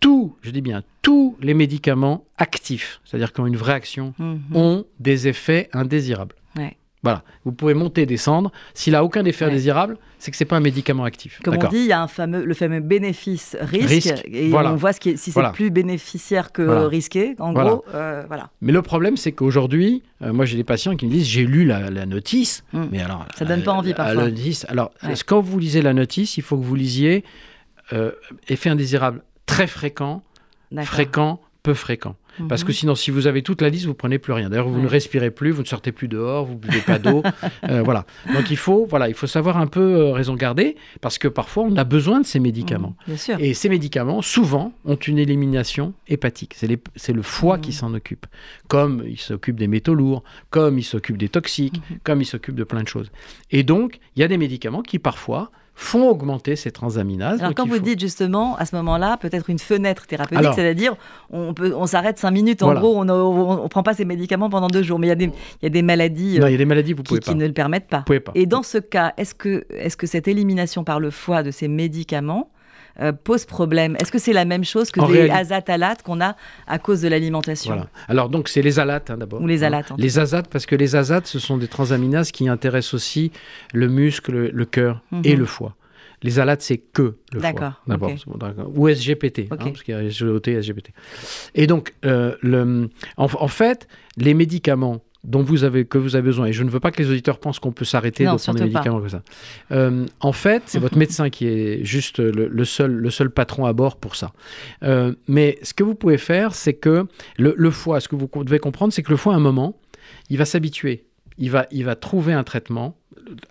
Tous, 0.00 0.34
je 0.42 0.50
dis 0.50 0.60
bien 0.62 0.82
tous 1.02 1.36
les 1.40 1.54
médicaments 1.54 2.24
actifs, 2.38 3.00
c'est-à-dire 3.04 3.32
qui 3.32 3.40
ont 3.40 3.46
une 3.46 3.56
vraie 3.56 3.72
action, 3.74 4.14
Mhm. 4.18 4.40
ont 4.54 4.84
des 4.98 5.28
effets 5.28 5.68
indésirables. 5.72 6.34
Ouais. 6.56 6.76
Voilà, 7.02 7.22
vous 7.46 7.52
pouvez 7.52 7.72
monter, 7.72 8.04
descendre. 8.04 8.52
S'il 8.74 8.94
a 8.94 9.02
aucun 9.02 9.24
effet 9.24 9.46
Ouais. 9.46 9.50
indésirable, 9.50 9.96
c'est 10.18 10.30
que 10.30 10.36
c'est 10.36 10.44
pas 10.44 10.56
un 10.56 10.60
médicament 10.60 11.04
actif. 11.04 11.40
Comme 11.42 11.54
on 11.56 11.68
dit, 11.68 11.78
il 11.78 11.86
y 11.86 11.92
a 11.92 12.02
un 12.02 12.08
fameux, 12.08 12.44
le 12.44 12.52
fameux 12.52 12.80
bénéfice-risque. 12.80 13.88
Risque, 13.88 14.24
Et 14.26 14.50
voilà. 14.50 14.72
on 14.72 14.76
voit 14.76 14.92
ce 14.92 15.00
qui 15.00 15.10
est- 15.10 15.16
si 15.16 15.30
c'est 15.30 15.32
Voilà. 15.32 15.48
plus 15.50 15.70
bénéficiaire 15.70 16.52
que 16.52 16.60
Voilà. 16.60 16.88
risqué. 16.88 17.36
En 17.38 17.54
gros, 17.54 17.84
euh, 17.94 18.24
voilà. 18.28 18.50
Mais 18.60 18.72
le 18.72 18.82
problème, 18.82 19.16
c'est 19.16 19.32
qu'aujourd'hui, 19.32 20.02
euh, 20.22 20.34
moi 20.34 20.44
j'ai 20.44 20.58
des 20.58 20.64
patients 20.64 20.94
qui 20.94 21.06
me 21.06 21.10
disent 21.10 21.26
j'ai 21.26 21.46
lu 21.46 21.64
la, 21.64 21.88
la 21.88 22.04
notice, 22.04 22.64
Mm. 22.74 22.82
mais 22.92 23.00
alors 23.00 23.24
Ça 23.34 23.46
donne 23.46 23.62
pas 23.62 23.70
euh, 23.72 23.74
envie, 23.76 23.94
parfois. 23.94 24.14
la 24.24 24.28
notice- 24.30 24.66
alors, 24.68 24.90
Ouais. 25.02 25.14
quand 25.26 25.40
vous 25.40 25.58
lisez 25.58 25.80
la 25.80 25.94
notice, 25.94 26.36
il 26.36 26.42
faut 26.42 26.58
que 26.58 26.64
vous 26.64 26.74
lisiez 26.74 27.24
euh, 27.94 28.12
effet 28.48 28.68
indésirable 28.70 29.22
très 29.50 29.66
fréquent, 29.66 30.22
fréquent, 30.84 31.40
peu 31.62 31.74
fréquent. 31.74 32.16
Parce 32.48 32.62
Mhm. 32.62 32.68
que 32.68 32.72
sinon, 32.72 32.94
si 32.94 33.10
vous 33.10 33.26
avez 33.26 33.42
toute 33.42 33.60
la 33.60 33.68
liste, 33.68 33.84
vous 33.86 33.92
prenez 33.92 34.18
plus 34.18 34.32
rien. 34.32 34.48
D'ailleurs, 34.48 34.68
vous 34.68 34.76
Ouais. 34.76 34.82
ne 34.84 34.88
respirez 34.88 35.30
plus, 35.30 35.50
vous 35.50 35.60
ne 35.62 35.66
sortez 35.66 35.92
plus 35.92 36.08
dehors, 36.08 36.46
vous 36.46 36.54
buvez 36.56 36.80
pas 36.80 36.98
d'eau. 36.98 37.22
Euh, 37.68 37.82
voilà. 37.82 38.06
Donc 38.32 38.50
il 38.50 38.56
faut, 38.56 38.86
voilà, 38.88 39.08
il 39.08 39.14
faut 39.14 39.26
savoir 39.26 39.58
un 39.58 39.66
peu 39.66 39.80
euh, 39.80 40.12
raison 40.12 40.34
garder, 40.34 40.76
parce 41.02 41.18
que 41.18 41.28
parfois 41.28 41.64
on 41.64 41.76
a 41.76 41.84
besoin 41.84 42.20
de 42.20 42.24
ces 42.26 42.38
médicaments. 42.40 42.94
Mhm, 43.00 43.04
Bien 43.08 43.16
sûr. 43.16 43.36
Et 43.40 43.52
ces 43.52 43.68
médicaments, 43.68 44.22
souvent, 44.22 44.72
ont 44.86 44.94
une 44.96 45.18
élimination 45.18 45.92
hépatique. 46.08 46.54
C'est 46.54 47.12
le 47.12 47.22
foie 47.22 47.56
Mhm. 47.56 47.62
qui 47.62 47.72
s'en 47.74 47.92
occupe. 47.92 48.26
Comme 48.68 49.02
il 49.06 49.18
s'occupe 49.20 49.56
des 49.56 49.66
métaux 49.68 49.94
lourds, 49.94 50.22
comme 50.48 50.78
il 50.78 50.84
s'occupe 50.84 51.18
des 51.18 51.28
toxiques, 51.28 51.82
Mhm. 51.90 51.98
comme 52.04 52.22
il 52.22 52.26
s'occupe 52.26 52.54
de 52.54 52.64
plein 52.64 52.82
de 52.82 52.88
choses. 52.88 53.10
Et 53.50 53.64
donc, 53.64 53.98
il 54.16 54.20
y 54.20 54.22
a 54.22 54.28
des 54.28 54.38
médicaments 54.38 54.82
qui 54.82 54.98
parfois 54.98 55.50
font 55.82 56.08
augmenter 56.08 56.56
ces 56.56 56.70
transaminases. 56.70 57.40
Alors 57.40 57.54
quand 57.54 57.66
vous 57.66 57.78
dites 57.78 57.98
justement 58.00 58.54
à 58.56 58.66
ce 58.66 58.76
moment-là 58.76 59.16
peut-être 59.16 59.48
une 59.48 59.58
fenêtre 59.58 60.06
thérapeutique, 60.06 60.52
c'est-à-dire 60.54 60.94
on 61.30 61.54
peut 61.54 61.72
on 61.74 61.86
s'arrête 61.86 62.18
cinq 62.18 62.32
minutes 62.32 62.62
en 62.62 62.66
Voilà. 62.66 62.80
gros, 62.80 63.00
on 63.00 63.04
ne 63.62 63.68
prend 63.68 63.82
pas 63.82 63.94
ces 63.94 64.04
médicaments 64.04 64.50
pendant 64.50 64.68
deux 64.68 64.82
jours, 64.82 64.98
mais 64.98 65.06
il 65.06 65.10
y 65.10 65.12
a 65.12 65.16
des 65.16 65.24
il 65.26 65.62
y 65.62 65.66
a 65.66 65.70
des 65.70 65.82
maladies 65.82 66.38
Non, 66.38 66.44
euh, 66.46 66.48
il 66.50 66.52
y 66.52 66.54
a 66.54 66.58
des 66.58 66.64
maladies, 66.66 66.92
vous 66.92 67.02
qui, 67.02 67.08
pouvez 67.08 67.20
qui 67.20 67.30
pas. 67.30 67.36
ne 67.36 67.46
le 67.46 67.52
permettent 67.54 67.88
pas. 67.88 67.98
Vous 67.98 68.04
pouvez 68.04 68.20
pas. 68.20 68.32
Et 68.34 68.44
dans 68.46 68.62
ce 68.62 68.76
cas, 68.78 69.14
est-ce 69.16 69.34
que 69.34 69.64
est-ce 69.70 69.96
que 69.96 70.06
cette 70.06 70.28
élimination 70.28 70.84
par 70.84 71.00
le 71.00 71.10
foie 71.10 71.42
de 71.42 71.50
ces 71.50 71.66
médicaments 71.68 72.50
euh, 73.00 73.12
pose 73.12 73.44
problème 73.44 73.96
Est-ce 74.00 74.12
que 74.12 74.18
c'est 74.18 74.32
la 74.32 74.44
même 74.44 74.64
chose 74.64 74.90
que 74.90 75.00
En 75.00 75.08
des 75.08 75.30
azatalates 75.30 76.02
qu'on 76.02 76.20
a 76.20 76.36
à 76.66 76.78
cause 76.78 77.00
de 77.00 77.08
l'alimentation 77.08 77.74
Voilà. 77.74 77.88
Alors 78.08 78.28
donc 78.28 78.48
c'est 78.48 78.62
les 78.62 78.78
alates 78.78 79.10
hein, 79.10 79.16
d'abord. 79.16 79.40
Ou 79.40 79.46
les 79.46 79.64
alates, 79.64 79.92
Les 79.98 80.18
azates 80.18 80.48
parce 80.48 80.66
que 80.66 80.74
les 80.76 80.96
azates 80.96 81.26
ce 81.26 81.38
sont 81.38 81.56
des 81.56 81.68
transaminases 81.68 82.30
qui 82.32 82.48
intéressent 82.48 82.94
aussi 82.94 83.32
le 83.72 83.88
muscle, 83.88 84.32
le, 84.50 84.64
cœur 84.64 85.02
Mhm. 85.10 85.22
et 85.24 85.36
le 85.36 85.44
foie. 85.46 85.74
Les 86.22 86.38
alates 86.38 86.60
c'est 86.62 86.78
que 86.78 87.02
le 87.32 87.40
foie. 87.40 87.40
D'accord, 87.40 87.82
D'abord, 87.86 88.12
ou 88.74 88.88
SGPT, 88.88 89.48
hein, 89.50 89.54
Ok. 89.56 89.64
parce 89.72 89.82
qu'il 89.82 89.94
y 89.94 89.96
a 89.96 90.10
SGOT 90.10 90.40
et 90.48 90.54
SGPT. 90.62 90.90
Et 91.54 91.66
donc 91.66 91.94
euh, 92.04 92.34
le, 92.42 92.90
en, 93.16 93.24
en 93.32 93.48
fait 93.48 93.88
les 94.18 94.34
médicaments 94.34 95.00
dont 95.24 95.42
vous 95.42 95.64
avez 95.64 95.84
que 95.84 95.98
vous 95.98 96.16
avez 96.16 96.24
besoin 96.24 96.46
et 96.46 96.52
je 96.52 96.62
ne 96.62 96.70
veux 96.70 96.80
pas 96.80 96.90
que 96.90 97.02
les 97.02 97.10
auditeurs 97.10 97.38
pensent 97.38 97.58
qu'on 97.58 97.72
peut 97.72 97.84
s'arrêter 97.84 98.24
de 98.24 98.28
prendre 98.28 98.54
des 98.54 98.60
pas. 98.60 98.64
médicaments 98.64 99.00
comme 99.00 99.08
ça. 99.10 99.22
Euh, 99.70 100.06
en 100.20 100.32
fait, 100.32 100.62
c'est 100.66 100.78
votre 100.78 100.96
médecin 100.96 101.28
qui 101.30 101.46
est 101.46 101.84
juste 101.84 102.18
le, 102.18 102.48
le 102.48 102.64
seul 102.64 102.90
le 102.92 103.10
seul 103.10 103.30
patron 103.30 103.66
à 103.66 103.72
bord 103.72 103.96
pour 103.96 104.16
ça. 104.16 104.32
Euh, 104.82 105.14
mais 105.28 105.58
ce 105.62 105.74
que 105.74 105.84
vous 105.84 105.94
pouvez 105.94 106.18
faire, 106.18 106.54
c'est 106.54 106.74
que 106.74 107.06
le, 107.36 107.54
le 107.56 107.70
foie, 107.70 108.00
ce 108.00 108.08
que 108.08 108.16
vous 108.16 108.28
devez 108.44 108.58
comprendre, 108.58 108.92
c'est 108.92 109.02
que 109.02 109.10
le 109.10 109.16
foie, 109.16 109.34
à 109.34 109.36
un 109.36 109.40
moment, 109.40 109.78
il 110.30 110.38
va 110.38 110.44
s'habituer. 110.44 111.04
Il 111.40 111.50
va, 111.50 111.66
il 111.72 111.84
va 111.84 111.96
trouver 111.96 112.32
un 112.32 112.44
traitement 112.44 112.96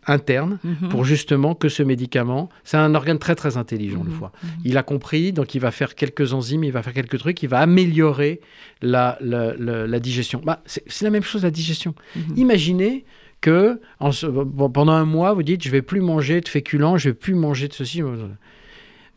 interne 0.08 0.60
Mhm. 0.63 0.89
pour 0.89 1.03
justement 1.05 1.55
que 1.55 1.69
ce 1.69 1.84
médicament, 1.84 2.50
c'est 2.63 2.77
un 2.77 2.93
organe 2.96 3.19
très 3.19 3.36
très 3.36 3.58
intelligent, 3.58 4.03
le 4.03 4.10
Mhm. 4.12 4.15
foie. 4.17 4.31
Il 4.65 4.77
a 4.77 4.84
compris, 4.84 5.31
donc 5.34 5.55
il 5.55 5.60
va 5.60 5.72
faire 5.72 5.96
quelques 5.96 6.34
enzymes, 6.34 6.63
il 6.63 6.72
va 6.72 6.81
faire 6.84 6.93
quelques 6.93 7.17
trucs, 7.19 7.41
il 7.43 7.50
va 7.50 7.60
améliorer 7.60 8.41
la, 8.81 9.17
la, 9.22 9.53
la- 9.58 9.88
la 9.88 10.00
digestion. 10.00 10.41
Bah, 10.43 10.62
c'est 10.65 11.01
la 11.03 11.10
même 11.12 11.24
chose 11.24 11.43
la 11.43 11.51
digestion. 11.51 11.93
Mhm. 12.15 12.38
Imaginez 12.38 13.05
que 13.41 13.79
en 14.00 14.12
ce- 14.12 14.25
bon, 14.27 14.69
pendant 14.69 14.91
un 14.93 15.05
mois, 15.05 15.34
vous 15.34 15.43
dites, 15.43 15.63
je 15.63 15.69
vais 15.69 15.81
plus 15.81 16.01
manger 16.01 16.41
de 16.41 16.50
féculents, 16.50 16.98
je 16.98 17.10
vais 17.10 17.15
plus 17.15 17.36
manger 17.36 17.67
de 17.69 17.74
ceci. 17.74 18.01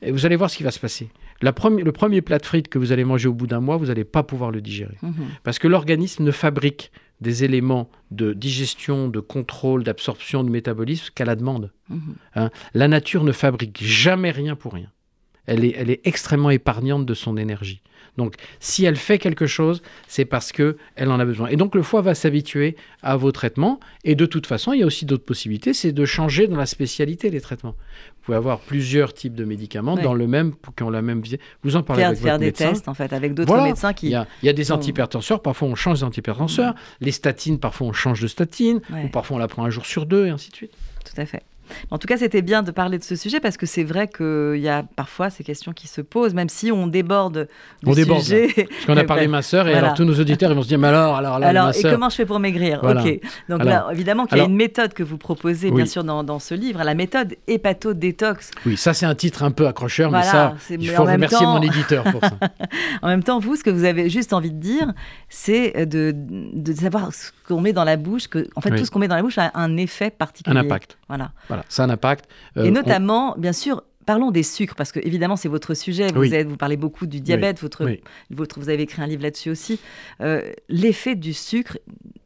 Et 0.02 0.10
vous 0.10 0.26
allez 0.26 0.36
voir 0.36 0.50
ce 0.50 0.56
qui 0.56 0.62
va 0.64 0.70
se 0.70 0.80
passer. 0.80 1.08
La 1.40 1.52
le 1.52 1.92
premier 1.92 2.22
plat 2.22 2.38
de 2.38 2.46
frites 2.46 2.68
que 2.68 2.78
vous 2.78 2.92
allez 2.92 3.04
manger 3.04 3.28
au 3.28 3.34
bout 3.34 3.46
d'un 3.46 3.60
mois, 3.60 3.76
vous 3.76 3.86
n'allez 3.86 4.04
pas 4.04 4.22
pouvoir 4.22 4.50
le 4.50 4.60
digérer. 4.60 4.96
Mhm. 5.02 5.14
Parce 5.44 5.58
que 5.58 5.68
l'organisme 5.68 6.24
ne 6.24 6.30
fabrique 6.30 6.90
des 7.20 7.44
éléments 7.44 7.88
de 8.10 8.32
digestion, 8.32 9.08
de 9.08 9.20
contrôle, 9.20 9.84
d'absorption, 9.84 10.42
de 10.44 10.50
métabolisme 10.50 11.06
qu'à 11.14 11.24
la 11.24 11.36
demande. 11.36 11.70
Mhm. 11.88 12.14
Hein? 12.34 12.50
La 12.74 12.88
nature 12.88 13.24
ne 13.24 13.32
fabrique 13.32 13.82
jamais 13.82 14.30
rien 14.32 14.56
pour 14.56 14.74
rien. 14.74 14.90
Elle 15.46 15.64
est, 15.64 15.74
elle 15.76 15.90
est 15.90 16.00
extrêmement 16.04 16.50
épargnante 16.50 17.06
de 17.06 17.14
son 17.14 17.36
énergie. 17.36 17.82
Donc, 18.16 18.34
si 18.60 18.84
elle 18.84 18.96
fait 18.96 19.18
quelque 19.18 19.46
chose, 19.46 19.82
c'est 20.06 20.24
parce 20.24 20.52
que 20.52 20.76
elle 20.96 21.10
en 21.10 21.18
a 21.18 21.24
besoin. 21.24 21.48
Et 21.48 21.56
donc, 21.56 21.74
le 21.74 21.82
foie 21.82 22.02
va 22.02 22.14
s'habituer 22.14 22.76
à 23.02 23.16
vos 23.16 23.32
traitements. 23.32 23.80
Et 24.04 24.14
de 24.14 24.26
toute 24.26 24.46
façon, 24.46 24.72
il 24.72 24.80
y 24.80 24.82
a 24.82 24.86
aussi 24.86 25.06
d'autres 25.06 25.24
possibilités, 25.24 25.72
c'est 25.72 25.92
de 25.92 26.04
changer 26.04 26.46
dans 26.46 26.56
la 26.56 26.66
spécialité 26.66 27.30
les 27.30 27.40
traitements. 27.40 27.74
Vous 28.22 28.26
pouvez 28.26 28.36
avoir 28.36 28.60
plusieurs 28.60 29.12
types 29.14 29.34
de 29.34 29.44
médicaments 29.44 29.94
Ouais. 29.94 30.02
dans 30.02 30.14
le 30.14 30.28
même, 30.28 30.52
qui 30.76 30.82
ont 30.84 30.90
la 30.90 31.02
même 31.02 31.20
visée. 31.20 31.40
Vous 31.64 31.74
en 31.74 31.82
parlez 31.82 32.02
Faire, 32.02 32.10
avec 32.10 32.22
faire 32.22 32.32
votre 32.34 32.40
des 32.40 32.46
médecin. 32.46 32.70
tests 32.70 32.86
en 32.88 32.94
fait 32.94 33.12
avec 33.12 33.34
d'autres 33.34 33.48
Voilà. 33.48 33.64
médecins 33.64 33.92
qui 33.92 34.06
Il 34.06 34.12
y 34.12 34.14
a, 34.14 34.28
il 34.42 34.46
y 34.46 34.48
a 34.48 34.52
des 34.52 34.70
antihypertenseurs, 34.70 35.42
parfois 35.42 35.66
on 35.66 35.74
change 35.74 36.00
d'antihypertenseur. 36.02 36.74
Les 37.00 37.10
statines, 37.10 37.58
parfois 37.58 37.88
on 37.88 37.92
change 37.92 38.20
de 38.20 38.28
statine, 38.28 38.80
Ouais. 38.92 39.04
ou 39.06 39.08
parfois 39.08 39.36
on 39.36 39.40
la 39.40 39.48
prend 39.48 39.64
un 39.64 39.70
jour 39.70 39.84
sur 39.86 40.06
deux, 40.06 40.26
et 40.26 40.30
ainsi 40.30 40.50
de 40.50 40.54
suite. 40.56 40.72
Tout 41.04 41.20
à 41.20 41.26
fait. 41.26 41.42
En 41.90 41.98
tout 41.98 42.06
cas, 42.06 42.16
c'était 42.16 42.42
bien 42.42 42.62
de 42.62 42.70
parler 42.70 42.98
de 42.98 43.04
ce 43.04 43.16
sujet 43.16 43.40
parce 43.40 43.56
que 43.56 43.66
c'est 43.66 43.84
vrai 43.84 44.08
qu'il 44.08 44.60
y 44.60 44.68
a 44.68 44.84
parfois 44.96 45.30
ces 45.30 45.44
questions 45.44 45.72
qui 45.72 45.86
se 45.88 46.00
posent, 46.00 46.34
même 46.34 46.48
si 46.48 46.70
on 46.72 46.86
déborde 46.86 47.48
du 47.82 47.88
On 47.90 47.92
déborde, 47.94 48.20
sujet. 48.22 48.48
Parce 48.68 48.86
qu'on 48.86 48.96
a 48.96 49.04
parlé 49.04 49.26
minceur, 49.28 49.66
et 49.68 49.70
Voilà. 49.72 49.86
alors 49.88 49.96
tous 49.96 50.04
nos 50.04 50.18
auditeurs 50.18 50.50
ils 50.50 50.54
vont 50.54 50.62
se 50.62 50.68
dire, 50.68 50.78
mais 50.78 50.88
alors, 50.88 51.16
alors 51.16 51.38
là, 51.38 51.48
Alors, 51.48 51.66
le 51.68 51.72
et 51.72 51.76
minceur. 51.76 51.92
comment 51.92 52.08
je 52.10 52.16
fais 52.16 52.26
pour 52.26 52.38
maigrir? 52.40 52.80
Voilà. 52.82 53.02
Ok. 53.02 53.20
Donc 53.48 53.60
Alors- 53.60 53.64
là, 53.66 53.86
évidemment 53.92 54.26
qu'il 54.26 54.36
y 54.36 54.40
a 54.40 54.42
alors- 54.42 54.50
une 54.50 54.56
méthode 54.56 54.92
que 54.92 55.02
vous 55.02 55.18
proposez, 55.18 55.68
Oui. 55.70 55.76
bien 55.76 55.86
sûr, 55.86 56.04
dans, 56.04 56.22
dans 56.24 56.38
ce 56.38 56.54
livre, 56.54 56.82
la 56.82 56.94
méthode 56.94 57.36
hépato-détox. 57.46 58.50
Oui, 58.66 58.76
ça 58.76 58.94
c'est 58.94 59.06
un 59.06 59.14
titre 59.14 59.42
un 59.42 59.50
peu 59.50 59.66
accrocheur, 59.66 60.10
mais 60.10 60.22
ça, 60.22 60.54
il 60.70 60.88
faut 60.90 61.04
remercier 61.04 61.38
temps- 61.38 61.54
mon 61.54 61.62
éditeur 61.62 62.04
pour 62.04 62.20
ça. 62.20 62.30
En 63.02 63.08
même 63.08 63.22
temps, 63.22 63.38
vous, 63.38 63.56
ce 63.56 63.64
que 63.64 63.70
vous 63.70 63.84
avez 63.84 64.08
juste 64.10 64.32
envie 64.32 64.50
de 64.52 64.58
dire, 64.60 64.92
c'est 65.28 65.86
de, 65.86 66.12
de 66.14 66.72
savoir 66.72 67.12
ce 67.12 67.30
qu'on 67.48 67.60
met 67.60 67.72
dans 67.72 67.84
la 67.84 67.96
bouche, 67.96 68.28
que 68.28 68.46
en 68.54 68.60
fait, 68.60 68.70
Oui. 68.72 68.78
tout 68.78 68.84
ce 68.84 68.90
qu'on 68.90 68.98
met 68.98 69.08
dans 69.08 69.16
la 69.16 69.22
bouche 69.22 69.38
a 69.38 69.50
un 69.54 69.76
effet 69.76 70.10
particulier. 70.10 70.56
Un 70.56 70.60
impact. 70.60 70.98
Voilà. 71.08 71.32
Voilà, 71.52 71.64
ça 71.68 71.82
a 71.82 71.86
un 71.86 71.90
impact. 71.90 72.24
Euh, 72.56 72.64
Et 72.64 72.68
on- 72.70 72.72
notamment, 72.72 73.34
bien 73.36 73.52
sûr, 73.52 73.82
parlons 74.06 74.30
des 74.30 74.42
sucres, 74.42 74.74
parce 74.74 74.90
que 74.90 74.98
évidemment, 75.00 75.36
c'est 75.36 75.48
votre 75.48 75.74
sujet. 75.74 76.08
Vous, 76.12 76.20
Oui. 76.20 76.34
êtes, 76.34 76.48
vous 76.48 76.56
parlez 76.56 76.76
beaucoup 76.76 77.06
du 77.06 77.20
diabète, 77.20 77.60
votre, 77.60 77.84
oui. 77.84 78.00
votre, 78.30 78.58
vous 78.58 78.68
avez 78.68 78.82
écrit 78.82 79.00
un 79.02 79.06
livre 79.06 79.22
là-dessus 79.22 79.50
aussi. 79.50 79.78
Euh, 80.20 80.42
L'effet 80.68 81.14
du 81.14 81.32
sucre, 81.32 81.78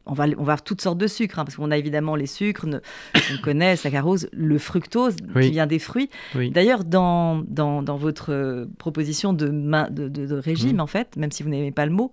on 0.07 0.13
va, 0.13 0.25
on 0.25 0.43
va 0.43 0.53
avoir 0.53 0.61
toutes 0.63 0.81
sortes 0.81 0.97
de 0.97 1.07
sucres, 1.07 1.39
hein, 1.39 1.45
parce 1.45 1.55
qu'on 1.57 1.71
a 1.71 1.77
évidemment 1.77 2.15
les 2.15 2.25
sucres, 2.27 2.65
ne- 2.67 2.79
on 3.15 3.41
connaît, 3.43 3.75
saccharose, 3.75 4.27
le 4.33 4.57
fructose, 4.57 5.15
Oui. 5.35 5.45
qui 5.45 5.51
vient 5.51 5.67
des 5.67 5.79
fruits. 5.79 6.09
Oui. 6.35 6.49
D'ailleurs, 6.51 6.83
dans, 6.83 7.43
dans, 7.47 7.81
dans 7.83 7.97
votre 7.97 8.31
euh, 8.31 8.65
proposition 8.77 9.33
de, 9.33 9.49
main- 9.49 9.89
de, 9.89 10.07
de- 10.07 10.25
de 10.25 10.35
régime, 10.35 10.75
Mhm. 10.75 10.81
en 10.81 10.87
fait, 10.87 11.15
même 11.17 11.31
si 11.31 11.43
vous 11.43 11.49
n'aimez 11.49 11.71
pas 11.71 11.85
le 11.85 11.91
mot, 11.91 12.11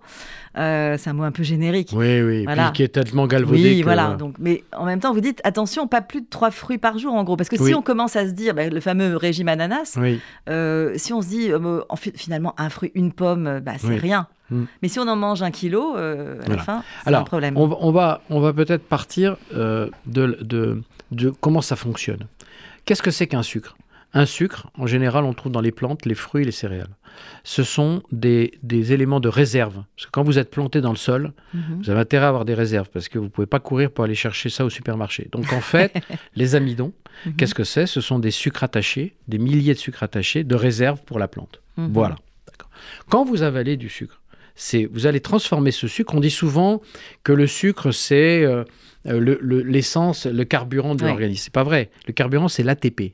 euh, 0.57 0.95
c'est 0.97 1.09
un 1.09 1.13
mot 1.13 1.23
un 1.23 1.31
peu 1.31 1.43
générique. 1.43 1.89
Oui, 1.93 2.21
oui, 2.21 2.43
Voilà. 2.45 2.71
qui 2.71 2.83
est 2.83 2.87
tellement 2.89 3.27
galvaudé. 3.27 3.61
Oui, 3.61 3.79
que, 3.79 3.83
voilà. 3.83 4.15
Donc, 4.15 4.35
mais 4.39 4.63
en 4.75 4.85
même 4.85 4.99
temps, 4.99 5.13
vous 5.13 5.21
dites 5.21 5.41
attention, 5.43 5.87
pas 5.87 6.01
plus 6.01 6.21
de 6.21 6.27
trois 6.29 6.51
fruits 6.51 6.77
par 6.77 6.97
jour, 6.97 7.13
en 7.13 7.23
gros, 7.23 7.35
parce 7.37 7.49
que 7.49 7.57
Oui. 7.61 7.69
si 7.69 7.75
on 7.75 7.81
commence 7.81 8.15
à 8.15 8.25
se 8.27 8.31
dire 8.31 8.53
bah, 8.53 8.67
le 8.69 8.79
fameux 8.79 9.15
régime 9.17 9.47
ananas, 9.47 9.97
euh, 10.49 10.93
si 10.95 11.13
on 11.13 11.21
se 11.21 11.27
dit 11.27 11.51
euh, 11.51 11.81
en 11.89 11.95
fi- 11.95 12.11
finalement 12.15 12.53
un 12.57 12.69
fruit, 12.69 12.91
une 12.95 13.11
pomme, 13.11 13.59
bah, 13.63 13.73
c'est 13.79 13.95
rien. 13.97 14.27
Mm. 14.49 14.63
Mais 14.81 14.87
si 14.87 14.99
on 14.99 15.07
en 15.07 15.15
mange 15.15 15.41
un 15.43 15.51
kilo, 15.51 15.95
euh, 15.97 16.39
à 16.45 16.49
la 16.49 16.57
fin, 16.57 16.83
c'est 17.03 17.13
un 17.13 17.23
problème. 17.23 17.57
on, 17.57 17.67
va- 17.67 17.77
on 17.79 17.91
va, 17.91 18.21
on 18.29 18.39
va 18.39 18.53
peut-être 18.53 18.83
partir 18.87 19.37
euh, 19.55 19.89
de, 20.05 20.37
de, 20.41 20.81
de 21.11 21.29
comment 21.31 21.61
ça 21.61 21.75
fonctionne. 21.75 22.27
Qu'est-ce 22.85 23.01
que 23.01 23.11
c'est 23.11 23.27
qu'un 23.27 23.43
sucre? 23.43 23.75
Un 24.13 24.25
sucre, 24.25 24.67
en 24.77 24.85
général, 24.87 25.25
on 25.25 25.33
trouve 25.33 25.51
dans 25.51 25.59
les 25.61 25.71
plantes, 25.73 26.05
les 26.05 26.15
fruits 26.15 26.43
et 26.43 26.45
les 26.45 26.51
céréales. 26.51 26.95
Ce 27.43 27.63
sont 27.63 28.01
des, 28.11 28.53
des 28.63 28.93
éléments 28.93 29.19
de 29.19 29.27
réserve. 29.27 29.83
Parce 29.95 30.05
que 30.05 30.11
quand 30.11 30.23
vous 30.23 30.37
êtes 30.39 30.49
planté 30.51 30.79
dans 30.79 30.91
le 30.91 30.95
sol, 30.97 31.33
Mhm. 31.53 31.81
vous 31.81 31.89
avez 31.89 31.99
intérêt 31.99 32.25
à 32.25 32.29
avoir 32.29 32.45
des 32.45 32.53
réserves 32.53 32.89
parce 32.93 33.09
que 33.09 33.17
vous 33.17 33.25
ne 33.25 33.29
pouvez 33.29 33.47
pas 33.47 33.59
courir 33.59 33.91
pour 33.91 34.05
aller 34.05 34.15
chercher 34.15 34.49
ça 34.49 34.63
au 34.63 34.69
supermarché. 34.69 35.27
Donc 35.31 35.51
en 35.51 35.59
fait, 35.61 35.93
les 36.35 36.55
amidons, 36.55 36.93
Mhm. 37.25 37.35
qu'est-ce 37.35 37.55
que 37.55 37.63
c'est? 37.65 37.87
Ce 37.87 37.99
sont 37.99 38.19
des 38.19 38.31
sucres 38.31 38.63
attachés, 38.63 39.15
des 39.27 39.37
milliers 39.37 39.73
de 39.73 39.79
sucres 39.79 40.03
attachés 40.03 40.43
de 40.43 40.55
réserve 40.55 41.01
pour 41.03 41.17
la 41.19 41.27
plante. 41.27 41.61
Mhm. 41.77 41.91
Voilà. 41.93 42.15
Quand 43.09 43.25
vous 43.25 43.41
avalez 43.41 43.75
du 43.77 43.89
sucre, 43.89 44.21
c'est 44.55 44.85
vous 44.91 45.05
allez 45.07 45.19
transformer 45.19 45.71
ce 45.71 45.87
sucre. 45.87 46.15
On 46.15 46.19
dit 46.19 46.31
souvent 46.31 46.81
que 47.23 47.31
le 47.33 47.47
sucre 47.47 47.91
c'est 47.91 48.43
euh, 48.43 48.63
euh, 49.07 49.19
le- 49.19 49.37
le- 49.41 49.61
l'essence, 49.61 50.25
le, 50.25 50.43
carburant 50.45 50.95
de 50.95 51.03
Ouais. 51.03 51.09
l'organisme. 51.09 51.43
C'est 51.45 51.53
pas 51.53 51.63
vrai. 51.63 51.89
Le 52.07 52.13
carburant 52.13 52.47
c'est 52.47 52.63
l'ATP. 52.63 53.13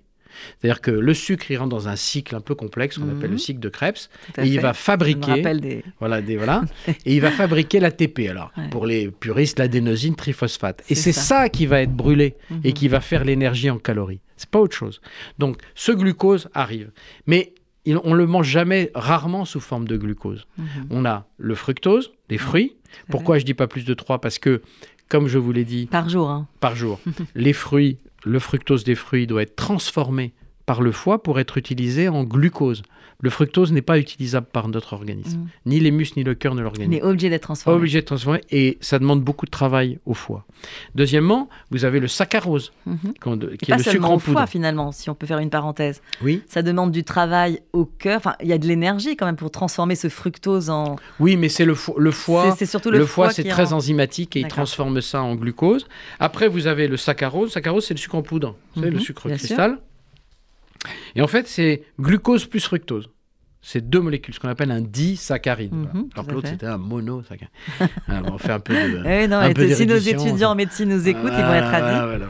C'est-à-dire 0.62 0.80
que 0.80 0.92
le 0.92 1.14
sucre 1.14 1.52
il 1.52 1.58
rentre 1.58 1.72
dans 1.72 1.90
un 1.90 1.98
cycle 1.98 2.34
un 2.38 2.40
peu 2.40 2.56
complexe 2.56 2.98
qu'on 2.98 3.04
Mhm. 3.06 3.18
appelle 3.18 3.32
le 3.32 3.38
cycle 3.38 3.60
de 3.60 3.68
Krebs 3.68 4.10
et 4.38 4.46
il 4.48 4.62
va 4.62 4.72
fabriquer 4.74 5.42
des. 5.60 5.84
voilà, 6.00 6.22
des, 6.22 6.38
voilà. 6.38 6.64
et 6.88 7.16
il 7.16 7.20
va 7.20 7.32
fabriquer 7.32 7.82
l'ATP, 7.82 8.30
alors, 8.30 8.52
Ouais. 8.58 8.70
pour 8.70 8.86
les 8.86 9.12
puristes, 9.12 9.60
l'adénosine 9.60 10.16
triphosphate. 10.16 10.84
Et 10.90 10.96
C'est 10.96 11.12
ça. 11.12 11.50
qui 11.50 11.66
va 11.66 11.82
être 11.82 11.92
brûlé 11.94 12.36
et 12.64 12.70
Mhm. 12.70 12.74
qui 12.74 12.88
va 12.88 13.02
faire 13.02 13.26
l'énergie 13.26 13.70
en 13.70 13.78
calories. 13.78 14.22
C'est 14.38 14.50
pas 14.50 14.60
autre 14.60 14.76
chose. 14.76 15.02
Donc, 15.38 15.58
ce 15.76 15.92
glucose 15.92 16.48
arrive. 16.54 16.92
Mais 17.28 17.54
il- 17.86 18.00
on 18.04 18.14
le 18.14 18.26
mange 18.28 18.48
jamais, 18.48 18.92
rarement 18.96 19.46
sous 19.46 19.60
forme 19.60 19.88
de 19.88 19.98
glucose. 19.98 20.46
Mhm. 20.58 20.66
On 20.90 21.06
a 21.06 21.28
le 21.38 21.56
fructose, 21.56 22.12
des 22.30 22.38
fruits. 22.38 22.76
Pourquoi 23.10 23.38
je 23.40 23.46
dis 23.46 23.54
pas 23.54 23.68
plus 23.68 23.86
de 23.86 23.94
3 23.94 24.20
Parce 24.20 24.38
que, 24.40 24.62
comme 25.10 25.28
je 25.28 25.38
vous 25.38 25.52
l'ai 25.52 25.66
dit, 25.66 25.86
Par 25.88 26.10
jour. 26.10 26.30
hein. 26.30 26.48
par 26.60 26.76
jour, 26.76 27.00
les 27.36 27.54
fruits, 27.54 27.98
le 28.26 28.40
fructose 28.40 28.84
des 28.84 28.96
fruits 28.96 29.28
doit 29.28 29.42
être 29.44 29.56
transformé 29.56 30.34
par 30.72 30.82
le 30.82 30.94
foie 30.94 31.22
pour 31.22 31.38
être 31.42 31.58
utilisé 31.58 32.08
en 32.08 32.24
glucose. 32.24 32.82
Le 33.24 33.30
fructose 33.30 33.72
n'est 33.74 33.82
pas 33.84 34.00
utilisable 34.00 34.48
par 34.52 34.68
notre 34.70 34.94
organisme. 34.94 35.40
Mhm. 35.42 35.48
Ni 35.66 35.80
les 35.82 35.92
muscles 35.92 36.18
ni 36.20 36.24
le 36.24 36.34
cœur 36.34 36.56
ne 36.56 36.62
Il 36.62 36.64
l'organisent. 36.64 37.00
est 37.00 37.04
obligé 37.04 37.30
d'être 37.30 37.44
transformé. 37.44 37.78
obligé 37.78 38.00
de 38.02 38.06
transformer 38.06 38.42
et 38.52 38.78
ça 38.80 38.98
demande 39.00 39.22
beaucoup 39.22 39.46
de 39.46 39.52
travail 39.52 40.00
au 40.06 40.14
foie. 40.14 40.46
Deuxièmement, 40.96 41.50
vous 41.72 41.84
avez 41.86 42.00
le 42.00 42.08
saccharose, 42.08 42.72
qu'on- 43.22 43.38
qui 43.38 43.46
Et 43.46 43.54
est 43.54 43.68
pas 43.70 43.78
le 43.78 43.84
sucre 43.84 44.10
en 44.10 44.16
au 44.16 44.20
foie, 44.20 44.34
poudre. 44.34 44.48
finalement, 44.50 44.92
si 44.94 45.10
on 45.10 45.14
peut 45.16 45.28
faire 45.28 45.38
une 45.40 45.50
parenthèse. 45.52 46.02
Oui, 46.24 46.42
Ça 46.48 46.62
demande 46.64 46.92
du 46.92 47.04
travail 47.04 47.60
au 47.74 47.86
cœur. 47.86 48.18
Enfin, 48.18 48.36
il 48.42 48.48
y 48.48 48.54
a 48.54 48.58
de 48.58 48.66
l'énergie 48.66 49.16
quand 49.18 49.26
même 49.26 49.36
pour 49.36 49.52
transformer 49.52 49.96
ce 49.96 50.08
fructose 50.10 50.70
en. 50.70 50.96
oui, 51.20 51.36
mais 51.36 51.50
c'est 51.50 51.66
le, 51.66 51.74
fo- 51.76 52.00
le 52.00 52.12
foie. 52.12 52.56
C'est- 52.58 52.66
surtout 52.66 52.92
Le, 52.92 53.00
le, 53.00 53.06
foie, 53.06 53.30
c'est 53.32 53.44
très 53.44 53.74
en- 53.74 53.78
enzymatique 53.78 54.36
et 54.38 54.40
il 54.40 54.48
transforme 54.48 55.00
ça 55.02 55.22
en 55.22 55.36
glucose. 55.36 55.86
Après, 56.20 56.48
vous 56.48 56.66
avez 56.66 56.88
le 56.88 56.96
saccharose. 56.98 57.50
Le 57.50 57.52
saccharose, 57.52 57.86
c'est 57.86 57.94
le 57.94 58.00
sucre 58.00 58.16
en 58.16 58.22
poudre. 58.24 58.56
Vous 58.76 58.82
savez, 58.82 58.92
le 58.92 58.98
Mhm, 58.98 59.04
sucre 59.04 59.28
bien 59.28 59.38
cristal. 59.38 59.78
Et 61.16 61.22
en 61.22 61.28
fait, 61.28 61.48
c'est 61.48 61.84
glucose 62.00 62.46
plus 62.46 62.62
fructose. 62.62 63.10
C'est 63.64 63.88
deux 63.88 64.00
molécules, 64.00 64.34
ce 64.34 64.40
qu'on 64.40 64.50
appelle 64.50 64.72
un 64.72 64.82
disaccharide. 64.82 65.74
Mhm. 65.74 66.10
Alors 66.14 66.26
que 66.26 66.32
l'autre, 66.32 66.48
c'était 66.48 66.66
un 66.66 66.80
monosaccharide. 66.80 67.54
Alors, 68.08 68.34
on 68.34 68.38
fait 68.40 68.52
un 68.52 68.60
peu 68.60 68.74
de... 68.74 69.04
Eh 69.06 69.28
non, 69.28 69.38
un 69.38 69.50
et 69.50 69.54
peu 69.54 69.72
si 69.72 69.86
nos 69.86 69.98
étudiants 69.98 70.52
en 70.52 70.56
médecine 70.56 70.90
nous 70.90 71.08
écoutent, 71.08 71.32
ils 71.38 71.46
vont 71.46 71.54
être 71.54 71.70
ravis. 71.70 72.24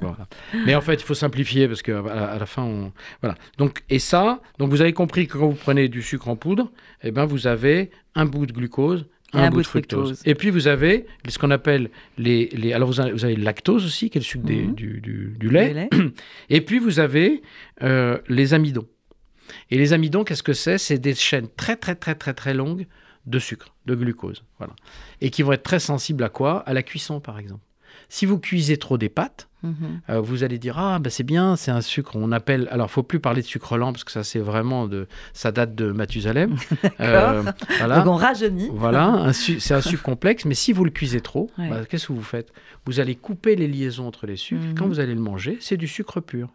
voilà. 0.00 0.28
Mais 0.64 0.76
en 0.76 0.80
fait, 0.80 0.94
il 0.94 1.02
faut 1.02 1.14
simplifier 1.14 1.66
parce 1.66 1.82
qu'à 1.82 1.98
à 1.98 2.38
la 2.38 2.46
fin, 2.46 2.62
on... 2.62 2.92
voilà. 3.20 3.36
Donc, 3.58 3.82
et 3.90 3.98
ça, 3.98 4.40
donc 4.58 4.70
vous 4.70 4.80
avez 4.80 4.92
compris 4.92 5.26
que 5.26 5.36
quand 5.36 5.48
vous 5.48 5.58
prenez 5.60 5.88
du 5.88 6.00
sucre 6.00 6.28
en 6.28 6.36
poudre, 6.36 6.70
eh 7.02 7.10
ben, 7.10 7.24
vous 7.24 7.48
avez 7.48 7.90
un 8.14 8.24
bout 8.24 8.46
de 8.46 8.52
glucose, 8.52 9.06
un, 9.32 9.50
bout 9.50 9.62
de 9.62 9.66
fructose. 9.66 10.20
Et 10.24 10.34
puis 10.34 10.50
vous 10.50 10.66
avez 10.68 11.06
ce 11.28 11.38
qu'on 11.38 11.50
appelle 11.50 11.90
les, 12.18 12.48
les 12.52 12.72
alors 12.72 12.88
vous 12.88 13.00
avez, 13.00 13.12
vous 13.12 13.24
avez 13.24 13.36
le 13.36 13.42
lactose 13.44 13.84
aussi, 13.84 14.10
qui 14.10 14.18
est 14.18 14.20
le 14.20 14.24
sucre 14.24 14.44
des- 14.44 14.62
Mhm. 14.64 14.74
du, 14.74 15.00
du- 15.00 15.34
du 15.38 15.48
lait. 15.48 15.68
Du 15.68 15.74
lait. 15.74 16.12
Et 16.50 16.60
puis 16.60 16.78
vous 16.78 16.98
avez 17.00 17.42
euh, 17.82 18.18
les 18.28 18.54
amidons. 18.54 18.86
Et 19.70 19.78
les 19.78 19.92
amidons, 19.92 20.24
qu'est-ce 20.24 20.42
que 20.42 20.52
c'est? 20.52 20.78
C'est 20.78 20.98
des 20.98 21.14
chaînes 21.14 21.48
très 21.56 21.76
très 21.76 21.94
très 21.94 22.14
très 22.14 22.34
très 22.34 22.54
longues 22.54 22.86
de 23.26 23.38
sucre, 23.38 23.74
de 23.86 23.94
glucose, 23.94 24.44
voilà. 24.58 24.74
Et 25.20 25.30
qui 25.30 25.42
vont 25.42 25.52
être 25.52 25.62
très 25.62 25.78
sensibles 25.80 26.24
à 26.24 26.28
quoi? 26.28 26.58
À 26.60 26.72
la 26.74 26.82
cuisson, 26.82 27.20
par 27.20 27.38
exemple. 27.38 27.62
Si 28.08 28.26
vous 28.26 28.38
cuisez 28.38 28.76
trop 28.76 28.98
des 28.98 29.08
pâtes, 29.08 29.48
Mhm. 29.62 30.00
euh, 30.10 30.20
vous 30.20 30.42
allez 30.42 30.58
dire 30.58 30.76
ah 30.76 30.98
ben 30.98 31.08
c'est 31.08 31.22
bien, 31.22 31.54
c'est 31.54 31.70
un 31.70 31.82
sucre. 31.82 32.16
On 32.16 32.32
appelle 32.32 32.66
alors 32.72 32.90
faut 32.90 33.04
plus 33.04 33.20
parler 33.20 33.42
de 33.42 33.46
sucre 33.46 33.76
lent 33.78 33.92
parce 33.92 34.02
que 34.02 34.10
ça 34.10 34.24
c'est 34.24 34.40
vraiment 34.40 34.88
de 34.88 35.06
ça 35.34 35.52
date 35.52 35.76
de 35.76 35.92
Mathusalem. 35.92 36.56
Euh, 37.00 37.44
voilà. 37.78 38.00
Donc 38.00 38.14
on 38.14 38.16
rajeunit. 38.16 38.68
Voilà, 38.72 39.30
c'est 39.32 39.72
un 39.74 39.80
sucre 39.80 40.02
complexe, 40.02 40.44
mais 40.46 40.54
si 40.54 40.72
vous 40.72 40.84
le 40.84 40.90
cuisez 40.90 41.20
trop, 41.20 41.48
Ouais. 41.58 41.68
bah, 41.70 41.84
qu'est-ce 41.88 42.08
que 42.08 42.12
vous 42.12 42.22
faites? 42.22 42.52
Vous 42.86 42.98
allez 42.98 43.14
couper 43.14 43.54
les 43.54 43.68
liaisons 43.68 44.06
entre 44.08 44.26
les 44.26 44.36
sucres. 44.36 44.62
Mhm. 44.64 44.74
Quand 44.74 44.86
vous 44.88 44.98
allez 44.98 45.14
le 45.14 45.20
manger, 45.20 45.58
c'est 45.60 45.76
du 45.76 45.86
sucre 45.86 46.20
pur. 46.20 46.48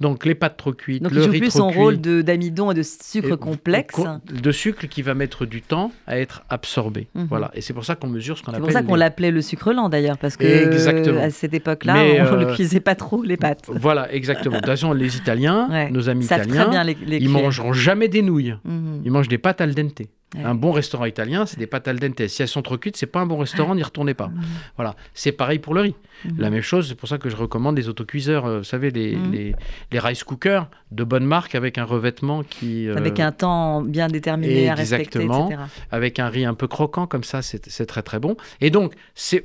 Donc 0.00 0.24
les 0.24 0.34
pâtes 0.36 0.56
trop 0.56 0.72
cuites, 0.72 1.02
Donc 1.02 1.10
le 1.12 1.18
il 1.20 1.24
joue 1.24 1.30
riz 1.32 1.38
plus 1.40 1.48
trop 1.48 1.58
son 1.58 1.70
cuit, 1.70 1.78
rôle 1.78 2.00
de- 2.00 2.22
d'amidon 2.22 2.70
et 2.70 2.74
de 2.74 2.82
sucre 2.82 3.32
et- 3.32 3.36
complexe. 3.36 3.94
co- 3.94 4.06
de 4.32 4.52
sucre 4.52 4.86
qui 4.86 5.02
va 5.02 5.14
mettre 5.14 5.44
du 5.44 5.60
temps 5.60 5.90
à 6.06 6.18
être 6.18 6.42
absorbé. 6.48 7.08
Mhm. 7.16 7.26
Voilà, 7.28 7.50
et 7.54 7.60
c'est 7.60 7.72
pour 7.72 7.84
ça 7.84 7.96
qu'on 7.96 8.06
mesure 8.06 8.38
ce 8.38 8.42
qu'on 8.44 8.52
C'est 8.52 8.58
appelle. 8.58 8.62
pour 8.62 8.72
ça 8.72 8.82
qu'on 8.84 8.94
les- 8.94 9.00
l'appelait 9.00 9.30
le 9.32 9.42
sucre 9.42 9.72
lent 9.72 9.88
d'ailleurs, 9.88 10.18
parce 10.18 10.36
que 10.36 10.44
Exactement. 10.46 11.20
à 11.20 11.30
cette 11.30 11.52
époque-là, 11.54 11.94
on 11.96 12.36
ne 12.36 12.44
euh, 12.44 12.54
cuisait 12.54 12.78
pas 12.80 12.94
trop 12.94 13.22
les 13.24 13.36
pâtes. 13.36 13.68
Voilà, 13.80 14.12
exactement. 14.14 14.54
De 14.56 14.60
toute 14.60 14.66
façon, 14.70 14.92
les 14.92 15.16
Italiens, 15.16 15.68
Ouais. 15.70 15.90
nos 15.90 16.08
amis 16.08 16.24
savent 16.24 16.44
italiens, 16.44 16.62
très 16.62 16.70
bien 16.70 16.84
les, 16.84 16.96
les 17.04 17.16
ils 17.18 17.28
mangeront 17.28 17.72
jamais 17.72 18.06
des 18.08 18.22
nouilles. 18.22 18.54
Mhm. 18.64 19.02
Ils 19.04 19.10
mangent 19.10 19.28
des 19.28 19.38
pâtes 19.38 19.60
al 19.60 19.74
dente. 19.74 20.02
Ouais. 20.36 20.44
Un 20.44 20.54
bon 20.54 20.72
restaurant 20.72 21.06
italien, 21.06 21.46
c'est 21.46 21.58
des 21.58 21.66
pâtes 21.66 21.88
al 21.88 21.98
dente. 21.98 22.26
Si 22.28 22.42
elles 22.42 22.48
sont 22.48 22.60
trop 22.60 22.76
cuites, 22.76 22.98
c'est 22.98 23.06
pas 23.06 23.20
un 23.20 23.24
bon 23.26 23.38
restaurant, 23.38 23.74
n'y 23.74 23.82
retournez 23.82 24.12
pas. 24.12 24.28
Mhm. 24.28 24.42
Voilà, 24.76 24.94
c'est 25.14 25.32
pareil 25.32 25.58
pour 25.58 25.72
le 25.72 25.80
riz. 25.80 25.94
Mhm. 26.26 26.34
La 26.38 26.50
même 26.50 26.60
chose, 26.60 26.86
c'est 26.88 26.94
pour 26.94 27.08
ça 27.08 27.16
que 27.16 27.30
je 27.30 27.36
recommande 27.36 27.78
les 27.78 27.88
autocuiseurs, 27.88 28.44
euh, 28.44 28.58
vous 28.58 28.64
savez, 28.64 28.90
les, 28.90 29.16
Mhm. 29.16 29.32
les, 29.32 29.54
les 29.90 29.98
rice 29.98 30.24
cookers 30.24 30.68
de 30.90 31.02
bonne 31.02 31.24
marque 31.24 31.54
avec 31.54 31.78
un 31.78 31.84
revêtement 31.84 32.42
qui. 32.42 32.88
euh, 32.88 32.96
Avec 32.96 33.20
un 33.20 33.32
temps 33.32 33.80
bien 33.80 34.08
déterminé 34.08 34.68
à 34.68 34.74
respecter, 34.74 35.20
Exactement. 35.20 35.48
etc. 35.48 35.62
avec 35.90 36.18
un 36.18 36.28
riz 36.28 36.44
un 36.44 36.52
peu 36.54 36.68
croquant, 36.68 37.06
comme 37.06 37.24
ça, 37.24 37.40
c'est 37.40 37.86
très 37.86 38.02
très 38.02 38.18
bon. 38.20 38.36
Et 38.60 38.68
donc, 38.68 38.92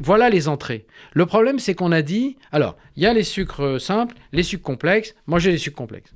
voilà 0.01 0.29
les 0.29 0.49
entrées. 0.49 0.85
Le 1.13 1.25
problème, 1.25 1.59
c'est 1.59 1.75
qu'on 1.75 1.93
a 1.93 2.01
dit 2.01 2.35
alors, 2.51 2.75
il 2.97 3.03
y 3.03 3.05
a 3.05 3.13
les 3.13 3.23
sucres 3.23 3.63
euh, 3.63 3.79
simples, 3.79 4.15
les 4.33 4.43
sucres 4.43 4.63
complexes, 4.63 5.15
mangez 5.27 5.49
les 5.51 5.57
sucres 5.57 5.77
complexes. 5.77 6.13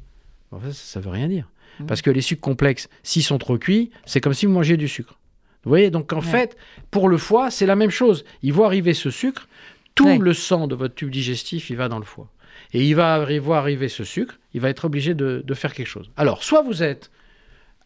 Bon, 0.51 0.59
ça, 0.61 0.71
ça 0.73 0.99
veut 0.99 1.09
rien 1.09 1.29
dire. 1.29 1.47
Parce 1.85 2.01
que 2.01 2.09
les 2.09 2.21
sucres 2.21 2.41
complexes, 2.41 2.87
s'ils 3.03 3.23
sont 3.23 3.37
trop 3.37 3.57
cuits, 3.57 3.91
c'est 4.05 4.21
comme 4.21 4.33
si 4.33 4.45
vous 4.45 4.51
mangiez 4.53 4.77
du 4.77 4.87
sucre. 4.87 5.19
Vous 5.63 5.69
voyez, 5.69 5.89
donc 5.91 6.11
en 6.13 6.17
Ouais. 6.17 6.21
fait, 6.21 6.57
pour 6.91 7.09
le 7.09 7.17
foie, 7.17 7.51
c'est 7.51 7.65
la 7.65 7.75
même 7.75 7.89
chose. 7.91 8.23
Il 8.41 8.53
voit 8.53 8.65
arriver 8.67 8.93
ce 8.93 9.09
sucre, 9.11 9.47
tout 9.95 10.05
Ouais. 10.05 10.17
le 10.17 10.33
sang 10.33 10.67
de 10.67 10.75
votre 10.75 10.95
tube 10.95 11.09
digestif, 11.11 11.69
il 11.69 11.75
va 11.75 11.89
dans 11.89 11.99
le 11.99 12.05
foie. 12.05 12.29
Et 12.73 12.83
il 12.85 12.95
va 12.95 13.23
voir 13.39 13.59
arriver 13.59 13.89
ce 13.89 14.03
sucre, 14.03 14.39
il 14.53 14.61
va 14.61 14.69
être 14.69 14.85
obligé 14.85 15.13
de, 15.13 15.43
de 15.45 15.53
faire 15.53 15.73
quelque 15.73 15.87
chose. 15.87 16.09
Alors, 16.17 16.43
soit 16.43 16.61
vous 16.63 16.83
êtes 16.83 17.11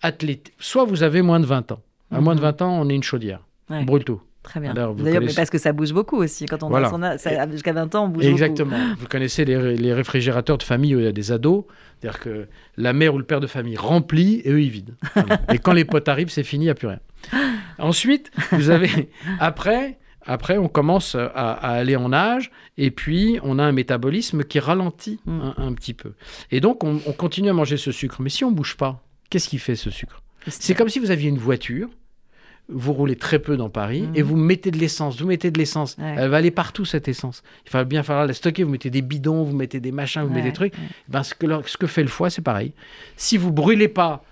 athlète, 0.02 0.52
soit 0.60 0.86
vous 0.86 1.04
avez 1.04 1.22
moins 1.22 1.40
de 1.40 1.46
20 1.46 1.72
ans. 1.72 1.82
À 2.12 2.20
moins 2.22 2.36
de 2.36 2.40
Mhm. 2.40 2.46
20 2.48 2.62
ans, 2.62 2.82
on 2.82 2.90
est 2.90 2.96
une 2.96 3.04
chaudière. 3.04 3.40
Ouais. 3.70 3.78
On 3.78 3.84
brûle 3.84 4.04
tout. 4.04 4.22
Très 4.44 4.60
bien. 4.60 4.74
D'ailleurs, 4.74 4.96
connaissez- 4.96 5.36
parce 5.36 5.50
que 5.52 5.58
ça 5.60 5.72
bouge 5.72 5.94
beaucoup 5.94 6.18
aussi. 6.18 6.46
Quand 6.48 6.64
on 6.64 6.70
Voilà. 6.70 6.90
a 6.90 7.18
ça- 7.20 7.50
jusqu'à 7.52 7.74
20 7.74 7.94
ans, 7.96 8.06
on 8.06 8.10
bouge 8.10 8.26
Exactement. 8.26 8.76
Vous 8.98 9.06
connaissez 9.08 9.46
les, 9.46 9.56
ré- 9.56 9.76
les 9.78 9.94
réfrigérateurs 9.94 10.58
de 10.58 10.64
famille 10.64 10.96
où 10.96 11.00
il 11.00 11.06
y 11.06 11.08
a 11.08 11.12
des 11.12 11.32
ados. 11.32 11.66
C'est-à-dire 12.00 12.20
que 12.20 12.48
la 12.78 12.94
mère 12.94 13.14
ou 13.14 13.20
le 13.20 13.24
père 13.24 13.40
de 13.40 13.46
famille 13.48 13.78
remplit 13.78 14.42
et 14.44 14.52
eux, 14.52 14.62
ils 14.62 14.70
vident. 14.72 14.94
Voilà. 15.14 15.40
et 15.54 15.60
quand 15.60 15.74
les 15.74 15.86
potes 15.86 16.08
arrivent, 16.10 16.30
c'est 16.32 16.44
fini, 16.44 16.64
il 16.66 16.68
n'y 16.68 16.72
a 16.72 16.76
plus 16.76 16.88
rien. 16.88 17.00
Ensuite, 17.78 18.32
vous 18.52 18.70
avez. 18.70 19.10
Après, 19.40 19.98
après, 20.26 20.58
on 20.58 20.68
commence 20.68 21.16
à, 21.16 21.26
à 21.28 21.72
aller 21.72 21.96
en 21.96 22.14
âge 22.14 22.52
et 22.78 22.92
puis 22.92 23.40
on 23.44 23.58
a 23.58 23.64
un 23.64 23.72
métabolisme 23.72 24.44
qui 24.44 24.60
ralentit 24.60 25.20
Mm. 25.26 25.40
un, 25.42 25.54
un 25.68 25.74
petit 25.74 25.94
peu. 25.96 26.14
Et 26.52 26.60
donc, 26.60 26.84
on, 26.84 27.00
on 27.08 27.12
continue 27.12 27.50
à 27.50 27.54
manger 27.54 27.78
ce 27.78 27.92
sucre. 27.92 28.22
Mais 28.22 28.30
si 28.30 28.44
on 28.44 28.52
bouge 28.52 28.78
pas, 28.78 29.04
qu'est-ce 29.30 29.50
qui 29.50 29.58
fait 29.58 29.76
ce 29.76 29.90
sucre? 29.90 30.22
Beaucoup. 30.46 30.58
C'est 30.60 30.74
comme 30.76 30.90
si 30.90 31.00
vous 31.00 31.12
aviez 31.12 31.30
une 31.30 31.38
voiture, 31.40 31.90
vous 32.70 32.94
roulez 32.94 33.16
très 33.16 33.40
peu 33.40 33.58
dans 33.58 33.70
Paris 33.70 34.04
Mhm. 34.04 34.16
et 34.16 34.22
vous 34.22 34.38
mettez 34.38 34.72
de 34.72 34.78
l'essence, 34.78 35.20
vous 35.20 35.28
mettez 35.28 35.52
de 35.52 35.58
l'essence. 35.58 35.98
Ouais. 35.98 36.16
Elle 36.18 36.30
va 36.30 36.38
aller 36.38 36.52
partout 36.52 36.86
cette 36.86 37.08
essence. 37.08 37.44
Il 37.66 37.72
va 37.72 37.84
bien 37.84 38.02
falloir 38.04 38.26
la 38.28 38.34
stocker, 38.34 38.64
vous 38.64 38.72
mettez 38.72 38.90
des 38.90 39.02
bidons, 39.02 39.44
vous 39.44 39.56
mettez 39.56 39.80
des 39.80 39.92
machins, 39.92 40.22
vous 40.22 40.30
Ouais, 40.30 40.36
mettez 40.36 40.50
des 40.50 40.54
trucs. 40.54 40.74
Ben, 41.10 41.24
ce, 41.24 41.34
que, 41.36 41.46
ce 41.68 41.78
que 41.78 41.88
fait 41.88 42.02
le 42.04 42.08
foie, 42.10 42.30
c'est 42.30 42.42
pareil. 42.42 42.74
Si 43.18 43.38
vous 43.38 43.52
brûlez 43.52 43.88
pas 43.90 44.24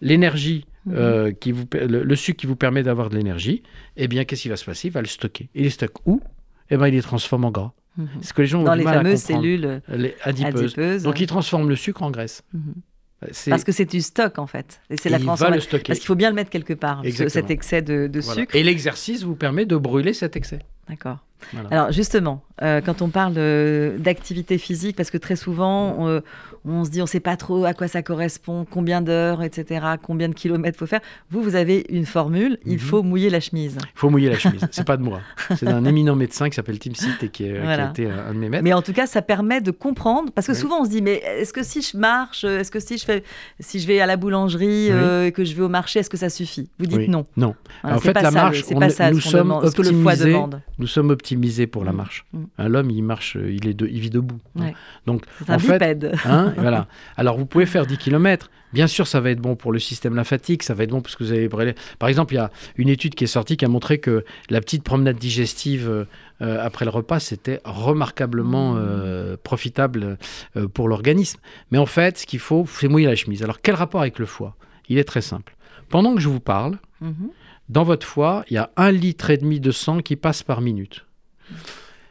l'énergie, 0.00 0.64
Mhm. 0.86 0.94
euh, 0.96 1.32
qui 1.32 1.52
vous, 1.52 1.64
le, 1.72 2.02
le 2.04 2.16
sucre 2.16 2.40
qui 2.40 2.46
vous 2.46 2.56
permet 2.56 2.82
d'avoir 2.82 3.10
de 3.10 3.16
l'énergie, 3.16 3.62
eh 3.96 4.08
bien, 4.08 4.24
qu'est-ce 4.24 4.42
qui 4.42 4.48
va 4.48 4.56
se 4.56 4.64
passer? 4.64 4.88
Il 4.88 4.92
va 4.92 5.00
le 5.02 5.06
stocker. 5.08 5.48
Il 5.54 5.64
les 5.64 5.70
stocke 5.70 6.06
où? 6.06 6.20
Eh 6.70 6.76
ben, 6.76 6.86
il 6.86 6.94
les 6.94 7.02
transforme 7.02 7.44
en 7.44 7.50
gras. 7.50 7.72
Mhm. 7.96 8.08
C'est 8.20 8.28
ce 8.28 8.32
que 8.32 8.42
les 8.42 8.46
gens 8.48 8.60
ont 8.60 8.64
Dans 8.64 8.72
du 8.74 8.78
les 8.78 8.84
mal 8.84 8.94
à 8.94 9.02
fameuses 9.02 9.20
comprendre. 9.22 9.42
cellules 9.42 9.82
Les 9.88 10.14
adipeuses. 10.22 10.64
adipeuses. 10.64 11.02
Donc, 11.02 11.18
il 11.20 11.26
transforme 11.26 11.68
le 11.68 11.74
sucre 11.76 12.02
en 12.04 12.10
graisse. 12.12 12.42
Parce 13.20 13.64
que 13.64 13.72
c'est 13.72 13.84
du 13.84 14.00
stock, 14.00 14.38
en 14.38 14.46
fait. 14.46 14.80
Et 14.90 14.96
c'est 14.96 15.08
la 15.08 15.18
il 15.18 15.24
va 15.24 15.32
le 15.32 15.36
transformation. 15.36 15.68
stocker. 15.68 15.84
Parce 15.88 15.98
qu'il 15.98 16.06
faut 16.06 16.14
bien 16.14 16.28
le 16.30 16.36
mettre 16.36 16.50
quelque 16.50 16.72
part, 16.74 17.02
ce- 17.04 17.28
cet 17.28 17.50
excès 17.50 17.82
de, 17.82 18.06
de 18.06 18.20
Voilà. 18.20 18.42
sucre. 18.42 18.54
Et 18.54 18.62
l'exercice 18.62 19.24
vous 19.24 19.34
permet 19.34 19.66
de 19.66 19.76
brûler 19.76 20.12
cet 20.12 20.36
excès. 20.36 20.60
D'accord. 20.88 21.18
Voilà. 21.52 21.68
Alors 21.70 21.92
justement, 21.92 22.42
euh, 22.62 22.80
quand 22.80 23.02
on 23.02 23.08
parle 23.08 23.34
euh, 23.36 23.96
d'activité 23.98 24.58
physique, 24.58 24.96
parce 24.96 25.10
que 25.10 25.18
très 25.18 25.36
souvent, 25.36 25.94
on, 25.98 26.22
on 26.64 26.84
se 26.84 26.90
dit 26.90 27.00
on 27.00 27.04
ne 27.04 27.08
sait 27.08 27.20
pas 27.20 27.36
trop 27.36 27.64
à 27.64 27.72
quoi 27.74 27.86
ça 27.88 28.02
correspond, 28.02 28.66
combien 28.68 29.00
d'heures, 29.00 29.42
etc., 29.42 29.80
combien 30.02 30.28
de 30.28 30.34
kilomètres 30.34 30.78
faut 30.78 30.86
faire. 30.86 31.00
Vous, 31.30 31.40
vous 31.42 31.54
avez 31.54 31.86
une 31.90 32.06
formule, 32.06 32.58
il 32.66 32.72
Mhm. 32.74 32.78
faut 32.80 33.02
mouiller 33.02 33.30
la 33.30 33.40
chemise. 33.40 33.76
Il 33.80 33.88
faut 33.98 34.10
mouiller 34.10 34.28
la 34.30 34.38
chemise. 34.38 34.66
c'est 34.72 34.84
pas 34.86 34.96
de 34.96 35.02
moi. 35.02 35.20
C'est 35.56 35.68
un 35.68 35.84
éminent 35.84 36.16
médecin 36.16 36.48
qui 36.48 36.56
s'appelle 36.56 36.78
Tim 36.78 36.94
Sitt 36.94 37.22
et 37.22 37.28
qui, 37.28 37.44
est- 37.44 37.52
qui 37.54 37.58
Voilà. 37.60 37.86
a 37.86 37.90
été 37.90 38.06
un 38.10 38.34
de 38.34 38.38
mes 38.38 38.48
maîtres. 38.48 38.64
Mais 38.64 38.72
en 38.72 38.82
tout 38.82 38.92
cas, 38.92 39.06
ça 39.06 39.22
permet 39.22 39.60
de 39.60 39.70
comprendre, 39.70 40.30
parce 40.34 40.46
que 40.48 40.52
Oui. 40.52 40.58
souvent 40.58 40.80
on 40.80 40.84
se 40.84 40.90
dit, 40.90 41.02
mais 41.02 41.22
est-ce 41.38 41.52
que 41.52 41.62
si 41.62 41.80
je 41.82 41.96
marche, 41.96 42.42
est-ce 42.44 42.70
que 42.70 42.80
si 42.80 42.98
je, 42.98 43.04
fais, 43.04 43.22
si 43.60 43.78
je 43.80 43.86
vais 43.86 44.00
à 44.00 44.06
la 44.06 44.16
boulangerie 44.16 44.88
Oui. 44.88 44.90
euh, 44.90 45.26
et 45.26 45.32
que 45.32 45.44
je 45.44 45.54
vais 45.54 45.62
au 45.62 45.68
marché, 45.68 46.00
est-ce 46.00 46.10
que 46.10 46.16
ça 46.16 46.28
suffit? 46.30 46.68
Vous 46.78 46.86
dites 46.86 46.98
Oui. 46.98 47.08
non. 47.08 47.24
Non. 47.36 47.54
Voilà, 47.82 47.96
En 47.96 48.00
fait, 48.00 48.12
pas 48.12 48.22
la 48.22 48.30
ça, 48.32 48.42
marche, 48.42 48.62
c'est 48.64 48.74
on 48.74 48.80
pas 48.80 48.90
ça 48.90 49.10
nous 49.12 49.20
sommes 49.20 49.54
que 49.74 49.82
le 49.82 50.02
foie 50.02 50.16
demande. 50.16 50.60
Nous 50.78 50.86
sommes 50.88 51.10
optimisés 51.10 51.27
pour 51.70 51.84
la 51.84 51.92
Mm. 51.92 51.96
marche. 51.96 52.24
Mm. 52.32 52.44
Un 52.58 52.68
L'homme, 52.68 52.90
il 52.90 53.02
marche, 53.02 53.36
euh, 53.36 53.50
il, 53.52 53.66
est 53.68 53.74
de- 53.74 53.86
il 53.86 54.00
vit 54.00 54.10
debout. 54.10 54.38
hein. 54.58 54.62
Ouais. 54.62 54.74
Donc, 55.06 55.24
un 55.48 55.54
en 55.56 55.58
fait, 55.58 55.82
hein, 56.24 56.54
voilà. 56.56 56.86
Alors, 57.16 57.36
vous 57.38 57.46
pouvez 57.46 57.66
faire 57.66 57.86
10 57.86 57.98
km. 57.98 58.50
Bien 58.72 58.86
sûr, 58.86 59.06
ça 59.06 59.20
va 59.20 59.30
être 59.30 59.40
bon 59.40 59.56
pour 59.56 59.72
le 59.72 59.78
système 59.78 60.14
lymphatique, 60.14 60.62
ça 60.62 60.74
va 60.74 60.84
être 60.84 60.90
bon 60.90 61.00
parce 61.00 61.16
que 61.16 61.24
vous 61.24 61.32
avez 61.32 61.48
brûlé. 61.48 61.74
Par 61.98 62.08
exemple, 62.10 62.34
il 62.34 62.36
y 62.36 62.40
a 62.40 62.50
une 62.76 62.90
étude 62.90 63.14
qui 63.14 63.24
est 63.24 63.28
sortie 63.28 63.56
qui 63.56 63.64
a 63.64 63.68
montré 63.68 63.98
que 63.98 64.24
la 64.50 64.60
petite 64.60 64.82
promenade 64.84 65.16
digestive 65.16 65.88
euh, 65.88 66.04
euh, 66.42 66.58
après 66.62 66.84
le 66.84 66.90
repas, 66.90 67.18
c'était 67.18 67.60
remarquablement 67.64 68.74
Mmh. 68.74 68.78
euh, 68.78 69.36
profitable 69.42 70.18
euh, 70.56 70.68
pour 70.68 70.88
l'organisme. 70.88 71.40
Mais 71.70 71.78
en 71.78 71.86
fait, 71.86 72.18
ce 72.18 72.26
qu'il 72.26 72.40
faut, 72.40 72.66
c'est 72.68 72.88
mouiller 72.88 73.06
la 73.06 73.16
chemise. 73.16 73.42
Alors, 73.42 73.60
quel 73.62 73.74
rapport 73.74 74.02
avec 74.02 74.18
le 74.18 74.26
foie? 74.26 74.54
Il 74.90 74.98
est 74.98 75.04
très 75.04 75.22
simple. 75.22 75.56
Pendant 75.88 76.14
que 76.14 76.20
je 76.20 76.28
vous 76.28 76.40
parle, 76.40 76.78
Mhm. 77.00 77.30
dans 77.70 77.84
votre 77.84 78.06
foie, 78.06 78.44
il 78.50 78.54
y 78.54 78.58
a 78.58 78.70
un 78.76 78.90
litre 78.90 79.30
et 79.30 79.38
demi 79.38 79.60
de 79.60 79.70
sang 79.70 80.00
qui 80.00 80.16
passe 80.16 80.42
par 80.42 80.60
minute. 80.60 81.06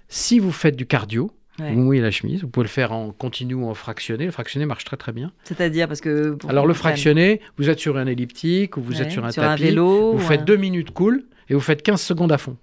Si 0.10 0.40
vous 0.40 0.52
faites 0.52 0.76
du 0.76 0.86
cardio, 0.86 1.32
vous 1.60 1.66
mouillez 1.66 2.02
la 2.02 2.12
chemise. 2.12 2.42
Vous 2.42 2.50
pouvez 2.50 2.66
le 2.66 2.70
faire 2.70 2.92
en 2.92 3.12
continu 3.12 3.56
ou 3.56 3.66
en 3.68 3.74
fractionné. 3.74 4.26
Le 4.26 4.32
fractionné 4.32 4.66
marche 4.66 4.86
très 4.86 4.98
très 4.98 5.12
bien. 5.12 5.32
C'est-à-dire 5.44 5.88
parce 5.88 6.02
que. 6.02 6.38
Alors 6.48 6.68
le 6.68 6.74
fractionné, 6.74 7.42
vous 7.58 7.70
êtes 7.70 7.80
sur 7.80 7.98
un 7.98 8.06
elliptique 8.06 8.78
ou 8.78 8.82
vous 8.82 9.02
êtes 9.02 9.12
sur 9.12 9.26
un 9.26 9.32
tapis. 9.32 9.64
vélo. 9.64 10.14
Vous 10.14 10.20
faites 10.20 10.46
deux 10.46 10.58
minutes 10.58 10.92
cool 10.92 11.24
et 11.50 11.54
vous 11.56 11.60
faites 11.60 11.82
15 11.82 12.00
secondes 12.02 12.32
à 12.32 12.38
fond. 12.38 12.58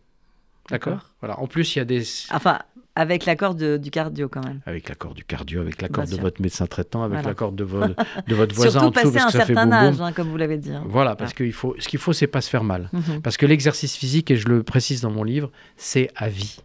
D'accord 0.70 1.12
Voilà. 1.20 1.38
En 1.40 1.46
plus, 1.46 1.74
il 1.74 1.78
y 1.80 1.82
a 1.82 1.84
des. 1.84 2.02
Enfin, 2.30 2.60
avec 2.96 3.26
l'accord 3.26 3.54
du 3.54 3.90
cardio 3.90 4.28
quand 4.28 4.44
même. 4.44 4.61
Avec 4.66 4.88
l'accord 4.88 5.14
du 5.14 5.24
cardio, 5.24 5.61
avec 5.61 5.83
l'accord 5.83 6.07
de 6.07 6.16
votre 6.16 6.40
médecin 6.40 6.66
traitant, 6.66 7.02
avec 7.02 7.24
l'accord 7.24 7.52
de, 7.52 7.64
de, 8.28 8.35
votre 8.35 8.54
voisin 8.54 8.80
Surtout 8.80 8.87
en 8.87 9.02
dessous, 9.02 9.12
passer 9.12 9.24
un 9.24 9.30
certain 9.30 9.72
âge, 9.72 10.00
hein, 10.00 10.12
comme 10.12 10.28
vous 10.28 10.37
l'avez 10.37 10.59
dit. 10.59 10.72
Hein. 10.72 10.85
Voilà, 10.87 11.16
parce 11.16 11.35
qu'il 11.35 11.52
faut, 11.52 11.74
ce 11.78 11.88
qu'il 11.88 11.98
faut, 11.98 12.12
c'est 12.12 12.26
pas 12.26 12.40
se 12.40 12.48
faire 12.48 12.64
mal. 12.64 12.88
Mhm. 12.92 13.20
Parce 13.22 13.37
que 13.37 13.46
l'exercice 13.46 13.96
physique, 13.96 14.30
et 14.30 14.37
je 14.37 14.48
le 14.48 14.62
précise 14.62 15.00
dans 15.00 15.11
mon 15.11 15.24
livre, 15.24 15.50
c'est 15.76 16.11
à 16.16 16.28
vie. 16.28 16.61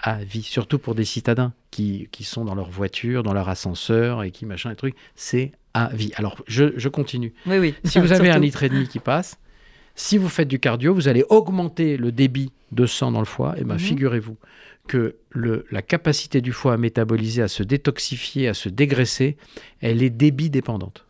À 0.00 0.22
vie, 0.22 0.42
surtout 0.42 0.78
pour 0.78 0.94
des 0.94 1.04
citadins 1.04 1.52
qui, 1.72 2.08
qui, 2.12 2.22
sont 2.22 2.44
dans 2.44 2.54
leur 2.54 2.70
voiture, 2.70 3.24
dans 3.24 3.32
leur 3.32 3.48
ascenseur 3.48 4.22
et 4.22 4.30
qui 4.30 4.46
machin 4.46 4.70
et 4.70 4.76
trucs, 4.76 4.94
c'est 5.16 5.50
à 5.72 5.88
vie. 5.92 6.12
Alors, 6.14 6.36
je, 6.46 6.72
je 6.76 6.88
continue. 6.88 7.34
Oui, 7.46 7.58
oui. 7.58 7.74
Si 7.82 7.98
vous 7.98 8.12
avez 8.12 8.30
un 8.30 8.38
litre 8.38 8.62
et 8.62 8.68
demi 8.68 8.86
qui 8.86 9.00
passe, 9.00 9.36
si 9.96 10.16
vous 10.16 10.28
faites 10.28 10.46
du 10.46 10.60
cardio, 10.60 10.94
vous 10.94 11.08
allez 11.08 11.24
augmenter 11.28 11.96
le 11.96 12.12
débit 12.12 12.52
de 12.70 12.86
sang 12.86 13.10
dans 13.10 13.18
le 13.18 13.24
foie. 13.24 13.54
Et 13.58 13.64
bien, 13.64 13.74
mhm. 13.74 13.80
figurez-vous 13.80 14.36
que 14.86 15.16
le, 15.30 15.66
la 15.70 15.82
capacité 15.82 16.40
du 16.40 16.52
foie 16.52 16.74
à 16.74 16.76
métaboliser, 16.76 17.42
à 17.42 17.48
se 17.48 17.62
détoxifier, 17.62 18.48
à 18.48 18.54
se 18.54 18.68
dégraisser, 18.68 19.36
elle 19.80 20.02
est 20.02 20.10
débit 20.10 20.50
dépendante. 20.50 21.06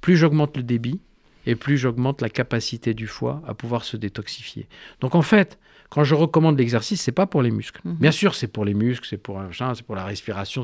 Plus 0.00 0.16
j'augmente 0.16 0.56
le 0.56 0.62
débit, 0.62 1.00
et 1.46 1.56
plus 1.56 1.76
j'augmente 1.76 2.22
la 2.22 2.28
capacité 2.28 2.94
du 2.94 3.06
foie 3.06 3.42
à 3.46 3.54
pouvoir 3.54 3.84
se 3.84 3.96
détoxifier. 3.96 4.66
Donc 5.00 5.14
en 5.14 5.22
fait, 5.22 5.58
quand 5.90 6.04
je 6.04 6.14
recommande 6.14 6.58
l'exercice, 6.58 7.02
c'est 7.02 7.12
pas 7.12 7.26
pour 7.26 7.42
les 7.42 7.50
muscles. 7.50 7.80
Mhm. 7.84 7.96
Bien 7.96 8.12
sûr, 8.12 8.34
c'est 8.34 8.46
pour 8.46 8.64
les 8.64 8.74
muscles, 8.74 9.06
c'est 9.08 9.18
pour 9.18 9.40
un 9.40 9.50
c'est 9.52 9.84
pour 9.84 9.96
la 9.96 10.04
respiration, 10.04 10.62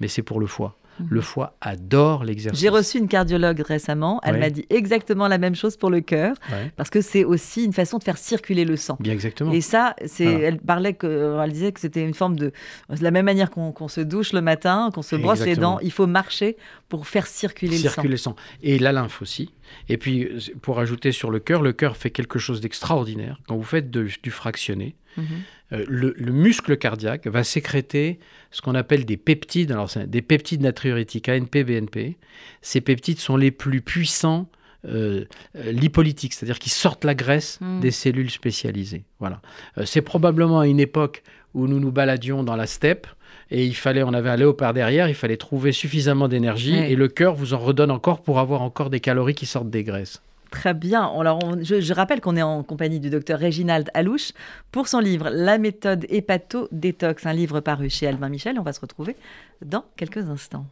mais 0.00 0.08
c'est 0.08 0.22
pour 0.22 0.40
le 0.40 0.46
foie. 0.46 0.76
Le 1.08 1.16
mhm. 1.16 1.22
foie 1.22 1.56
adore 1.60 2.24
l'exercice. 2.24 2.60
J'ai 2.60 2.68
reçu 2.68 2.98
une 2.98 3.08
cardiologue 3.08 3.60
récemment. 3.60 4.20
Elle 4.22 4.38
m'a 4.38 4.50
dit 4.50 4.66
exactement 4.70 5.28
la 5.28 5.38
même 5.38 5.54
chose 5.54 5.76
pour 5.76 5.90
le 5.90 6.00
cœur, 6.00 6.36
parce 6.76 6.90
que 6.90 7.00
c'est 7.00 7.24
aussi 7.24 7.64
une 7.64 7.72
façon 7.72 7.98
de 7.98 8.04
faire 8.04 8.18
circuler 8.18 8.64
le 8.64 8.76
sang. 8.76 8.96
Bien 9.00 9.12
exactement. 9.12 9.52
Et 9.52 9.60
ça, 9.60 9.94
c'est, 10.06 10.24
elle 10.24 10.58
parlait 10.58 10.94
que, 10.94 11.38
elle 11.42 11.52
disait 11.52 11.72
que 11.72 11.80
c'était 11.80 12.02
une 12.02 12.14
forme 12.14 12.36
de, 12.36 12.52
de 12.90 13.02
la 13.02 13.10
même 13.10 13.24
manière 13.24 13.50
qu'on, 13.50 13.88
se 13.88 14.00
douche 14.00 14.32
le 14.32 14.40
matin, 14.40 14.90
qu'on 14.94 15.02
se 15.02 15.16
brosse 15.16 15.44
les 15.44 15.56
dents, 15.56 15.78
il 15.80 15.92
faut 15.92 16.06
marcher 16.06 16.56
pour 16.88 17.06
faire 17.06 17.26
circuler, 17.26 17.76
circuler 17.76 18.08
le 18.08 18.16
sang. 18.16 18.36
Et 18.62 18.78
la 18.78 18.92
lymphe 18.92 19.22
aussi. 19.22 19.52
Et 19.88 19.96
puis, 19.96 20.28
pour 20.60 20.78
ajouter 20.78 21.12
sur 21.12 21.30
le 21.30 21.40
cœur, 21.40 21.62
le 21.62 21.72
cœur 21.72 21.96
fait 21.96 22.10
quelque 22.10 22.38
chose 22.38 22.60
d'extraordinaire. 22.60 23.40
Quand 23.46 23.56
vous 23.56 23.62
faites 23.62 23.90
du 23.90 24.30
fractionné, 24.30 24.94
euh, 25.18 25.84
le, 25.88 26.32
muscle 26.32 26.76
cardiaque 26.76 27.26
va 27.26 27.44
sécréter 27.44 28.18
ce 28.50 28.60
qu'on 28.60 28.74
appelle 28.74 29.04
des 29.04 29.16
peptides, 29.16 29.72
alors 29.72 29.90
des 30.06 30.22
peptides 30.22 30.62
natriurétiques, 30.62 31.28
ANP, 31.28 31.64
BNP. 31.64 32.16
Ces 32.60 32.80
peptides 32.80 33.18
sont 33.18 33.36
les 33.36 33.50
plus 33.50 33.80
puissants 33.80 34.48
euh, 34.84 35.24
euh, 35.56 35.72
lipolytiques, 35.72 36.34
c'est-à-dire 36.34 36.58
qui 36.58 36.70
sortent 36.70 37.04
la 37.04 37.14
graisse 37.14 37.60
mhm. 37.60 37.80
des 37.80 37.90
cellules 37.90 38.30
spécialisées. 38.30 39.04
Voilà. 39.20 39.40
c'est 39.84 40.02
probablement 40.02 40.60
à 40.60 40.66
une 40.66 40.80
époque 40.80 41.22
où 41.54 41.66
nous 41.66 41.78
nous 41.78 41.92
baladions 41.92 42.42
dans 42.42 42.56
la 42.56 42.66
steppe 42.66 43.06
et 43.50 43.64
il 43.64 43.76
fallait, 43.76 44.02
on 44.02 44.14
avait 44.14 44.30
un 44.30 44.36
léopard 44.36 44.72
derrière, 44.72 45.08
il 45.08 45.14
fallait 45.14 45.36
trouver 45.36 45.72
suffisamment 45.72 46.26
d'énergie 46.26 46.74
et 46.74 46.96
le 46.96 47.08
cœur 47.08 47.34
vous 47.34 47.54
en 47.54 47.58
redonne 47.58 47.90
encore 47.90 48.22
pour 48.22 48.38
avoir 48.38 48.62
encore 48.62 48.88
des 48.88 49.00
calories 49.00 49.34
qui 49.34 49.46
sortent 49.46 49.70
des 49.70 49.84
graisses. 49.84 50.22
Très 50.52 50.74
bien. 50.74 51.10
Alors, 51.18 51.40
je, 51.62 51.92
rappelle 51.94 52.20
qu'on 52.20 52.36
est 52.36 52.42
en 52.42 52.62
compagnie 52.62 53.00
du 53.00 53.08
docteur 53.08 53.38
Réginald 53.38 53.90
Alouche 53.94 54.32
pour 54.70 54.86
son 54.86 54.98
livre 54.98 55.30
La 55.32 55.56
méthode 55.56 56.04
hépato-détox, 56.10 57.24
un 57.24 57.32
livre 57.32 57.60
paru 57.60 57.88
chez 57.88 58.06
Albin 58.06 58.28
Michel. 58.28 58.58
On 58.60 58.62
va 58.62 58.74
se 58.74 58.80
retrouver 58.80 59.16
dans 59.64 59.82
quelques 59.96 60.28
instants. 60.28 60.66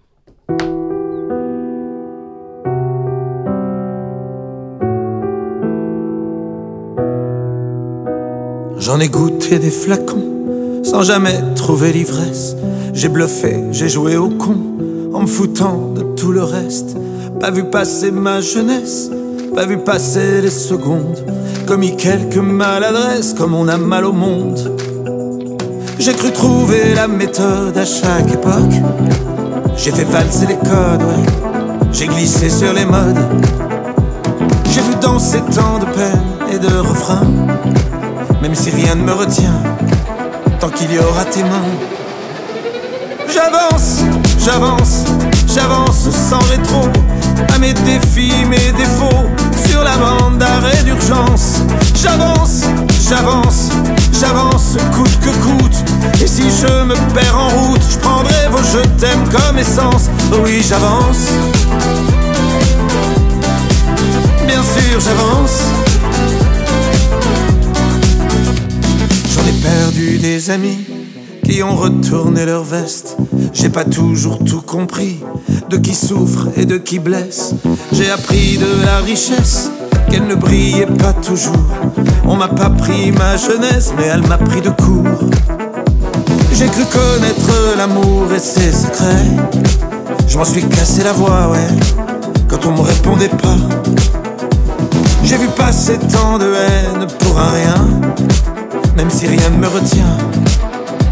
J'en 8.79 9.01
ai 9.01 9.09
goûté 9.09 9.59
des 9.59 9.71
flacons 9.71 10.83
sans 10.85 11.03
jamais 11.03 11.39
trouver 11.57 11.93
l'ivresse. 11.93 12.55
J'ai 12.93 13.09
bluffé, 13.09 13.65
j'ai 13.73 13.89
joué 13.89 14.19
au 14.19 14.29
con 14.29 14.59
en 15.15 15.23
me 15.23 15.27
foutant 15.27 15.93
de 15.95 16.03
tout 16.17 16.33
le 16.33 16.43
reste. 16.43 16.99
Pas 17.41 17.51
vu 17.51 17.65
passer 17.65 18.11
ma 18.11 18.43
jeunesse, 18.43 19.11
pas 19.55 19.67
vu 19.67 19.79
passer 19.79 20.41
les 20.43 20.51
secondes. 20.51 21.25
Commis 21.67 21.97
quelques 21.97 22.37
maladresses 22.37 23.35
comme 23.35 23.55
on 23.55 23.69
a 23.69 23.77
mal 23.77 24.05
au 24.05 24.13
monde. 24.13 24.77
J'ai 25.99 26.13
cru 26.13 26.33
trouver 26.33 26.95
la 26.95 27.09
méthode 27.09 27.77
à 27.77 27.85
chaque 27.85 28.33
époque. 28.33 28.75
J'ai 29.77 29.91
fait 29.93 30.05
valser 30.05 30.47
les 30.47 30.57
codes, 30.57 31.03
ouais. 31.03 31.89
J'ai 31.93 32.07
glissé 32.07 32.49
sur 32.49 32.73
les 32.73 32.85
modes. 32.85 33.19
J'ai 34.71 34.81
vu 34.81 34.95
danser 35.01 35.41
tant 35.55 35.79
de 35.79 35.87
peine 35.87 36.23
et 36.53 36.59
de 36.59 36.75
refrains. 36.79 37.27
Même 38.43 38.55
si 38.55 38.71
rien 38.71 38.95
ne 38.95 39.03
me 39.03 39.13
retient, 39.13 39.63
tant 40.61 40.71
qu'il 40.71 40.93
y 40.93 40.99
aura 40.99 41.25
tes 41.25 41.43
mains. 41.43 41.71
J'avance, 43.33 44.01
j'avance, 44.39 45.05
j'avance 45.47 46.09
sans 46.11 46.41
rétro. 46.51 46.89
À 47.49 47.59
mes 47.59 47.73
défis, 47.73 48.45
mes 48.49 48.73
défauts, 48.73 49.29
sur 49.67 49.83
la 49.83 49.97
bande 49.97 50.39
d'arrêt 50.39 50.83
d'urgence. 50.85 51.61
J'avance, 51.95 52.63
j'avance, 53.09 53.71
j'avance, 54.19 54.77
coûte 54.95 55.19
que 55.21 55.31
coûte. 55.43 55.77
Et 56.23 56.27
si 56.27 56.43
je 56.43 56.85
me 56.85 56.95
perds 57.15 57.37
en 57.37 57.49
route, 57.49 57.83
je 57.91 57.99
prendrai 57.99 58.49
vos 58.51 58.63
je 58.63 58.81
t'aime 59.01 59.25
comme 59.31 59.59
essence. 59.59 60.11
Oui, 60.45 60.63
j'avance. 60.67 61.29
Bien 64.47 64.63
sûr, 64.63 65.01
j'avance. 65.01 65.63
J'en 69.35 69.47
ai 69.47 69.53
perdu 69.63 70.19
des 70.19 70.51
amis 70.51 70.90
qui 71.45 71.63
ont 71.63 71.75
retourné 71.75 72.45
leur 72.45 72.63
veste. 72.63 73.17
J'ai 73.53 73.69
pas 73.69 73.85
toujours 73.85 74.39
tout 74.45 74.61
compris 74.61 75.21
de 75.69 75.77
qui 75.77 75.95
souffre 75.95 76.49
et 76.57 76.65
de 76.65 76.77
qui 76.79 76.99
blesse. 76.99 77.55
J'ai 77.93 78.11
appris 78.11 78.59
de 78.59 78.85
la 78.85 78.99
richesse 78.99 79.71
qu'elle 80.09 80.27
ne 80.27 80.35
brillait 80.35 80.87
pas 80.87 81.13
toujours. 81.13 81.67
On 82.25 82.37
m'a 82.37 82.49
pas 82.49 82.71
pris 82.71 83.13
ma 83.13 83.37
jeunesse, 83.37 83.93
mais 83.97 84.07
elle 84.07 84.27
m'a 84.27 84.39
pris 84.39 84.61
de 84.61 84.71
court. 84.71 85.31
J'ai 86.53 86.67
cru 86.67 86.85
connaître 86.85 87.77
l'amour 87.77 88.33
et 88.35 88.39
ses 88.39 88.73
secrets. 88.73 89.37
Je 90.27 90.39
m'en 90.39 90.45
suis 90.45 90.65
cassé 90.65 91.03
la 91.03 91.13
voix, 91.13 91.51
ouais, 91.51 91.69
quand 92.49 92.67
on 92.67 92.73
me 92.73 92.83
répondait 92.83 93.29
pas. 93.29 93.57
J'ai 95.25 95.37
vu 95.37 95.49
passer 95.57 95.99
tant 96.13 96.39
de 96.39 96.47
haine 96.47 97.07
pour 97.21 97.39
un 97.39 97.51
rien, 97.51 97.89
même 98.97 99.11
si 99.11 99.27
rien 99.27 99.51
ne 99.51 99.59
me 99.59 99.69
retient 99.69 100.17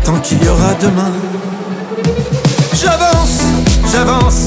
tant 0.08 0.20
qu'il 0.20 0.42
y 0.42 0.48
aura 0.48 0.72
demain. 0.80 1.12
J'avance, 2.72 3.40
j'avance, 3.92 4.46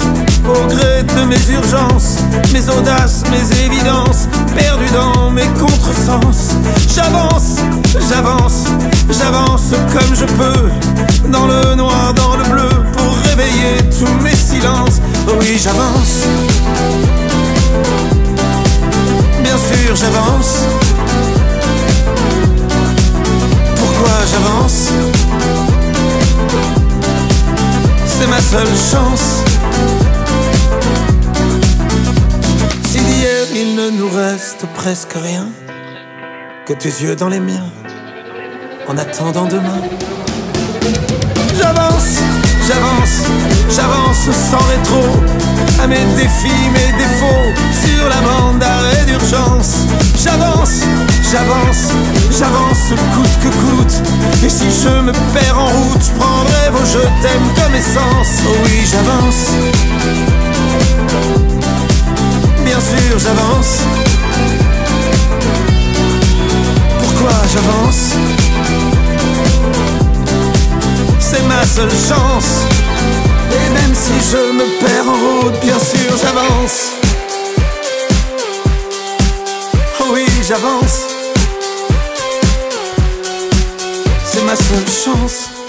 au 0.49 0.67
gré 0.67 1.03
de 1.03 1.21
mes 1.25 1.43
urgences, 1.53 2.17
mes 2.51 2.67
audaces, 2.67 3.21
mes 3.29 3.45
évidences, 3.65 4.27
perdu 4.55 4.85
dans 4.91 5.29
mes 5.29 5.45
contresens. 5.59 6.55
J'avance, 6.95 7.57
j'avance, 8.09 8.63
j'avance 9.09 9.69
comme 9.93 10.15
je 10.15 10.25
peux, 10.25 11.29
dans 11.29 11.45
le 11.45 11.75
noir, 11.75 12.11
dans 12.15 12.37
le 12.37 12.43
bleu, 12.43 12.69
pour 12.97 13.15
réveiller 13.29 13.77
tous 13.99 14.23
mes 14.23 14.35
silences. 14.35 14.99
Oui, 15.39 15.59
j'avance. 15.63 16.13
Bien 19.43 19.57
sûr, 19.57 19.95
j'avance. 19.95 20.53
Pourquoi 23.75 24.17
j'avance? 24.31 24.89
Seule 28.51 28.67
chance. 28.91 29.43
Si 32.83 32.99
d'hier 32.99 33.45
il 33.55 33.75
ne 33.75 33.89
nous 33.91 34.09
reste 34.09 34.65
presque 34.75 35.13
rien, 35.13 35.47
que 36.65 36.73
tes 36.73 36.89
yeux 36.89 37.15
dans 37.15 37.29
les 37.29 37.39
miens, 37.39 37.69
en 38.89 38.97
attendant 38.97 39.45
demain. 39.45 39.81
J'avance, 41.57 42.11
j'avance, 42.67 43.17
j'avance 43.69 44.25
sans 44.49 44.65
rétro, 44.73 45.03
à 45.81 45.87
mes 45.87 46.05
défis, 46.17 46.63
mes 46.77 46.91
défauts, 47.03 47.51
sur 47.85 48.03
la 48.09 48.21
bande 48.27 48.59
d'arrêt 48.59 49.05
d'urgence. 49.05 49.73
J'avance, 50.21 50.81
j'avance, 51.31 51.93
j'avance 52.29 52.89
coûte 53.15 53.35
que 53.41 53.47
coûte. 53.47 53.93
Et 54.43 54.49
si 54.49 54.65
je 54.83 55.01
me 55.01 55.11
perds 55.33 55.57
en 55.57 55.67
route, 55.67 56.03
je 56.03 56.11
prendrai 56.19 56.69
vos 56.71 56.85
je 56.85 56.99
t'aime 57.21 57.47
comme 57.55 57.75
essence. 57.75 58.41
Oh 58.47 58.55
oui, 58.65 58.85
j'avance. 58.91 59.41
Bien 62.65 62.79
sûr, 62.79 63.19
j'avance. 63.19 63.79
Pourquoi 66.99 67.37
j'avance? 67.53 68.15
C'est 71.19 71.43
ma 71.43 71.55
ma 71.55 71.65
seule 71.65 71.89
chance. 71.89 72.65
Et 73.51 73.69
même 73.69 73.93
si 73.93 74.13
je 74.31 74.51
me 74.53 74.65
perds 74.79 75.07
en 75.07 75.43
route, 75.43 75.59
bien 75.61 75.79
sûr 75.79 76.17
j'avance. 76.21 76.91
Oh 79.99 80.13
oui, 80.13 80.25
j'avance. 80.45 81.20
C'est 84.33 84.45
ma 84.45 84.55
seule 84.55 84.87
chance. 84.87 85.61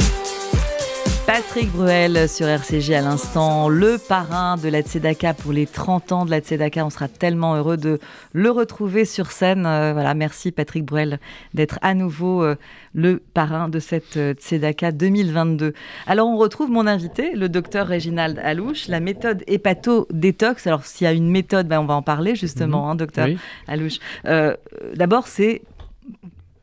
Patrick 1.27 1.73
Bruel 1.73 2.29
sur 2.29 2.47
RCJ 2.47 2.91
à 2.93 3.01
l'instant, 3.01 3.69
le 3.69 3.99
parrain 3.99 4.57
de 4.57 4.69
la 4.69 4.83
Tzedaka 4.83 5.35
pour 5.35 5.53
les 5.53 5.67
30 5.67 6.13
ans 6.13 6.25
de 6.25 6.31
la 6.31 6.39
Tzedaka. 6.39 6.87
On 6.87 6.91
sera 6.91 7.09
tellement 7.09 7.57
heureux 7.57 7.77
de 7.77 7.99
le 8.33 8.51
retrouver 8.53 9.05
sur 9.05 9.33
scène. 9.33 9.67
Euh, 9.67 9.93
voilà, 9.93 10.15
merci 10.15 10.53
Patrick 10.53 10.85
Bruel 10.85 11.19
d'être 11.55 11.81
à 11.83 11.95
nouveau 11.95 12.45
euh, 12.45 12.55
le 12.95 13.21
parrain 13.35 13.69
de 13.69 13.81
cette 13.81 14.17
euh, 14.17 14.35
Tzedaka 14.35 14.93
2022. 14.93 15.75
Alors 16.07 16.29
on 16.29 16.37
retrouve 16.37 16.71
mon 16.71 16.87
invité, 16.87 17.33
le 17.35 17.49
docteur 17.49 17.89
Réginald 17.89 18.39
Alouche, 18.45 18.87
la 18.87 19.01
méthode 19.01 19.43
hépato-détox. 19.49 20.69
Alors 20.69 20.85
s'il 20.85 21.07
y 21.07 21.09
a 21.09 21.13
une 21.13 21.29
méthode, 21.29 21.67
ben, 21.67 21.81
on 21.81 21.87
va 21.87 21.95
en 21.95 22.03
parler 22.03 22.37
justement, 22.37 22.89
hein, 22.89 22.95
docteur 22.95 23.27
Oui. 23.27 23.39
Alouche. 23.67 23.99
Euh, 24.27 24.55
D'abord, 24.95 25.27
c'est 25.27 25.63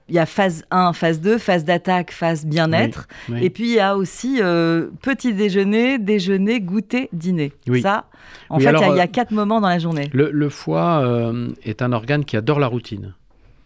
il 0.09 0.15
y 0.15 0.19
a 0.19 0.25
phase 0.25 0.65
1, 0.71 0.93
phase 0.93 1.21
2, 1.21 1.37
phase 1.37 1.63
d'attaque, 1.65 2.11
phase 2.11 2.45
bien-être. 2.45 3.07
Oui. 3.29 3.39
Et 3.43 3.49
puis 3.49 3.65
il 3.69 3.75
y 3.75 3.79
a 3.79 3.95
aussi 3.95 4.39
euh, 4.41 4.87
petit 5.01 5.33
déjeuner, 5.33 5.97
déjeuner, 5.99 6.59
goûter, 6.59 7.09
dîner. 7.13 7.53
Oui. 7.67 7.81
Ça, 7.81 8.05
en 8.49 8.57
fait, 8.57 8.63
il 8.63 8.65
y 8.65 8.67
a- 8.67 8.69
alors, 8.69 8.83
il 8.95 8.97
y, 8.97 8.99
a 8.99 9.03
euh, 9.03 9.07
quatre 9.07 9.31
moments 9.31 9.61
dans 9.61 9.69
la 9.69 9.79
journée. 9.79 10.09
Le, 10.13 10.29
le 10.31 10.49
foie 10.49 11.01
euh, 11.05 11.49
est 11.63 11.81
un 11.81 11.91
organe 11.93 12.25
qui 12.25 12.35
adore 12.37 12.59
la 12.59 12.67
routine. 12.67 13.13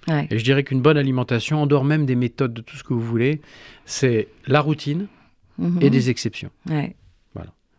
Ouais. 0.08 0.28
Et 0.32 0.38
je 0.38 0.44
dirais 0.44 0.64
qu'une 0.64 0.82
bonne 0.82 0.98
alimentation, 0.98 1.62
en 1.62 1.66
dehors 1.66 1.86
même 1.86 2.06
des 2.06 2.16
méthodes, 2.16 2.54
de 2.54 2.62
tout 2.62 2.76
ce 2.76 2.84
que 2.84 2.94
vous 2.94 3.00
voulez, 3.02 3.40
c'est 3.86 4.28
la 4.48 4.60
routine 4.60 5.08
Mhm. 5.60 5.80
et 5.82 5.90
des 5.90 6.10
exceptions. 6.10 6.50
Ouais. 6.70 6.96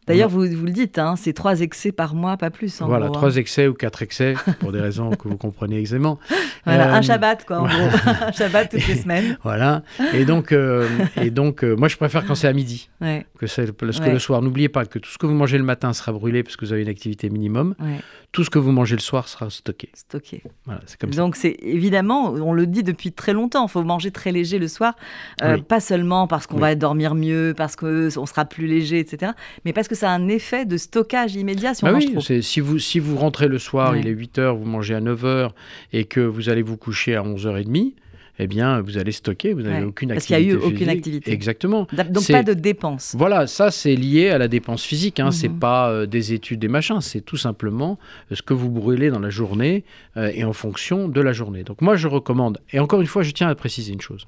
D'ailleurs, 0.06 0.28
vous, 0.28 0.46
vous 0.46 0.64
le 0.66 0.70
dites, 0.72 0.98
hein, 0.98 1.14
c'est 1.16 1.32
trois 1.32 1.60
excès 1.60 1.90
par 1.92 2.14
mois, 2.14 2.36
pas 2.36 2.50
plus. 2.50 2.80
En 2.82 2.86
voilà, 2.86 3.06
gros, 3.06 3.14
hein. 3.16 3.18
trois 3.18 3.36
excès 3.36 3.66
ou 3.68 3.74
quatre 3.74 4.02
excès, 4.02 4.34
pour 4.60 4.70
des 4.72 4.80
raisons 4.80 5.10
que 5.10 5.28
vous 5.28 5.36
comprenez 5.36 5.80
aisément. 5.80 6.18
Voilà, 6.66 6.94
Euh, 6.94 6.96
un 6.96 7.02
Shabbat, 7.02 7.44
quoi, 7.44 7.58
en 7.60 7.66
gros. 7.66 7.74
un 8.22 8.32
Shabbat 8.32 8.70
toutes 8.70 8.86
les 8.88 8.96
semaines. 9.02 9.36
Voilà. 9.42 9.82
Et 10.14 10.24
donc, 10.24 10.50
euh, 10.50 10.88
et 11.20 11.30
donc 11.30 11.62
euh, 11.62 11.76
moi, 11.76 11.88
je 11.88 11.96
préfère 11.98 12.24
quand 12.24 12.34
c'est 12.34 12.48
à 12.48 12.54
midi 12.54 12.88
Ouais, 13.02 13.26
que, 13.38 13.46
c'est, 13.46 13.70
parce 13.72 13.98
que 13.98 14.04
Ouais. 14.06 14.12
le 14.14 14.18
soir. 14.18 14.40
N'oubliez 14.40 14.70
pas 14.70 14.86
que 14.86 14.98
tout 14.98 15.10
ce 15.10 15.18
que 15.18 15.26
vous 15.26 15.34
mangez 15.34 15.58
le 15.58 15.64
matin 15.64 15.92
sera 15.92 16.12
brûlé 16.12 16.42
parce 16.42 16.56
que 16.56 16.64
vous 16.64 16.72
avez 16.72 16.80
une 16.80 16.88
activité 16.88 17.28
minimum. 17.28 17.74
ouais, 17.80 17.98
Tout 18.32 18.44
ce 18.44 18.50
que 18.50 18.58
vous 18.58 18.72
mangez 18.72 18.96
le 18.96 19.02
soir 19.02 19.28
sera 19.28 19.50
stocké. 19.50 19.90
stocké. 19.94 20.42
Voilà, 20.64 20.80
c'est 20.86 20.98
comme 20.98 21.12
ça. 21.12 21.18
Donc, 21.20 21.36
c'est 21.36 21.54
évidemment, 21.60 22.30
on 22.32 22.54
le 22.54 22.66
dit 22.66 22.82
depuis 22.82 23.12
très 23.12 23.34
longtemps, 23.34 23.66
il 23.66 23.70
faut 23.70 23.82
manger 23.84 24.10
très 24.10 24.32
léger 24.32 24.58
le 24.58 24.68
soir. 24.68 24.94
Euh, 25.42 25.56
Oui. 25.56 25.62
Pas 25.62 25.80
seulement 25.80 26.26
parce 26.26 26.46
qu'on 26.46 26.54
Oui. 26.56 26.62
va 26.62 26.74
dormir 26.76 27.14
mieux, 27.14 27.52
parce 27.54 27.76
qu'on 27.76 28.08
sera 28.26 28.46
plus 28.46 28.66
léger, 28.66 29.00
etc. 29.00 29.32
Mais 29.66 29.74
parce 29.74 29.86
que 29.88 29.93
ça 29.94 30.10
a 30.10 30.14
un 30.14 30.28
effet 30.28 30.64
de 30.66 30.76
stockage 30.76 31.34
immédiat 31.36 31.74
si 31.74 31.84
on 31.84 31.86
Bah 31.88 31.92
mange 31.94 32.04
oui, 32.04 32.12
trop. 32.12 32.20
c'est- 32.20 32.42
si, 32.42 32.60
vous, 32.60 32.78
si 32.78 32.98
vous 32.98 33.16
rentrez 33.16 33.48
le 33.48 33.58
soir, 33.58 33.92
Ouais. 33.92 34.00
il 34.00 34.06
est 34.08 34.12
8h, 34.12 34.54
vous 34.56 34.64
mangez 34.64 34.94
à 34.94 35.00
9h 35.00 35.50
et 35.92 36.04
que 36.04 36.20
vous 36.20 36.48
allez 36.48 36.62
vous 36.62 36.76
coucher 36.76 37.14
à 37.16 37.22
11h30, 37.22 37.94
eh 38.40 38.48
bien, 38.48 38.80
vous 38.80 38.98
allez 38.98 39.12
stocker, 39.12 39.52
vous 39.52 39.62
n'avez 39.62 39.78
Ouais, 39.78 39.84
aucune 39.84 40.08
parce 40.08 40.26
qu'il 40.26 40.32
y 40.32 40.34
a 40.34 40.38
activité. 40.40 40.66
eu 40.66 40.74
aucune 40.74 40.88
activité. 40.88 41.30
Exactement. 41.32 41.86
Donc, 42.10 42.26
pas 42.26 42.42
de 42.42 42.52
dépenses. 42.52 43.14
Voilà, 43.16 43.46
ça 43.46 43.70
c'est 43.70 43.94
lié 43.94 44.30
à 44.30 44.38
la 44.38 44.48
dépense 44.48 44.82
physique, 44.82 45.20
hein. 45.20 45.30
c'est 45.30 45.48
Mhm. 45.48 45.58
pas 45.60 45.88
euh, 45.90 46.06
des 46.06 46.32
études, 46.32 46.58
des 46.58 46.66
machins, 46.66 47.00
c'est 47.00 47.20
tout 47.20 47.36
simplement 47.36 47.96
euh, 48.32 48.34
ce 48.34 48.42
que 48.42 48.52
vous 48.52 48.70
brûlez 48.70 49.10
dans 49.10 49.20
la 49.20 49.30
journée 49.30 49.84
euh, 50.16 50.32
et 50.34 50.42
en 50.42 50.52
fonction 50.52 51.06
de 51.06 51.20
la 51.20 51.32
journée. 51.32 51.62
Donc 51.62 51.80
moi 51.80 51.94
je 51.94 52.08
recommande, 52.08 52.58
et 52.72 52.80
encore 52.80 53.00
une 53.00 53.06
fois 53.06 53.22
je 53.22 53.30
tiens 53.30 53.46
à 53.48 53.54
préciser 53.54 53.92
une 53.92 54.00
chose, 54.00 54.26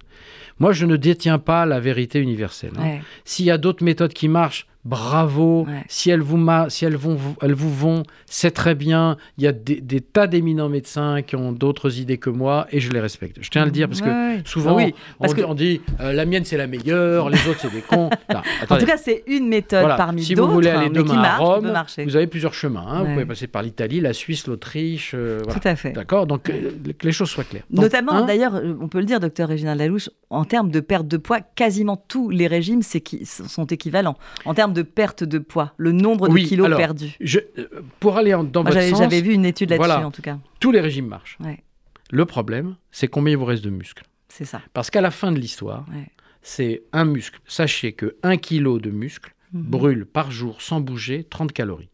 moi 0.61 0.71
je 0.73 0.87
ne 0.87 0.95
détiens 0.97 1.41
pas 1.41 1.67
la 1.67 1.81
vérité 1.81 2.21
universelle. 2.21 2.71
hein. 2.79 2.83
Ouais. 2.85 3.01
S'il 3.25 3.47
y 3.47 3.51
a 3.51 3.59
d'autres 3.59 3.83
méthodes 3.83 4.13
qui 4.13 4.29
marchent, 4.29 4.69
bravo. 4.87 5.65
Ouais. 5.67 5.85
Si 5.89 6.11
elles 6.11 6.21
vous, 6.21 6.39
si 6.69 6.85
elles 6.85 6.97
vont, 6.97 7.17
elles 7.43 7.55
vous 7.55 7.73
vont, 7.75 8.03
c'est 8.27 8.51
très 8.53 8.75
bien. 8.75 9.17
Il 9.39 9.45
y 9.45 9.47
a 9.47 9.53
des, 9.53 9.81
des 9.81 10.01
tas 10.01 10.27
d'éminents 10.27 10.69
médecins 10.69 11.23
qui 11.23 11.37
ont 11.37 11.53
d'autres 11.53 11.99
idées 11.99 12.19
que 12.19 12.31
moi 12.31 12.67
et 12.71 12.81
je 12.81 12.91
les 12.93 13.01
respecte. 13.01 13.39
Je 13.41 13.51
tiens 13.51 13.63
à 13.63 13.65
le 13.65 13.71
dire 13.71 13.89
parce 13.89 14.01
que 14.01 14.07
Ouais, 14.37 14.43
souvent 14.45 14.73
Ah 14.79 14.85
oui, 14.85 14.95
parce 15.21 15.33
on, 15.33 15.37
que- 15.37 15.43
on 15.43 15.55
dit 15.55 15.81
euh, 16.01 16.13
la 16.13 16.25
mienne 16.25 16.45
c'est 16.45 16.57
la 16.57 16.67
meilleure, 16.67 17.29
les 17.31 17.39
autres 17.49 17.61
c'est 17.61 17.73
des 17.73 17.81
cons. 17.83 18.11
Non, 18.33 18.41
En 18.71 18.79
tout 18.79 18.87
cas, 18.87 18.97
c'est 18.97 19.23
une 19.27 19.49
méthode 19.49 19.81
Voilà. 19.81 19.97
parmi 19.97 20.23
si 20.23 20.35
d'autres. 20.35 20.49
vous 20.49 20.55
voulez 20.55 20.69
aller 20.71 20.87
hein, 20.87 20.91
demain 20.93 21.15
marche, 21.15 21.41
à 21.41 21.45
Rome, 21.45 21.73
vous 22.07 22.17
avez 22.17 22.27
plusieurs 22.27 22.55
chemins. 22.55 22.85
hein. 22.87 23.05
Vous 23.05 23.13
pouvez 23.13 23.25
passer 23.27 23.47
par 23.47 23.63
l'Italie, 23.63 24.01
la 24.01 24.13
Suisse, 24.13 24.47
l'Autriche. 24.47 25.13
euh, 25.15 25.41
voilà. 25.45 25.61
Tout 25.61 25.69
à 25.69 25.77
fait. 25.77 25.93
D'accord 25.93 26.27
Donc 26.27 26.51
euh, 26.51 26.71
que 26.99 27.07
les 27.07 27.13
choses 27.13 27.31
soient 27.31 27.45
claires. 27.45 27.63
Donc, 27.71 27.85
Notamment, 27.85 28.13
un, 28.13 28.27
d'ailleurs, 28.27 28.61
on 28.81 28.89
peut 28.89 28.99
le 28.99 29.05
dire, 29.05 29.21
docteur 29.21 29.49
Réginald 29.49 29.79
Lalouche, 29.79 30.11
en 30.31 30.45
termes 30.45 30.71
de 30.71 30.81
perte 30.81 31.07
de 31.09 31.17
poids, 31.17 31.41
quasiment 31.41 31.97
tous 32.09 32.31
les 32.31 32.47
régimes 32.47 32.83
qui, 32.83 33.25
sont 33.27 33.67
équivalents. 33.67 34.17
En 34.45 34.55
termes 34.55 34.73
de 34.77 34.83
perte 34.83 35.25
de 35.25 35.39
poids, 35.39 35.73
le 35.77 35.91
nombre 35.93 36.29
Oui, 36.29 36.45
de 36.45 36.49
kilos 36.49 36.67
alors, 36.67 36.79
perdus. 36.79 37.17
je- 37.21 37.41
euh, 37.59 37.69
pour 38.01 38.17
aller 38.17 38.33
en- 38.35 38.45
dans 38.45 38.63
Moi, 38.63 38.71
votre 38.71 38.81
J'avais 38.81 38.91
sens, 38.91 38.99
j'avais 39.01 39.21
vu 39.21 39.33
une 39.33 39.45
étude 39.45 39.71
là-dessus, 39.71 39.87
voilà. 39.89 40.07
en 40.07 40.11
tout 40.13 40.23
cas. 40.23 40.39
tous 40.61 40.71
les 40.71 40.81
régimes 40.81 41.07
marchent. 41.09 41.37
Ouais, 41.41 41.63
Le 42.11 42.25
problème, 42.25 42.77
c'est 42.93 43.09
combien 43.09 43.33
il 43.33 43.37
vous 43.37 43.45
reste 43.45 43.65
de 43.65 43.71
muscles. 43.71 44.05
c'est 44.29 44.45
ça. 44.45 44.61
Parce 44.73 44.91
qu'à 44.91 45.01
la 45.01 45.11
fin 45.11 45.33
de 45.33 45.39
l'histoire, 45.39 45.85
Ouais. 45.93 46.07
c'est 46.43 46.83
un 46.93 47.05
muscle. 47.05 47.41
Sachez 47.47 47.93
que 47.93 48.17
1 48.23 48.37
kg 48.37 48.79
de 48.81 48.91
muscle 48.91 49.35
Mhm. 49.53 49.63
brûle 49.63 50.07
par 50.07 50.31
jour 50.31 50.61
sans 50.63 50.81
bouger 50.81 51.25
30 51.25 51.53
calories. 51.53 51.89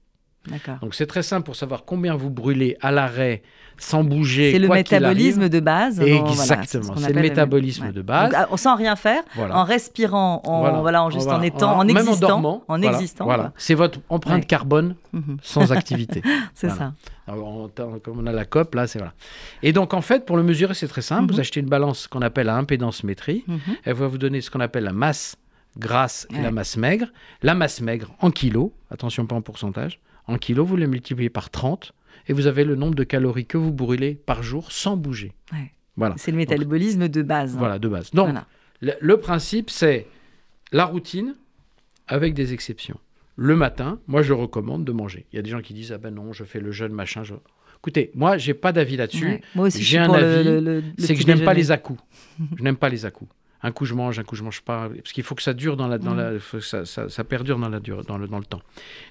Donc 0.80 0.94
c'est 0.94 1.06
très 1.06 1.22
simple 1.22 1.44
pour 1.44 1.54
savoir 1.56 1.84
combien 1.84 2.16
vous 2.16 2.28
brûlez 2.30 2.76
à 2.80 2.90
l'arrêt 2.90 3.42
sans 3.78 4.04
bouger. 4.04 4.52
C'est 4.52 4.58
le 4.58 4.68
métabolisme 4.68 5.48
de 5.48 5.60
base. 5.60 6.00
Exactement, 6.00 6.94
c'est 6.96 7.12
le 7.12 7.20
métabolisme 7.22 7.92
de 7.92 8.02
base. 8.02 8.34
Sans 8.56 8.76
rien 8.76 8.96
faire, 8.96 9.22
Voilà. 9.34 9.56
en 9.56 9.64
respirant, 9.64 10.42
en, 10.44 10.60
voilà. 10.60 10.80
Voilà. 10.80 11.04
en 11.04 11.10
juste 11.10 11.28
en 11.28 11.40
étant, 11.42 11.78
en 11.78 11.84
Même 11.84 11.96
existant, 11.96 12.26
en 12.26 12.28
dormant. 12.28 12.64
en 12.68 12.82
existant. 12.82 13.24
Voilà. 13.24 13.52
C'est 13.56 13.74
votre 13.74 14.00
empreinte 14.08 14.40
Ouais. 14.42 14.46
carbone 14.46 14.96
Mhm. 15.12 15.36
sans 15.42 15.70
activité. 15.72 16.22
C'est 16.54 16.70
ça. 16.70 16.92
Alors, 17.28 17.70
comme 18.02 18.18
on 18.18 18.26
a 18.26 18.32
la 18.32 18.44
COP, 18.44 18.74
là, 18.74 18.86
c'est 18.86 18.98
voilà. 18.98 19.14
Et 19.62 19.72
donc, 19.72 19.94
en 19.94 20.00
fait, 20.00 20.26
pour 20.26 20.36
le 20.36 20.42
mesurer, 20.42 20.74
c'est 20.74 20.88
très 20.88 21.02
simple. 21.02 21.22
Mhm. 21.24 21.30
Vous 21.32 21.40
achetez 21.40 21.60
une 21.60 21.68
balance 21.68 22.06
qu'on 22.08 22.22
appelle 22.22 22.46
la 22.46 22.56
impédance 22.56 23.04
métrie. 23.04 23.44
Mhm. 23.46 23.58
Elle 23.84 23.94
va 23.94 24.06
vous 24.08 24.18
donner 24.18 24.40
ce 24.40 24.50
qu'on 24.50 24.60
appelle 24.60 24.84
la 24.84 24.92
masse 24.92 25.36
grasse 25.78 26.26
et 26.30 26.36
Ouais. 26.36 26.42
la 26.42 26.50
masse 26.50 26.76
maigre. 26.76 27.06
La 27.42 27.54
masse 27.54 27.80
maigre 27.80 28.10
en 28.20 28.30
kilos, 28.30 28.70
attention 28.90 29.24
pas 29.26 29.36
en 29.36 29.40
pourcentage, 29.40 30.00
en 30.26 30.38
kilos, 30.38 30.66
vous 30.66 30.76
la 30.76 30.86
multipliez 30.86 31.30
par 31.30 31.50
30 31.50 31.92
et 32.28 32.32
vous 32.32 32.46
avez 32.46 32.64
le 32.64 32.76
nombre 32.76 32.94
de 32.94 33.04
calories 33.04 33.46
que 33.46 33.58
vous 33.58 33.72
brûlez 33.72 34.14
par 34.14 34.42
jour 34.42 34.70
sans 34.72 34.96
bouger. 34.96 35.32
Ouais. 35.52 35.72
Voilà. 35.96 36.14
C'est 36.18 36.30
le 36.30 36.36
métabolisme 36.36 37.08
de 37.08 37.22
base. 37.22 37.56
Voilà, 37.56 37.78
de 37.78 37.88
base. 37.88 38.10
Donc, 38.12 38.26
Voilà. 38.26 38.46
le, 38.80 38.92
le 39.00 39.16
principe, 39.18 39.68
c'est 39.70 40.06
la 40.72 40.84
routine 40.86 41.34
avec 42.08 42.34
des 42.34 42.52
exceptions. 42.52 42.98
Le 43.36 43.56
matin, 43.56 43.98
moi, 44.06 44.22
je 44.22 44.32
recommande 44.32 44.84
de 44.84 44.92
manger. 44.92 45.26
Il 45.32 45.36
y 45.36 45.38
a 45.38 45.42
des 45.42 45.50
gens 45.50 45.60
qui 45.60 45.74
disent 45.74 45.92
Ah 45.92 45.98
ben 45.98 46.14
non, 46.14 46.32
je 46.32 46.44
fais 46.44 46.60
le 46.60 46.70
jeûne, 46.70 46.92
machin. 46.92 47.24
je- 47.24 47.34
Écoutez, 47.78 48.10
moi, 48.14 48.38
j'ai 48.38 48.54
pas 48.54 48.72
d'avis 48.72 48.96
là-dessus. 48.96 49.24
Ouais. 49.26 49.42
Moi 49.56 49.66
aussi, 49.66 49.82
j'ai 49.82 49.98
un 49.98 50.10
avis, 50.12 50.82
c'est 50.98 51.14
que 51.14 51.20
je 51.20 51.26
n'aime 51.26 51.42
pas 51.44 51.54
les 51.54 51.72
à-coups. 51.72 52.00
je 52.56 52.62
n'aime 52.62 52.76
pas 52.76 52.88
les 52.88 53.04
à-coups. 53.06 53.30
Un 53.64 53.70
coup 53.72 53.84
je 53.84 53.94
mange, 53.94 54.18
un 54.18 54.24
coup 54.24 54.34
je 54.36 54.42
mange 54.42 54.60
pas, 54.62 54.88
parce 54.88 55.12
qu'il 55.12 55.22
faut 55.24 55.34
que 55.34 55.42
ça 55.42 55.52
dure 55.54 55.76
dans 55.76 55.86
la, 55.88 55.98
dans 55.98 56.14
la, 56.14 56.32
ça, 56.60 56.84
ça, 56.84 57.08
ça 57.08 57.24
perdure 57.24 57.58
dans 57.58 57.68
la 57.68 57.78
dans 57.80 58.18
le, 58.18 58.26
dans 58.28 58.38
le 58.38 58.44
temps. 58.44 58.60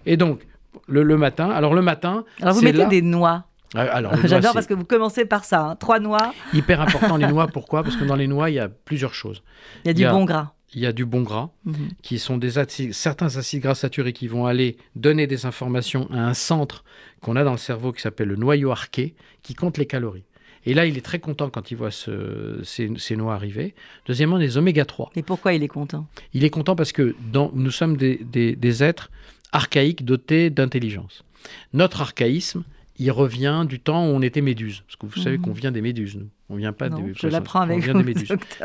Et 0.06 0.18
donc 0.18 0.46
le, 0.88 1.04
le 1.04 1.18
matin, 1.18 1.50
alors 1.50 1.74
le 1.74 1.82
matin, 1.82 2.26
Alors 2.42 2.54
vous 2.56 2.62
mettez 2.62 2.78
là- 2.80 2.86
des 2.86 3.02
noix. 3.02 3.46
Ah, 3.74 3.82
alors, 3.84 4.14
J'adore 4.26 4.54
parce 4.54 4.68
que 4.68 4.74
vous 4.74 4.84
commencez 4.86 5.26
par 5.26 5.46
ça. 5.46 5.62
hein. 5.62 5.76
Trois 5.78 6.00
noix, 6.00 6.34
hyper 6.54 6.82
important 6.82 7.16
les 7.18 7.28
noix. 7.34 7.48
Pourquoi? 7.48 7.84
Parce 7.84 7.96
que 7.96 8.04
dans 8.04 8.16
les 8.18 8.28
noix 8.28 8.50
il 8.50 8.56
y 8.56 8.60
a 8.60 8.68
plusieurs 8.70 9.14
choses. 9.14 9.44
il 9.84 9.88
y 9.88 9.90
a 9.92 9.94
du 9.94 10.02
Il 10.02 10.04
y 10.04 10.08
a- 10.08 10.12
bon 10.12 10.26
gras. 10.26 10.54
Il 10.74 10.82
y 10.82 10.86
a 10.86 10.94
du 10.94 11.04
bon 11.06 11.22
gras, 11.22 11.50
Mhm. 11.66 11.90
qui 12.02 12.18
sont 12.18 12.38
des 12.38 12.58
acides- 12.58 12.94
certains 12.94 13.36
acides 13.38 13.62
gras 13.62 13.76
saturés 13.76 14.14
qui 14.14 14.28
vont 14.30 14.46
aller 14.46 14.78
donner 14.96 15.28
des 15.28 15.46
informations 15.46 16.10
à 16.12 16.20
un 16.26 16.34
centre 16.34 16.86
qu'on 17.22 17.36
a 17.36 17.44
dans 17.44 17.52
le 17.52 17.58
cerveau 17.58 17.92
qui 17.92 18.02
s'appelle 18.02 18.30
le 18.30 18.38
noyau 18.38 18.72
arqué, 18.72 19.14
qui 19.44 19.54
compte 19.54 19.78
les 19.78 19.86
calories. 19.86 20.24
Et 20.66 20.74
là, 20.74 20.86
il 20.86 20.96
est 20.98 21.02
très 21.02 21.20
content 21.20 21.50
quand 21.50 21.72
il 21.72 21.76
voit 21.76 21.92
ce- 21.92 22.62
ces, 22.64 22.90
ces 22.98 23.16
noix 23.18 23.34
arriver. 23.34 23.74
Deuxièmement, 24.06 24.38
les 24.38 24.58
oméga 24.58 24.86
3. 24.86 25.10
Et 25.16 25.24
pourquoi 25.24 25.54
il 25.54 25.64
est 25.64 25.68
content? 25.68 26.08
Il 26.34 26.44
est 26.46 26.50
content 26.52 26.76
parce 26.78 26.92
que 26.94 27.16
dans, 27.34 27.52
nous 27.54 27.72
sommes 27.72 27.98
des, 27.98 28.18
des- 28.24 28.56
des 28.56 28.84
êtres 28.84 29.10
archaïques 29.52 30.06
dotés 30.06 30.50
d'intelligence. 30.50 31.24
Notre 31.74 32.02
archaïsme, 32.02 32.64
il 32.98 33.12
revient 33.12 33.66
du 33.68 33.80
temps 33.80 34.06
où 34.06 34.10
on 34.10 34.22
était 34.22 34.42
méduse. 34.42 34.84
Parce 34.86 34.96
que 34.96 35.06
vous 35.08 35.20
savez 35.22 35.38
Mhm. 35.38 35.44
qu'on 35.44 35.52
vient 35.54 35.72
des 35.72 35.82
méduses, 35.82 36.16
nous. 36.18 36.30
On 36.50 36.56
vient 36.56 36.74
pas 36.74 36.90
Non, 36.90 37.00
des 37.00 37.14
Je 37.16 37.28
l'apprends 37.28 37.60
On 37.62 37.64
avec 37.64 37.80
vient 37.84 37.94
vous, 37.94 38.04
des. 38.04 38.14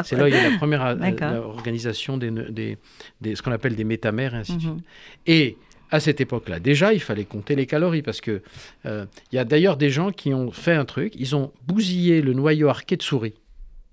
C'est 0.04 0.16
là 0.16 0.24
où 0.24 0.26
il 0.26 0.34
y 0.34 0.36
a 0.36 0.50
la 0.50 0.56
première 0.58 0.84
euh, 0.84 1.40
organisation 1.42 2.18
des, 2.18 2.30
des, 2.30 2.78
des- 3.20 3.36
ce 3.36 3.42
qu'on 3.42 3.52
appelle 3.52 3.76
des 3.76 3.84
métamères 3.84 4.34
et 4.34 4.38
ainsi 4.38 4.56
de 4.56 4.60
suite. 4.60 4.72
Mhm. 4.72 4.80
Et 5.26 5.56
à 5.90 6.00
cette 6.00 6.20
époque-là, 6.20 6.58
déjà, 6.58 6.92
il 6.92 7.00
fallait 7.00 7.24
compter 7.24 7.54
les 7.54 7.64
calories 7.66 8.02
parce 8.02 8.20
que 8.20 8.42
euh, 8.86 9.06
il 9.32 9.36
y 9.36 9.38
a 9.38 9.44
d'ailleurs 9.44 9.76
des 9.76 9.88
gens 9.90 10.10
qui 10.10 10.34
ont 10.34 10.50
fait 10.50 10.74
un 10.74 10.84
truc. 10.84 11.14
Ils 11.16 11.36
ont 11.36 11.52
bousillé 11.66 12.20
le 12.22 12.32
noyau 12.34 12.68
arqué 12.68 12.96
de 12.96 13.02
souris. 13.02 13.34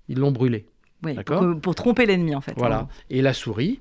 Ils 0.08 0.18
l'ont 0.18 0.32
brûlé. 0.32 0.66
Oui, 1.04 1.14
D'accord. 1.14 1.38
pour, 1.40 1.60
pour 1.60 1.74
tromper 1.76 2.04
l'ennemi 2.06 2.34
en 2.34 2.40
fait. 2.40 2.54
Voilà. 2.56 2.88
Et 3.10 3.22
la 3.22 3.32
souris, 3.32 3.78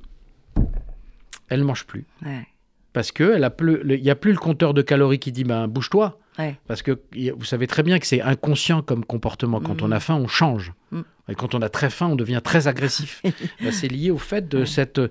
elle 1.49 1.63
mange 1.63 1.85
plus 1.85 2.05
hein. 2.23 2.27
Ouais. 2.29 2.47
Parce 2.93 3.11
que 3.11 3.33
elle 3.35 3.43
a 3.43 3.49
plus, 3.49 3.83
le- 3.83 3.97
il 3.97 4.03
n'y 4.03 4.09
a 4.09 4.15
plus 4.15 4.31
le 4.31 4.37
compteur 4.37 4.73
de 4.73 4.81
calories 4.81 5.19
qui 5.19 5.31
dit 5.31 5.43
ben 5.43 5.67
bouge-toi. 5.67 6.19
Ouais. 6.39 6.55
Parce 6.67 6.81
que 6.81 6.99
vous 7.35 7.43
savez 7.45 7.67
très 7.67 7.83
bien 7.83 7.99
que 7.99 8.07
c'est 8.07 8.21
inconscient 8.21 8.81
comme 8.81 9.05
comportement. 9.05 9.59
Quand 9.61 9.81
Mhm. 9.81 9.87
on 9.89 9.91
a 9.91 9.99
faim, 9.99 10.15
on 10.15 10.27
change. 10.27 10.73
Mm. 10.91 11.01
Et 11.29 11.35
quand 11.35 11.53
on 11.53 11.61
a 11.61 11.69
très 11.69 11.89
faim, 11.91 12.07
on 12.07 12.15
devient 12.15 12.41
très 12.43 12.67
agressif. 12.67 13.21
Bah, 13.61 13.71
c'est 13.71 13.87
lié 13.87 14.09
au 14.09 14.17
fait 14.17 14.47
de 14.49 14.59
Ouais. 14.59 14.65
cette, 14.65 14.99
de 14.99 15.09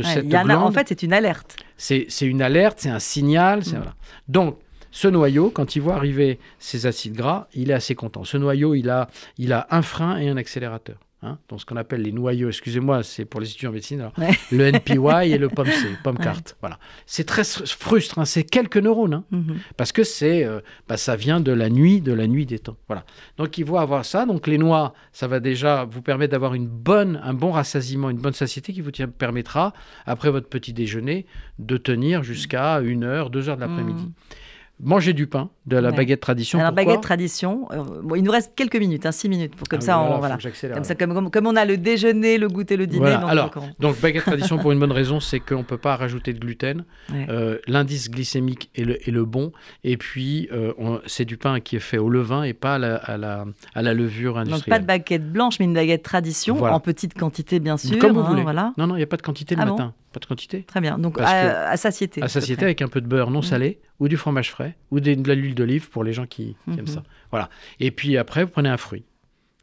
Ouais, 0.00 0.02
cette 0.02 0.24
y 0.32 0.36
en 0.36 0.48
a- 0.48 0.56
en 0.56 0.72
fait, 0.72 0.88
c'est 0.88 1.02
une 1.04 1.12
alerte. 1.12 1.56
C'est 1.76 2.06
une 2.22 2.42
alerte, 2.42 2.78
c'est 2.80 2.88
un 2.90 2.98
signal. 2.98 3.60
Mm. 3.60 3.62
voilà. 3.70 3.94
Donc, 4.26 4.58
ce 4.90 5.06
noyau, 5.08 5.50
quand 5.50 5.74
il 5.76 5.80
voit 5.82 5.94
arriver 5.94 6.38
ces 6.58 6.86
acides 6.86 7.14
gras, 7.14 7.46
il 7.54 7.70
est 7.70 7.74
assez 7.74 7.94
content. 7.94 8.24
Ce 8.24 8.36
noyau, 8.36 8.74
il 8.74 8.90
a, 8.90 9.08
il 9.38 9.52
a 9.52 9.66
un 9.70 9.82
frein 9.82 10.18
et 10.18 10.28
un 10.28 10.36
accélérateur. 10.36 10.96
Hein. 11.24 11.38
donc, 11.48 11.60
ce 11.60 11.66
qu'on 11.66 11.76
appelle 11.76 12.02
les 12.02 12.12
noyaux, 12.12 12.48
excusez-moi, 12.48 13.02
c'est 13.02 13.24
pour 13.24 13.40
les 13.40 13.48
étudiants 13.50 13.70
en 13.70 13.72
médecine, 13.72 14.00
alors, 14.00 14.12
Ouais. 14.18 14.30
le 14.52 14.64
NPY 14.66 15.32
et 15.32 15.38
le 15.38 15.48
POMC, 15.56 15.70
POMCART. 16.02 16.42
Voilà. 16.60 16.78
C'est 17.06 17.24
très 17.24 17.42
frustre, 17.44 18.18
hein, 18.18 18.24
c'est 18.24 18.44
quelques 18.44 18.76
neurones. 18.76 19.14
hein, 19.14 19.24
Mhm. 19.30 19.56
parce 19.76 19.92
que 19.92 20.04
c'est, 20.04 20.44
euh, 20.44 20.60
bah, 20.88 20.96
ça 20.96 21.16
vient 21.16 21.40
de 21.40 21.52
la 21.52 21.70
nuit, 21.70 22.00
de 22.00 22.12
la 22.12 22.26
nuit 22.26 22.46
des 22.46 22.58
temps. 22.58 22.76
Voilà. 22.86 23.04
Donc, 23.38 23.58
ils 23.58 23.64
vont 23.64 23.78
avoir 23.78 24.04
ça. 24.04 24.26
Donc, 24.26 24.46
les 24.46 24.58
noix, 24.58 24.94
ça 25.12 25.26
va 25.26 25.40
déjà 25.40 25.84
vous 25.84 26.02
permettre 26.02 26.32
d'avoir 26.32 26.54
une 26.54 26.66
bonne, 26.68 27.20
un 27.24 27.34
bon 27.34 27.50
rassasiement, 27.52 28.10
une 28.10 28.18
bonne 28.18 28.32
satiété 28.34 28.72
qui 28.72 28.80
vous 28.80 28.90
permettra, 29.18 29.72
après 30.06 30.30
votre 30.30 30.48
petit 30.48 30.72
déjeuner, 30.72 31.26
de 31.58 31.76
tenir 31.76 32.22
jusqu'à 32.22 32.80
une 32.80 33.04
heure, 33.04 33.30
deux 33.30 33.48
heures 33.48 33.56
de 33.56 33.62
l'après-midi. 33.62 34.04
Mhm. 34.04 34.12
Manger 34.82 35.12
du 35.12 35.28
pain, 35.28 35.50
de 35.66 35.76
la 35.76 35.90
Ouais. 35.90 35.96
baguette 35.96 36.20
tradition. 36.20 36.58
Alors, 36.58 36.72
pourquoi 36.72 36.84
baguette 36.84 37.00
tradition, 37.02 37.68
euh, 37.70 37.84
bon, 38.02 38.16
il 38.16 38.22
nous 38.22 38.32
reste 38.32 38.52
quelques 38.56 38.74
minutes, 38.76 39.06
hein, 39.06 39.12
six 39.12 39.28
minutes, 39.28 39.54
pour 39.54 39.68
comme 39.68 39.78
Ah 39.82 39.86
ça, 39.86 39.98
oui, 40.00 40.08
on, 40.10 40.18
voilà. 40.18 40.36
Comme, 40.74 40.82
ça 40.84 40.94
comme, 40.96 41.14
comme- 41.14 41.30
comme 41.30 41.46
on 41.46 41.54
a 41.54 41.64
le 41.64 41.76
déjeuner, 41.76 42.38
le 42.38 42.48
goûter, 42.48 42.76
le 42.76 42.88
dîner. 42.88 42.98
Voilà, 42.98 43.20
donc, 43.20 43.30
alors, 43.30 43.50
donc, 43.54 43.64
Donc, 43.78 44.00
baguette 44.00 44.24
tradition 44.24 44.58
pour 44.58 44.72
une 44.72 44.80
bonne 44.80 44.90
raison, 44.92 45.20
c'est 45.20 45.38
qu'on 45.38 45.58
ne 45.58 45.62
peut 45.62 45.78
pas 45.78 45.94
rajouter 45.94 46.32
de 46.32 46.40
gluten. 46.40 46.84
Ouais. 47.12 47.26
Euh, 47.30 47.58
L'indice 47.68 48.10
glycémique 48.10 48.68
est 48.74 48.84
le, 48.84 49.08
est 49.08 49.12
le 49.12 49.24
bon. 49.24 49.52
Et 49.84 49.96
puis, 49.96 50.48
euh, 50.52 50.72
on- 50.76 51.00
c'est 51.06 51.24
du 51.24 51.36
pain 51.36 51.60
qui 51.60 51.76
est 51.76 51.80
fait 51.80 51.98
au 51.98 52.10
levain 52.10 52.42
et 52.42 52.52
pas 52.52 52.74
à 52.74 52.78
la, 52.78 52.96
à 52.96 53.16
la, 53.16 53.44
à 53.76 53.82
la 53.82 53.94
levure 53.94 54.34
donc 54.34 54.46
industrielle. 54.48 54.70
pas 54.70 54.78
de 54.80 54.86
baguette 54.86 55.32
blanche, 55.32 55.60
mais 55.60 55.66
une 55.66 55.74
baguette 55.74 56.02
tradition, 56.02 56.60
en 56.62 56.80
petite 56.80 57.14
quantité, 57.14 57.60
bien 57.60 57.76
sûr. 57.76 57.96
Comme 58.00 58.12
vous 58.12 58.20
hein, 58.20 58.28
voulez. 58.28 58.42
Voilà. 58.42 58.72
Non, 58.76 58.88
non, 58.88 58.96
il 58.96 58.98
n'y 58.98 59.04
a 59.04 59.06
pas 59.06 59.16
de 59.18 59.22
quantité 59.22 59.54
le 59.54 59.62
Ah 59.62 59.66
bon 59.66 59.72
matin. 59.76 59.94
Pas 60.14 60.20
de 60.20 60.26
quantité? 60.26 60.62
Très 60.62 60.80
bien. 60.80 60.96
Donc, 60.96 61.18
à, 61.20 61.68
à 61.70 61.76
satiété. 61.76 62.22
À 62.22 62.28
satiété 62.28 62.64
avec 62.64 62.80
un 62.82 62.88
peu 62.88 63.00
de 63.00 63.06
beurre 63.06 63.30
non 63.30 63.40
Mm. 63.40 63.42
salé 63.42 63.80
ou 64.00 64.06
du 64.08 64.16
fromage 64.16 64.50
frais 64.50 64.76
ou 64.92 65.00
de 65.00 65.10
l'huile 65.34 65.54
d'olive 65.56 65.90
pour 65.90 66.04
les 66.04 66.12
gens 66.12 66.24
qui, 66.26 66.56
qui 66.72 66.78
aiment 66.78 66.86
ça. 66.86 67.02
Voilà. 67.32 67.50
Et 67.80 67.90
puis 67.90 68.16
après, 68.16 68.44
vous 68.44 68.50
prenez 68.50 68.68
un 68.68 68.76
fruit. 68.76 69.04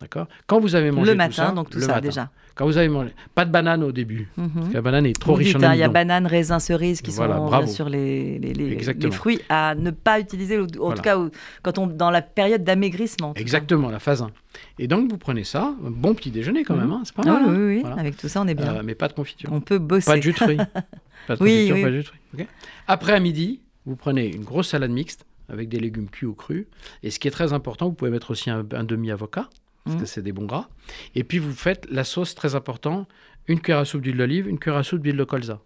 D'accord? 0.01 0.27
Quand 0.47 0.59
vous 0.59 0.75
avez 0.75 0.91
mangé 0.91 1.05
Le 1.05 1.11
tout 1.13 1.17
matin, 1.17 1.33
ça, 1.47 1.51
donc 1.51 1.69
tout 1.69 1.77
le 1.77 1.83
ça 1.85 1.89
matin. 1.93 2.01
déjà. 2.01 2.29
Quand 2.61 2.67
vous 2.67 2.77
avez 2.77 2.89
mangé, 2.89 3.09
pas 3.33 3.43
de 3.43 3.51
banane 3.51 3.83
au 3.83 3.91
début. 3.91 4.29
Mhm. 4.37 4.49
Parce 4.53 4.67
que 4.69 4.73
la 4.75 4.81
banane 4.83 5.05
est 5.07 5.19
trop 5.19 5.31
Vous 5.31 5.39
riche 5.39 5.47
dites, 5.55 5.63
en 5.63 5.69
hein, 5.69 5.73
Il 5.73 5.79
y 5.79 5.83
a 5.83 5.87
banane, 5.89 6.27
raisin, 6.27 6.59
cerise 6.59 7.01
qui 7.01 7.09
Voilà, 7.09 7.37
sont 7.37 7.45
bravo. 7.47 7.65
bien 7.65 7.73
sûr 7.73 7.89
les, 7.89 8.37
les, 8.37 8.53
les- 8.53 9.11
fruits 9.11 9.39
à 9.49 9.73
ne 9.73 9.89
pas 9.89 10.19
utiliser, 10.19 10.59
en 10.59 10.67
Voilà. 10.77 10.95
tout 10.95 11.01
cas 11.01 11.17
quand 11.63 11.79
on 11.79 11.87
dans 11.87 12.11
la 12.11 12.21
période 12.21 12.63
d'amaigrissement. 12.63 13.33
cas. 13.33 13.41
Exactement, 13.41 13.89
la 13.89 13.97
phase 13.97 14.21
1. 14.21 14.29
Et 14.77 14.87
donc 14.87 15.09
vous 15.09 15.17
prenez 15.17 15.43
ça, 15.43 15.73
un 15.83 15.89
bon 15.89 16.13
petit 16.13 16.29
déjeuner 16.29 16.63
quand 16.63 16.75
Mhm. 16.75 16.81
même, 16.81 16.91
hein, 16.91 17.01
c'est 17.03 17.15
pas 17.15 17.23
Ah 17.25 17.31
mal. 17.31 17.43
oui, 17.45 17.49
hein. 17.49 17.55
oui, 17.57 17.75
oui. 17.77 17.81
Voilà. 17.81 17.95
Avec 17.95 18.17
tout 18.17 18.27
ça, 18.27 18.41
on 18.41 18.47
est 18.47 18.53
bien. 18.53 18.75
Euh, 18.75 18.81
mais 18.85 18.93
pas 18.93 19.07
de 19.07 19.13
confiture. 19.13 19.49
on 19.51 19.59
peut 19.59 19.79
bosser. 19.79 20.05
Pas 20.05 20.17
de 20.17 20.21
jus 20.21 20.33
de 20.33 20.37
fruits. 20.37 20.57
Pas 21.27 21.35
de 21.35 21.43
Oui, 21.43 21.49
confiture, 21.69 21.75
oui. 21.77 21.81
pas 21.83 21.89
de 21.89 21.95
jus 21.95 22.01
de 22.03 22.07
fruits. 22.07 22.19
ok 22.41 22.47
Après 22.87 23.13
à 23.13 23.19
midi, 23.19 23.59
vous 23.87 23.95
prenez 23.95 24.27
une 24.27 24.43
grosse 24.43 24.69
salade 24.69 24.91
mixte 24.91 25.25
avec 25.49 25.67
des 25.67 25.79
légumes 25.79 26.09
cuits 26.09 26.27
ou 26.27 26.33
crus. 26.35 26.65
Et 27.01 27.09
ce 27.09 27.17
qui 27.19 27.27
est 27.27 27.31
très 27.31 27.53
important, 27.53 27.87
vous 27.87 27.93
pouvez 27.93 28.11
mettre 28.11 28.29
aussi 28.31 28.49
un, 28.51 28.63
un 28.73 28.83
demi-avocat, 28.83 29.49
parce 29.83 29.95
Mhm. 29.95 30.01
que 30.03 30.07
c'est 30.07 30.21
des 30.21 30.31
bons 30.31 30.45
gras. 30.45 30.67
Et 31.15 31.23
puis 31.23 31.39
vous 31.39 31.51
faites 31.53 31.87
la 31.91 32.03
sauce, 32.03 32.35
très 32.35 32.55
important, 32.55 33.07
une 33.47 33.59
cuillère 33.59 33.79
à 33.79 33.85
soupe 33.85 34.01
d'huile 34.01 34.17
d'olive, 34.17 34.47
une 34.47 34.59
cuillère 34.59 34.77
à 34.79 34.83
soupe 34.83 35.01
d'huile 35.01 35.17
de 35.17 35.23
colza. 35.23 35.59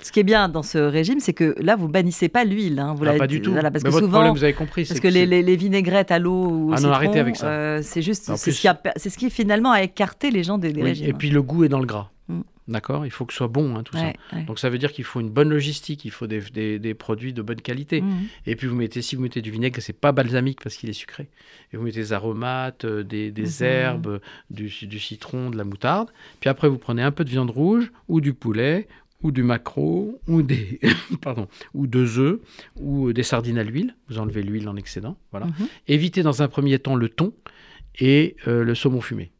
Ce 0.00 0.12
qui 0.12 0.20
est 0.20 0.24
bien 0.24 0.48
dans 0.48 0.62
ce 0.62 0.78
régime, 0.78 1.18
c'est 1.18 1.32
que 1.32 1.56
là, 1.60 1.74
vous 1.74 1.88
bannissez 1.88 2.28
pas 2.28 2.44
l'huile. 2.44 2.78
hein. 2.78 2.94
Vous 2.96 3.04
Ah, 3.04 3.14
pas 3.14 3.26
du 3.26 3.42
tout. 3.42 3.50
voilà, 3.50 3.68
parce 3.72 3.82
Mais 3.82 3.88
que 3.90 3.92
votre 3.94 4.04
souvent, 4.06 4.18
problème, 4.18 4.34
vous 4.36 4.44
avez 4.44 4.52
compris, 4.52 4.84
parce 4.84 5.00
que 5.00 5.08
les, 5.08 5.12
c'est- 5.20 5.26
les- 5.26 5.42
les 5.42 5.56
vinaigrettes 5.56 6.12
à 6.12 6.20
l'eau 6.20 6.46
ou 6.46 6.68
au 6.68 6.72
Ah 6.72 6.74
non, 6.74 6.76
citron, 6.76 6.92
arrêtez 6.92 7.18
avec 7.18 7.34
ça. 7.34 7.48
euh, 7.48 7.80
c'est 7.82 8.00
juste, 8.00 8.24
c'est 8.36 8.40
plus- 8.50 8.52
ce, 8.52 8.60
qui 8.60 8.68
a- 8.68 8.80
ce 8.96 9.08
qui 9.18 9.28
finalement 9.28 9.72
a 9.72 9.82
écarté 9.82 10.30
les 10.30 10.44
gens 10.44 10.56
des, 10.56 10.72
des 10.72 10.82
Oui, 10.82 10.88
régimes. 10.90 11.08
Et 11.10 11.12
puis 11.14 11.30
le 11.30 11.42
goût 11.42 11.64
est 11.64 11.68
dans 11.68 11.80
le 11.80 11.86
gras. 11.86 12.10
Mm. 12.28 12.40
D'accord 12.68 13.06
Il 13.06 13.10
faut 13.10 13.24
que 13.24 13.32
ce 13.32 13.38
soit 13.38 13.48
bon, 13.48 13.76
hein, 13.76 13.82
tout 13.82 13.96
ça. 13.96 14.12
Ouais. 14.34 14.44
Donc 14.44 14.58
ça 14.58 14.68
veut 14.68 14.76
dire 14.76 14.92
qu'il 14.92 15.04
faut 15.04 15.20
une 15.20 15.30
bonne 15.30 15.48
logistique, 15.48 16.04
il 16.04 16.10
faut 16.10 16.26
des, 16.26 16.40
des- 16.52 16.78
des 16.78 16.92
produits 16.92 17.32
de 17.32 17.40
bonne 17.40 17.62
qualité. 17.62 18.02
Mhm. 18.02 18.26
Et 18.44 18.56
puis 18.56 18.66
vous 18.66 18.76
mettez, 18.76 19.00
si 19.00 19.16
vous 19.16 19.22
mettez 19.22 19.40
du 19.40 19.50
vinaigre, 19.50 19.80
c'est 19.80 19.94
pas 19.98 20.12
balsamique 20.12 20.60
parce 20.62 20.76
qu'il 20.76 20.90
est 20.90 20.92
sucré. 20.94 21.28
Et 21.72 21.78
vous 21.78 21.84
mettez 21.84 22.00
des 22.00 22.12
aromates, 22.12 22.84
euh, 22.84 23.02
des, 23.02 23.30
des 23.30 23.44
Mhm. 23.44 23.62
herbes, 23.62 24.20
du, 24.50 24.70
du 24.82 24.98
citron, 24.98 25.48
de 25.48 25.56
la 25.56 25.64
moutarde. 25.64 26.10
Puis 26.40 26.50
après 26.50 26.68
vous 26.68 26.76
prenez 26.76 27.02
un 27.02 27.10
peu 27.10 27.24
de 27.24 27.30
viande 27.30 27.48
rouge 27.50 27.90
ou 28.08 28.20
du 28.20 28.34
poulet 28.34 28.86
ou 29.22 29.30
du 29.32 29.42
maquereau 29.42 30.20
ou 30.28 30.42
des 30.42 30.78
pardon 31.22 31.48
ou 31.72 31.86
deux 31.86 32.18
œufs 32.18 32.38
ou 32.76 33.14
des 33.14 33.22
sardines 33.22 33.56
à 33.58 33.64
l'huile. 33.64 33.96
Vous 34.10 34.18
enlevez 34.18 34.42
l'huile 34.42 34.68
en 34.68 34.76
excédent. 34.76 35.16
Voilà. 35.30 35.46
Mhm. 35.46 35.68
Évitez 35.88 36.22
dans 36.22 36.42
un 36.42 36.48
premier 36.48 36.78
temps 36.78 36.96
le 36.96 37.08
thon 37.08 37.32
et 37.98 38.36
euh, 38.46 38.62
le 38.62 38.74
saumon 38.74 39.00
fumé. 39.00 39.30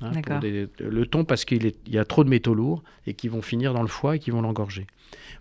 Hein, 0.00 0.10
pour 0.10 0.12
D'accord. 0.12 0.40
des- 0.40 0.68
le 0.80 1.06
thon 1.06 1.24
parce 1.24 1.44
qu'il 1.44 1.72
y 1.86 1.98
a 1.98 2.04
trop 2.04 2.24
de 2.24 2.28
métaux 2.28 2.54
lourds 2.54 2.82
et 3.06 3.14
qui 3.14 3.28
vont 3.28 3.42
finir 3.42 3.74
dans 3.74 3.82
le 3.82 3.88
foie 3.88 4.16
et 4.16 4.18
qui 4.18 4.30
vont 4.32 4.42
l'engorger. 4.42 4.86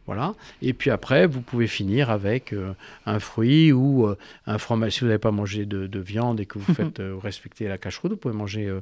Voilà. 0.05 0.33
Et 0.61 0.73
puis 0.73 0.89
après, 0.91 1.25
vous 1.27 1.41
pouvez 1.41 1.67
finir 1.67 2.09
avec 2.11 2.53
euh, 2.53 2.73
un 3.05 3.19
fruit 3.19 3.71
ou 3.71 4.05
euh, 4.07 4.15
un 4.45 4.57
fromage. 4.57 4.93
Si 4.93 4.99
vous 5.01 5.07
n'avez 5.07 5.17
pas 5.19 5.31
mangé 5.31 5.65
de, 5.65 5.87
de 5.87 5.99
viande 5.99 6.39
et 6.39 6.45
que 6.45 6.59
vous 6.59 6.73
faites 6.73 6.99
euh, 6.99 7.13
vous 7.13 7.19
respectez 7.19 7.67
la 7.67 7.77
cache-route, 7.77 8.11
vous 8.11 8.17
pouvez 8.17 8.35
manger 8.35 8.67
euh, 8.67 8.79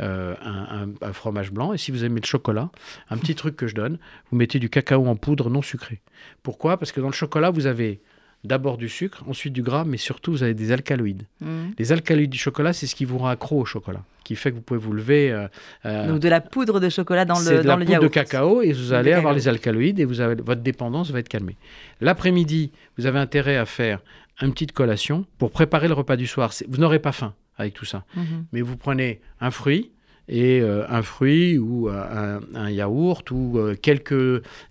un, 0.00 0.34
un- 0.42 0.88
un 1.08 1.12
fromage 1.12 1.52
blanc. 1.52 1.72
Et 1.74 1.78
si 1.78 1.90
vous 1.90 2.04
aimez 2.04 2.20
le 2.20 2.26
chocolat, 2.26 2.70
un 3.10 3.16
petit 3.18 3.34
truc 3.34 3.56
que 3.56 3.66
je 3.66 3.74
donne, 3.74 3.98
vous 4.30 4.36
mettez 4.38 4.58
du 4.58 4.70
cacao 4.70 5.06
en 5.06 5.16
poudre 5.16 5.50
non 5.50 5.62
sucré. 5.62 6.00
Pourquoi? 6.42 6.76
Parce 6.78 6.92
que 6.92 7.00
dans 7.00 7.08
le 7.08 7.12
chocolat, 7.12 7.50
vous 7.50 7.66
avez 7.66 8.00
d'abord 8.44 8.76
du 8.76 8.88
sucre, 8.88 9.24
ensuite 9.26 9.52
du 9.52 9.62
gras, 9.62 9.84
mais 9.84 9.96
surtout 9.96 10.30
vous 10.32 10.42
avez 10.42 10.54
des 10.54 10.70
alcaloïdes. 10.72 11.24
Mhm. 11.40 11.72
Les 11.78 11.92
alcaloïdes 11.92 12.30
du 12.30 12.38
chocolat, 12.38 12.72
c'est 12.72 12.86
ce 12.86 12.94
qui 12.94 13.04
vous 13.04 13.18
rend 13.18 13.28
accro 13.28 13.58
au 13.60 13.64
chocolat, 13.64 14.02
qui 14.22 14.36
fait 14.36 14.50
que 14.50 14.56
vous 14.56 14.62
pouvez 14.62 14.78
vous 14.80 14.92
lever. 14.92 15.32
euh, 15.32 15.48
euh, 15.86 16.08
Donc 16.08 16.20
de 16.20 16.28
la 16.28 16.40
poudre 16.40 16.78
de 16.80 16.88
chocolat 16.88 17.24
dans 17.24 17.34
c'est 17.36 17.52
le, 17.52 17.58
de 17.58 17.62
dans 17.62 17.68
la 17.70 17.76
le 17.76 17.80
poudre 17.86 17.92
yaourt. 17.92 18.04
de 18.04 18.08
cacao 18.08 18.62
et 18.62 18.72
vous 18.72 18.88
De 18.90 18.94
allez 18.94 19.12
avoir 19.12 19.32
les 19.34 19.48
alcaloïdes 19.48 19.98
et 20.00 20.04
vous 20.04 20.20
avez, 20.20 20.34
votre 20.42 20.60
dépendance 20.62 21.10
va 21.10 21.18
être 21.20 21.28
calmée. 21.28 21.56
L'après-midi, 22.00 22.70
vous 22.98 23.06
avez 23.06 23.18
intérêt 23.18 23.56
à 23.56 23.64
faire 23.66 24.00
une 24.42 24.52
petite 24.52 24.72
collation 24.72 25.24
pour 25.38 25.50
préparer 25.50 25.88
le 25.88 25.94
repas 25.94 26.16
du 26.16 26.26
soir. 26.26 26.52
C'est- 26.52 26.66
Vous 26.68 26.78
n'aurez 26.78 26.98
pas 26.98 27.12
faim 27.12 27.34
avec 27.56 27.72
tout 27.74 27.84
ça, 27.84 28.04
Mhm. 28.16 28.46
mais 28.52 28.60
vous 28.62 28.76
prenez 28.76 29.20
un 29.40 29.50
fruit 29.52 29.90
et 30.28 30.60
euh, 30.60 30.84
un 30.88 31.02
fruit 31.02 31.58
ou 31.58 31.88
un, 31.88 32.40
un 32.54 32.70
yaourt 32.70 33.30
ou 33.30 33.58
euh, 33.58 33.74
quelques. 33.80 34.12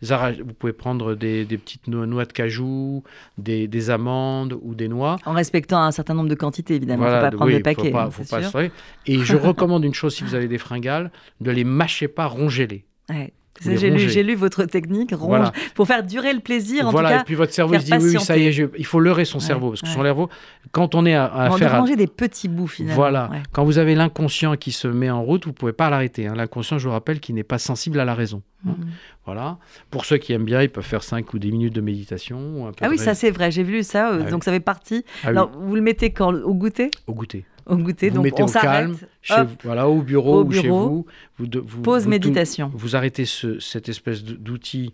Vous 0.02 0.54
pouvez 0.58 0.74
prendre 0.74 1.16
des, 1.16 1.46
des 1.46 1.58
petites 1.58 1.88
no- 1.88 2.06
noix 2.06 2.26
de 2.26 2.34
cajou, 2.34 3.04
des, 3.38 3.68
des 3.68 3.90
amandes 3.90 4.58
ou 4.62 4.76
des 4.76 4.88
noix. 4.88 5.18
En 5.26 5.34
respectant 5.34 5.82
un 5.82 5.92
certain 5.92 6.14
nombre 6.14 6.30
de 6.30 6.36
quantités, 6.36 6.76
évidemment. 6.76 7.04
Il 7.04 7.06
ne 7.06 7.12
Voilà, 7.12 7.26
faut 7.26 7.32
pas 7.32 7.38
prendre 7.38 7.52
oui, 7.52 7.58
le 7.58 7.64
paquet. 7.64 7.88
Faut 7.88 7.92
pas, 7.92 8.04
hein, 8.06 8.12
faut 8.12 8.24
pas 8.24 8.42
se. 8.44 8.70
Et 9.06 9.20
je 9.20 9.36
recommande 9.48 9.84
une 9.84 9.94
chose 9.94 10.16
si 10.16 10.24
vous 10.24 10.36
avez 10.36 10.48
des 10.48 10.58
fringales, 10.58 11.12
de 11.42 11.52
les 11.52 11.64
mâchez 11.64 12.08
pas, 12.08 12.26
rongez-les. 12.26 12.86
Ouais. 13.10 13.34
J'ai 13.62 13.90
lu, 13.92 14.24
lu 14.24 14.36
votre 14.36 14.66
technique, 14.66 15.12
ronge, 15.12 15.28
Voilà. 15.28 15.52
pour 15.76 15.88
faire 15.88 16.04
durer 16.04 16.34
le 16.34 16.40
plaisir. 16.40 16.88
En 16.88 16.92
voilà, 16.92 17.10
tout 17.10 17.14
et 17.14 17.18
cas, 17.20 17.24
puis 17.24 17.36
votre 17.36 17.54
cerveau 17.54 17.76
il 17.76 17.82
se 17.82 17.86
dit 17.86 17.94
oui, 17.94 18.16
oui, 18.16 18.20
ça 18.20 18.36
y 18.38 18.48
est, 18.48 18.52
je- 18.52 18.66
il 18.78 18.86
faut 18.86 19.00
leurrer 19.00 19.26
son 19.26 19.38
Ouais, 19.38 19.44
cerveau 19.46 19.70
parce 19.70 19.82
que 19.82 19.88
ouais. 19.88 19.94
son 19.94 20.02
cerveau, 20.04 20.30
quand 20.72 20.96
on 20.96 21.06
est 21.06 21.14
à, 21.14 21.26
à 21.26 21.50
on 21.52 21.58
faire, 21.58 21.74
manger 21.80 21.96
des 21.96 22.08
petits 22.08 22.48
bouts 22.50 22.68
finalement. 22.68 22.96
voilà, 22.96 23.30
Ouais. 23.32 23.44
quand 23.52 23.64
vous 23.64 23.78
avez 23.78 23.96
l'inconscient 23.96 24.56
qui 24.58 24.72
se 24.72 24.88
met 24.88 25.10
en 25.10 25.24
route, 25.24 25.46
vous 25.46 25.54
pouvez 25.54 25.72
pas 25.74 25.90
l'arrêter. 25.90 26.28
hein. 26.28 26.34
L'inconscient, 26.36 26.78
je 26.80 26.88
vous 26.88 26.94
rappelle, 26.94 27.20
qui 27.20 27.32
n'est 27.32 27.44
pas 27.44 27.60
sensible 27.60 28.00
à 28.00 28.06
la 28.06 28.16
raison. 28.16 28.42
hein. 28.68 28.76
Mhm. 28.78 28.88
Voilà. 29.26 29.58
Pour 29.92 30.04
ceux 30.06 30.18
qui 30.18 30.34
aiment 30.34 30.44
bien, 30.46 30.62
ils 30.62 30.70
peuvent 30.70 30.84
faire 30.84 31.04
5 31.04 31.34
ou 31.34 31.40
10 31.40 31.52
minutes 31.52 31.74
de 31.76 31.82
méditation. 31.82 32.40
ou 32.58 32.66
un 32.66 32.72
peu 32.72 32.84
Ah 32.84 32.90
oui, 32.90 32.98
ça 32.98 33.14
c'est 33.14 33.32
vrai, 33.32 33.52
j'ai 33.52 33.64
vu 33.64 33.84
ça, 33.84 34.10
euh, 34.10 34.18
Ah 34.20 34.24
oui. 34.26 34.32
donc 34.32 34.44
ça 34.44 34.52
fait 34.52 34.60
partie. 34.60 35.06
Ah 35.08 35.18
oui, 35.26 35.30
Alors, 35.30 35.52
vous 35.58 35.76
le 35.76 35.82
mettez 35.82 36.10
quand? 36.12 36.34
Au 36.34 36.54
goûter? 36.54 36.90
Au 37.08 37.14
goûter. 37.14 37.46
Au 37.66 37.78
goûter, 37.78 38.10
vous 38.10 38.16
donc 38.16 38.26
mettez 38.26 38.44
on 38.44 38.48
au 38.48 38.52
calme, 38.52 38.98
chez 39.22 39.34
hop, 39.34 39.48
vous, 39.48 39.56
voilà, 39.64 39.88
au 39.88 40.02
bureau 40.02 40.42
au 40.42 40.46
ou 40.46 40.52
chez 40.52 40.68
vous. 40.68 41.06
vous, 41.38 41.48
de- 41.48 41.60
vous 41.60 41.82
Pause 41.82 42.08
méditation. 42.08 42.72
Vous 42.74 42.96
arrêtez 42.96 43.26
ce- 43.26 43.60
cette 43.60 43.90
espèce 43.90 44.24
d'outil 44.24 44.94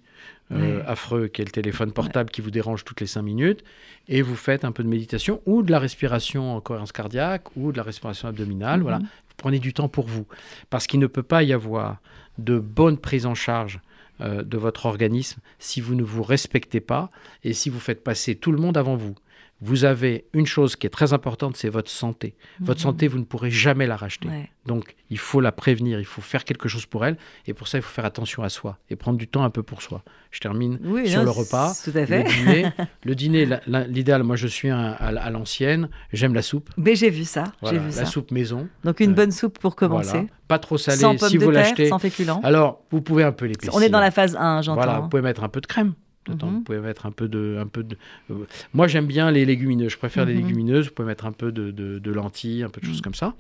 euh, 0.52 0.82
affreux 0.88 1.28
qu'est 1.28 1.46
le 1.46 1.52
téléphone 1.52 1.92
portable 1.92 2.32
qui 2.32 2.42
vous 2.42 2.50
dérange 2.50 2.84
toutes 2.84 3.02
les 3.02 3.08
5 3.08 3.22
minutes 3.22 3.64
et 4.08 4.24
vous 4.24 4.36
faites 4.36 4.66
un 4.66 4.72
peu 4.72 4.82
de 4.84 4.88
méditation 4.90 5.42
ou 5.46 5.62
de 5.62 5.70
la 5.72 5.78
respiration 5.78 6.56
en 6.56 6.60
cohérence 6.62 6.92
cardiaque 6.92 7.56
ou 7.56 7.72
de 7.72 7.78
la 7.78 7.84
respiration 7.84 8.28
abdominale. 8.28 8.78
Mhm. 8.80 8.82
Voilà. 8.84 8.98
Vous 8.98 9.36
prenez 9.38 9.60
du 9.60 9.74
temps 9.74 9.90
pour 9.90 10.08
vous 10.08 10.26
parce 10.72 10.88
qu'il 10.88 11.00
ne 11.00 11.06
peut 11.08 11.22
pas 11.24 11.44
y 11.44 11.54
avoir 11.54 11.98
de 12.40 12.58
bonne 12.58 12.98
prise 12.98 13.26
en 13.28 13.36
charge 13.36 13.80
euh, 14.22 14.44
de 14.44 14.58
votre 14.58 14.88
organisme 14.88 15.40
si 15.60 15.82
vous 15.82 15.94
ne 15.94 16.04
vous 16.04 16.24
respectez 16.24 16.80
pas 16.80 17.10
et 17.44 17.54
si 17.54 17.70
vous 17.70 17.80
faites 17.80 18.04
passer 18.04 18.34
tout 18.36 18.52
le 18.52 18.58
monde 18.58 18.76
avant 18.76 18.96
vous. 18.96 19.14
Vous 19.62 19.84
avez 19.84 20.26
une 20.34 20.46
chose 20.46 20.76
qui 20.78 20.88
est 20.88 20.90
très 20.90 21.12
importante, 21.12 21.58
c'est 21.58 21.68
votre 21.70 21.90
santé. 21.92 22.36
Votre 22.62 22.80
Mhm. 22.80 22.84
santé, 22.84 23.08
vous 23.10 23.20
ne 23.20 23.26
pourrez 23.26 23.52
jamais 23.52 23.88
la 23.88 23.98
racheter. 23.98 24.30
Ouais. 24.30 24.50
Donc, 24.66 24.96
il 25.10 25.18
faut 25.18 25.42
la 25.42 25.52
prévenir, 25.52 26.00
il 26.00 26.06
faut 26.06 26.22
faire 26.22 26.46
quelque 26.46 26.70
chose 26.70 26.86
pour 26.86 27.06
elle. 27.06 27.18
Et 27.46 27.54
pour 27.54 27.68
ça, 27.68 27.78
il 27.78 27.82
faut 27.82 27.90
faire 27.92 28.06
attention 28.06 28.42
à 28.44 28.50
soi 28.50 28.78
et 28.90 28.96
prendre 28.96 29.18
du 29.18 29.28
temps 29.28 29.44
un 29.44 29.50
peu 29.50 29.62
pour 29.62 29.82
soi. 29.82 30.04
Je 30.32 30.40
termine 30.40 30.80
Oui, 30.84 31.10
sur 31.10 31.20
non, 31.20 31.26
le 31.26 31.32
repas. 31.32 31.74
Tout 31.84 31.92
à 31.96 32.02
Le 32.02 32.06
fait. 32.06 32.24
dîner, 32.24 32.66
le 33.04 33.16
dîner 33.16 33.48
l'idéal, 33.90 34.24
moi 34.24 34.36
je 34.38 34.48
suis 34.48 34.70
un- 34.70 34.92
à, 34.98 35.08
à 35.08 35.30
l'ancienne, 35.30 35.90
j'aime 36.14 36.34
la 36.36 36.42
soupe. 36.42 36.70
Mais 36.78 36.96
j'ai 36.96 37.10
vu 37.10 37.26
ça, 37.26 37.44
Voilà, 37.62 37.80
vu 37.80 37.86
la 37.88 37.92
ça. 37.92 38.06
soupe 38.06 38.32
maison. 38.32 38.70
Donc 38.86 39.00
une 39.02 39.12
Euh, 39.12 39.14
bonne 39.16 39.32
soupe 39.32 39.60
pour 39.60 39.76
commencer. 39.76 40.12
Voilà. 40.12 40.28
Pas 40.48 40.60
trop 40.60 40.78
salée 40.78 40.98
Sans 41.00 41.18
si 41.18 41.38
de 41.38 41.44
vous 41.44 41.52
terre, 41.52 41.64
l'achetez. 41.64 41.88
sans 41.90 42.00
féculents. 42.00 42.40
Alors, 42.44 42.82
vous 42.92 43.02
pouvez 43.02 43.24
un 43.24 43.32
peu 43.34 43.46
l'épaissir. 43.46 43.74
On 43.76 43.82
est 43.82 43.90
dans 43.90 44.00
la 44.00 44.12
phase 44.12 44.36
1, 44.40 44.62
j'entends. 44.62 44.82
Voilà, 44.82 45.00
vous 45.00 45.10
pouvez 45.10 45.22
mettre 45.24 45.44
un 45.44 45.50
peu 45.50 45.60
de 45.62 45.68
crème. 45.68 45.94
Mhm. 46.28 46.38
Vous 46.42 46.62
pouvez 46.62 46.80
mettre 46.80 47.06
un 47.08 47.12
peu 47.12 47.28
de, 47.28 47.58
un 47.60 47.66
peu 47.66 47.84
de. 47.84 47.98
euh, 48.30 48.46
moi, 48.74 48.88
j'aime 48.88 49.08
bien 49.08 49.32
les 49.32 49.46
légumineuses. 49.46 49.94
Je 49.94 49.98
préfère 49.98 50.26
les 50.26 50.36
Mhm. 50.36 50.42
légumineuses. 50.42 50.88
Vous 50.90 50.94
pouvez 50.94 51.08
mettre 51.08 51.26
un 51.26 51.32
peu 51.32 51.52
de, 51.52 51.72
de- 51.72 51.98
de 51.98 52.12
lentilles, 52.12 52.62
un 52.64 52.70
peu 52.70 52.82
de 52.82 52.86
choses 52.86 52.98
Mhm. 52.98 53.02
comme 53.04 53.16
ça. 53.16 53.36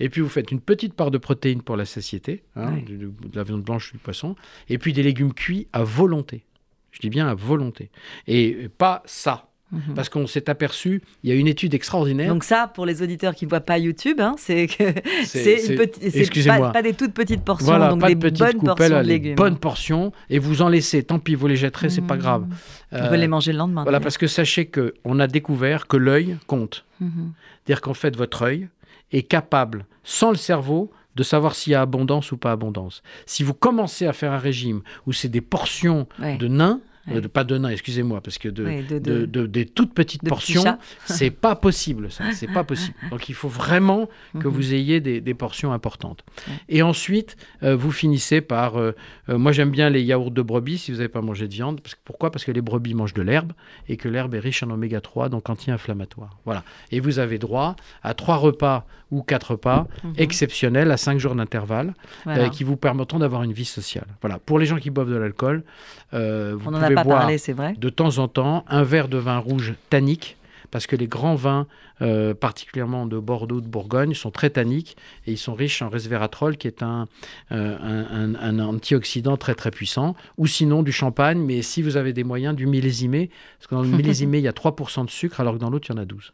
Et 0.00 0.08
puis 0.08 0.20
vous 0.22 0.28
faites 0.28 0.50
une 0.50 0.60
petite 0.60 0.94
part 0.94 1.10
de 1.12 1.18
protéines 1.18 1.62
pour 1.62 1.76
la 1.76 1.84
satiété, 1.84 2.42
hein, 2.56 2.72
de, 2.86 3.12
la 3.34 3.44
viande 3.44 3.62
blanche, 3.62 3.92
du 3.92 3.98
poisson, 3.98 4.34
et 4.68 4.78
puis 4.78 4.92
des 4.92 5.02
légumes 5.02 5.34
cuits 5.34 5.68
à 5.72 5.84
volonté. 5.84 6.42
Je 6.90 6.98
dis 7.00 7.10
bien 7.10 7.28
à 7.28 7.34
volonté. 7.34 7.90
Et 8.26 8.68
pas 8.76 9.02
ça. 9.06 9.48
Mhm. 9.72 9.94
Parce 9.94 10.10
qu'on 10.10 10.26
s'est 10.26 10.50
aperçu, 10.50 11.00
il 11.24 11.30
y 11.30 11.32
a 11.32 11.36
une 11.36 11.48
étude 11.48 11.72
extraordinaire. 11.72 12.28
Donc 12.28 12.44
ça, 12.44 12.70
pour 12.74 12.84
les 12.84 13.00
auditeurs 13.02 13.34
qui 13.34 13.46
ne 13.46 13.50
voient 13.50 13.60
pas 13.60 13.78
YouTube, 13.78 14.20
hein, 14.20 14.34
c'est 14.36 14.66
que 14.66 14.84
c'est 15.24 15.76
pas, 16.46 16.70
pas 16.72 16.82
des 16.82 16.92
toutes 16.92 17.14
petites 17.14 17.42
portions, 17.42 17.66
Voilà, 17.66 17.88
donc 17.88 18.00
pas 18.02 18.08
des 18.08 18.14
de 18.14 18.20
petites 18.20 18.38
bonnes 18.38 18.52
coupelles, 18.58 18.76
portions 18.76 18.96
de 18.98 19.02
les 19.02 19.08
légumes. 19.14 19.34
bonnes 19.34 19.58
portions, 19.58 20.12
et 20.28 20.38
vous 20.38 20.60
en 20.62 20.68
laissez. 20.68 21.02
Tant 21.02 21.18
pis, 21.18 21.34
vous 21.34 21.46
les 21.46 21.56
jetterez, 21.56 21.88
c'est 21.88 22.02
pas 22.02 22.16
Mhm. 22.16 22.20
grave. 22.20 22.46
On 22.92 22.96
Euh, 22.96 23.08
peut 23.08 23.16
les 23.16 23.28
manger 23.28 23.52
le 23.52 23.58
lendemain. 23.58 23.82
Voilà, 23.82 24.00
parce 24.00 24.18
que 24.18 24.26
sachez 24.26 24.66
que 24.66 24.94
on 25.04 25.18
a 25.20 25.26
découvert 25.26 25.86
que 25.86 25.96
l'œil 25.96 26.36
compte. 26.46 26.84
Mhm. 27.00 27.32
C'est-à-dire 27.64 27.80
qu'en 27.80 27.94
fait, 27.94 28.14
votre 28.14 28.42
œil 28.42 28.68
est 29.10 29.22
capable, 29.22 29.86
sans 30.04 30.30
le 30.30 30.36
cerveau, 30.36 30.90
de 31.16 31.22
savoir 31.22 31.54
s'il 31.54 31.72
y 31.72 31.74
a 31.76 31.80
abondance 31.82 32.32
ou 32.32 32.36
pas 32.36 32.52
abondance. 32.52 33.02
Si 33.26 33.42
vous 33.42 33.54
commencez 33.54 34.06
à 34.06 34.12
faire 34.12 34.32
un 34.32 34.38
régime 34.38 34.82
où 35.06 35.12
c'est 35.12 35.28
des 35.28 35.40
portions 35.42 36.06
Ouais. 36.20 36.36
de 36.38 36.48
nains, 36.48 36.80
Ouais. 37.08 37.16
euh, 37.16 37.20
de- 37.20 37.26
pas 37.28 37.42
de 37.44 37.58
nains, 37.58 37.70
excusez-moi, 37.70 38.20
parce 38.20 38.38
que 38.38 38.48
de, 38.48 38.64
Ouais, 38.64 38.82
de- 38.82 38.98
de- 38.98 39.20
de- 39.20 39.26
de- 39.26 39.46
des 39.46 39.66
toutes 39.66 39.92
petites 39.92 40.22
portions, 40.22 40.62
c'est 41.06 41.30
pas 41.30 41.56
possible, 41.56 42.10
ça, 42.12 42.24
c'est 42.32 42.46
pas 42.52 42.62
possible. 42.64 42.94
Donc 43.10 43.28
il 43.28 43.34
faut 43.34 43.48
vraiment 43.48 44.08
que 44.38 44.46
Mhm. 44.46 44.54
vous 44.54 44.74
ayez 44.74 45.00
des, 45.00 45.20
des 45.20 45.34
portions 45.34 45.72
importantes. 45.72 46.24
Ouais. 46.48 46.54
Et 46.68 46.82
ensuite, 46.82 47.36
euh, 47.64 47.74
vous 47.74 47.90
finissez 47.90 48.40
par, 48.40 48.76
euh, 48.76 48.92
euh, 49.28 49.36
moi 49.38 49.50
j'aime 49.52 49.70
bien 49.70 49.90
les 49.90 50.02
yaourts 50.02 50.30
de 50.30 50.42
brebis 50.42 50.78
si 50.78 50.92
vous 50.92 50.98
n'avez 50.98 51.08
pas 51.08 51.22
mangé 51.22 51.48
de 51.48 51.52
viande. 51.54 51.80
Parce 51.80 51.94
que- 51.96 52.00
pourquoi? 52.04 52.30
Parce 52.30 52.44
que 52.44 52.52
les 52.52 52.60
brebis 52.62 52.94
mangent 52.94 53.14
de 53.14 53.22
l'herbe 53.22 53.52
et 53.88 53.96
que 53.96 54.08
l'herbe 54.08 54.34
est 54.34 54.38
riche 54.40 54.62
en 54.62 54.70
oméga 54.70 55.00
3, 55.00 55.28
donc 55.28 55.50
anti-inflammatoire. 55.50 56.38
Voilà. 56.44 56.62
Et 56.92 57.00
vous 57.00 57.18
avez 57.18 57.38
droit 57.38 57.74
à 58.04 58.14
trois 58.14 58.36
repas 58.36 58.86
ou 59.10 59.22
quatre 59.22 59.50
repas 59.52 59.88
Mhm. 60.04 60.14
exceptionnels 60.16 60.90
à 60.90 60.96
cinq 60.96 61.18
jours 61.18 61.34
d'intervalle 61.34 61.92
Voilà. 62.24 62.48
qui 62.48 62.64
vous 62.64 62.76
permettront 62.76 63.18
d'avoir 63.18 63.42
une 63.42 63.52
vie 63.52 63.64
sociale. 63.66 64.06
Voilà. 64.22 64.38
Pour 64.38 64.58
les 64.58 64.64
gens 64.66 64.78
qui 64.78 64.88
boivent 64.90 65.10
de 65.10 65.16
l'alcool, 65.16 65.64
vous 66.12 66.18
On 66.18 66.72
pouvez 66.72 66.91
boire 66.94 67.18
parlé, 67.20 67.36
vrai. 67.52 67.74
de 67.78 67.88
temps 67.88 68.18
en 68.18 68.28
temps 68.28 68.64
un 68.68 68.82
verre 68.82 69.08
de 69.08 69.18
vin 69.18 69.38
rouge 69.38 69.74
tannique, 69.90 70.36
parce 70.70 70.86
que 70.86 70.96
les 70.96 71.06
grands 71.06 71.34
vins, 71.34 71.66
euh, 72.00 72.32
particulièrement 72.34 73.04
de 73.06 73.18
Bordeaux, 73.18 73.60
de 73.60 73.66
Bourgogne, 73.66 74.14
sont 74.14 74.30
très 74.30 74.48
tanniques 74.50 74.96
et 75.26 75.32
ils 75.32 75.38
sont 75.38 75.52
riches 75.54 75.82
en 75.82 75.90
resveratrol, 75.90 76.56
qui 76.56 76.66
est 76.66 76.82
un, 76.82 77.08
euh, 77.52 77.76
un, 77.78 78.34
un- 78.34 78.58
un 78.58 78.58
antioxydant 78.58 79.36
très 79.36 79.54
très 79.54 79.70
puissant, 79.70 80.16
ou 80.38 80.46
sinon 80.46 80.82
du 80.82 80.90
champagne, 80.92 81.38
mais 81.38 81.60
si 81.62 81.82
vous 81.82 81.96
avez 81.98 82.12
des 82.14 82.24
moyens, 82.24 82.56
du 82.56 82.66
millésimé, 82.66 83.30
parce 83.58 83.66
que 83.68 83.74
dans 83.74 83.82
le 83.82 83.88
millésimé, 83.96 84.38
il 84.38 84.44
y 84.44 84.48
a 84.48 84.52
3% 84.52 85.04
de 85.04 85.10
sucre, 85.10 85.40
alors 85.40 85.54
que 85.54 85.58
dans 85.58 85.68
l'autre, 85.70 85.88
il 85.90 85.94
y 85.94 85.98
en 85.98 86.02
a 86.02 86.06
12. 86.06 86.32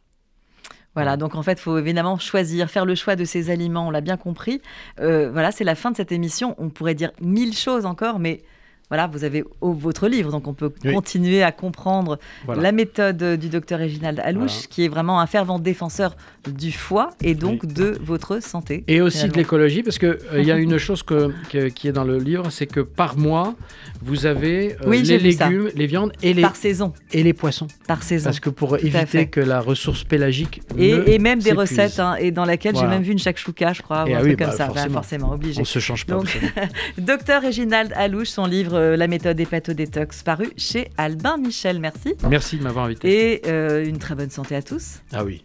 Voilà, 0.95 1.17
donc 1.17 1.35
en 1.37 1.43
fait, 1.43 1.53
il 1.53 1.61
faut 1.61 1.79
évidemment 1.79 2.19
choisir, 2.19 2.71
faire 2.71 2.85
le 2.85 2.95
choix 2.97 3.15
de 3.15 3.25
ces 3.25 3.51
aliments, 3.51 3.87
on 3.89 3.91
l'a 3.91 4.01
bien 4.01 4.17
compris. 4.17 4.61
Euh, 5.01 5.31
voilà, 5.31 5.53
c'est 5.53 5.63
la 5.65 5.75
fin 5.77 5.91
de 5.93 5.97
cette 5.97 6.11
émission. 6.13 6.55
On 6.59 6.71
pourrait 6.71 6.95
dire 6.97 7.11
mille 7.21 7.55
choses 7.57 7.87
encore, 7.87 8.19
mais 8.19 8.43
voilà, 8.91 9.07
vous 9.07 9.25
avez 9.25 9.45
votre 9.61 10.09
livre, 10.09 10.31
donc 10.31 10.47
on 10.49 10.55
peut 10.55 10.73
Oui. 10.85 10.93
continuer 10.95 11.43
à 11.43 11.53
comprendre 11.53 12.19
Voilà. 12.47 12.63
la 12.63 12.73
méthode 12.73 13.23
du 13.39 13.49
docteur 13.49 13.79
Réginald 13.79 14.21
Alouche, 14.25 14.53
Voilà. 14.53 14.67
qui 14.71 14.85
est 14.85 14.89
vraiment 14.89 15.21
un 15.21 15.27
fervent 15.27 15.59
défenseur 15.59 16.17
du 16.49 16.73
foie 16.73 17.11
et 17.23 17.35
donc 17.35 17.67
de 17.67 17.99
votre 18.03 18.43
santé. 18.43 18.85
Et 18.89 19.01
aussi 19.03 19.29
de 19.29 19.35
l'écologie, 19.37 19.83
parce 19.83 19.99
qu'il 19.99 20.17
il 20.37 20.45
y 20.45 20.53
a 20.53 20.57
une 20.57 20.79
chose 20.79 21.03
que- 21.03 21.33
que- 21.51 21.69
qui 21.69 21.89
est 21.89 21.93
dans 21.93 22.05
le 22.05 22.19
livre, 22.19 22.51
c'est 22.51 22.67
que 22.67 22.81
par 22.81 23.19
mois, 23.19 23.55
vous 24.03 24.25
avez 24.27 24.73
euh, 24.75 24.87
Oui, 24.87 25.03
les 25.03 25.19
légumes, 25.19 25.69
les 25.75 25.87
viandes 25.87 26.13
et 26.23 26.33
les, 26.33 26.43
Par 26.43 26.57
saison, 26.57 26.93
et 27.13 27.23
les 27.23 27.33
poissons. 27.35 27.67
par 27.87 28.03
saison. 28.03 28.25
Parce 28.25 28.41
que 28.41 28.51
pour 28.51 28.77
éviter 28.79 29.27
que 29.27 29.41
la 29.41 29.61
ressource 29.61 30.05
pélagique 30.05 30.63
ne 30.75 30.83
Et, 31.09 31.19
même 31.19 31.41
des 31.41 31.53
recettes, 31.53 31.99
hein, 32.01 32.15
et 32.19 32.31
dans 32.31 32.45
laquelle 32.47 32.73
Voilà. 32.73 32.89
j'ai 32.89 32.95
même 32.95 33.03
vu 33.05 33.13
une 33.13 33.19
shakshuka, 33.19 33.73
je 33.75 33.83
crois, 33.83 34.05
ou 34.05 34.15
un 34.15 34.17
ah 34.17 34.21
truc 34.21 34.39
comme 34.39 34.47
bah, 34.49 34.53
ça. 34.53 34.67
Bah, 34.69 34.73
forcément. 34.75 34.95
forcément, 34.95 35.33
obligé. 35.33 35.61
On 35.61 35.65
se 35.65 35.79
change 35.79 36.07
pas. 36.07 36.15
Donc. 36.15 36.39
Docteur 36.99 37.43
Réginald 37.43 37.93
Alouche, 37.97 38.29
son 38.29 38.47
livre 38.47 38.78
euh, 38.79 38.97
La 38.97 39.09
méthode 39.09 39.39
hépato-détox, 39.39 40.23
paru 40.23 40.51
chez 40.57 40.91
Albin 40.97 41.37
Michel. 41.37 41.81
Merci. 41.81 42.15
Merci 42.29 42.59
de 42.59 42.63
m'avoir 42.63 42.87
invité. 42.87 43.35
Et 43.35 43.43
euh, 43.47 43.85
une 43.85 43.99
très 43.99 44.15
bonne 44.15 44.31
santé 44.31 44.55
à 44.55 44.63
tous. 44.63 45.01
Ah 45.13 45.25
oui, 45.25 45.43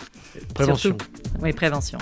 prévention. 0.53 0.91
Surtout. 0.91 1.05
Oui, 1.41 1.51
prévention. 1.53 1.97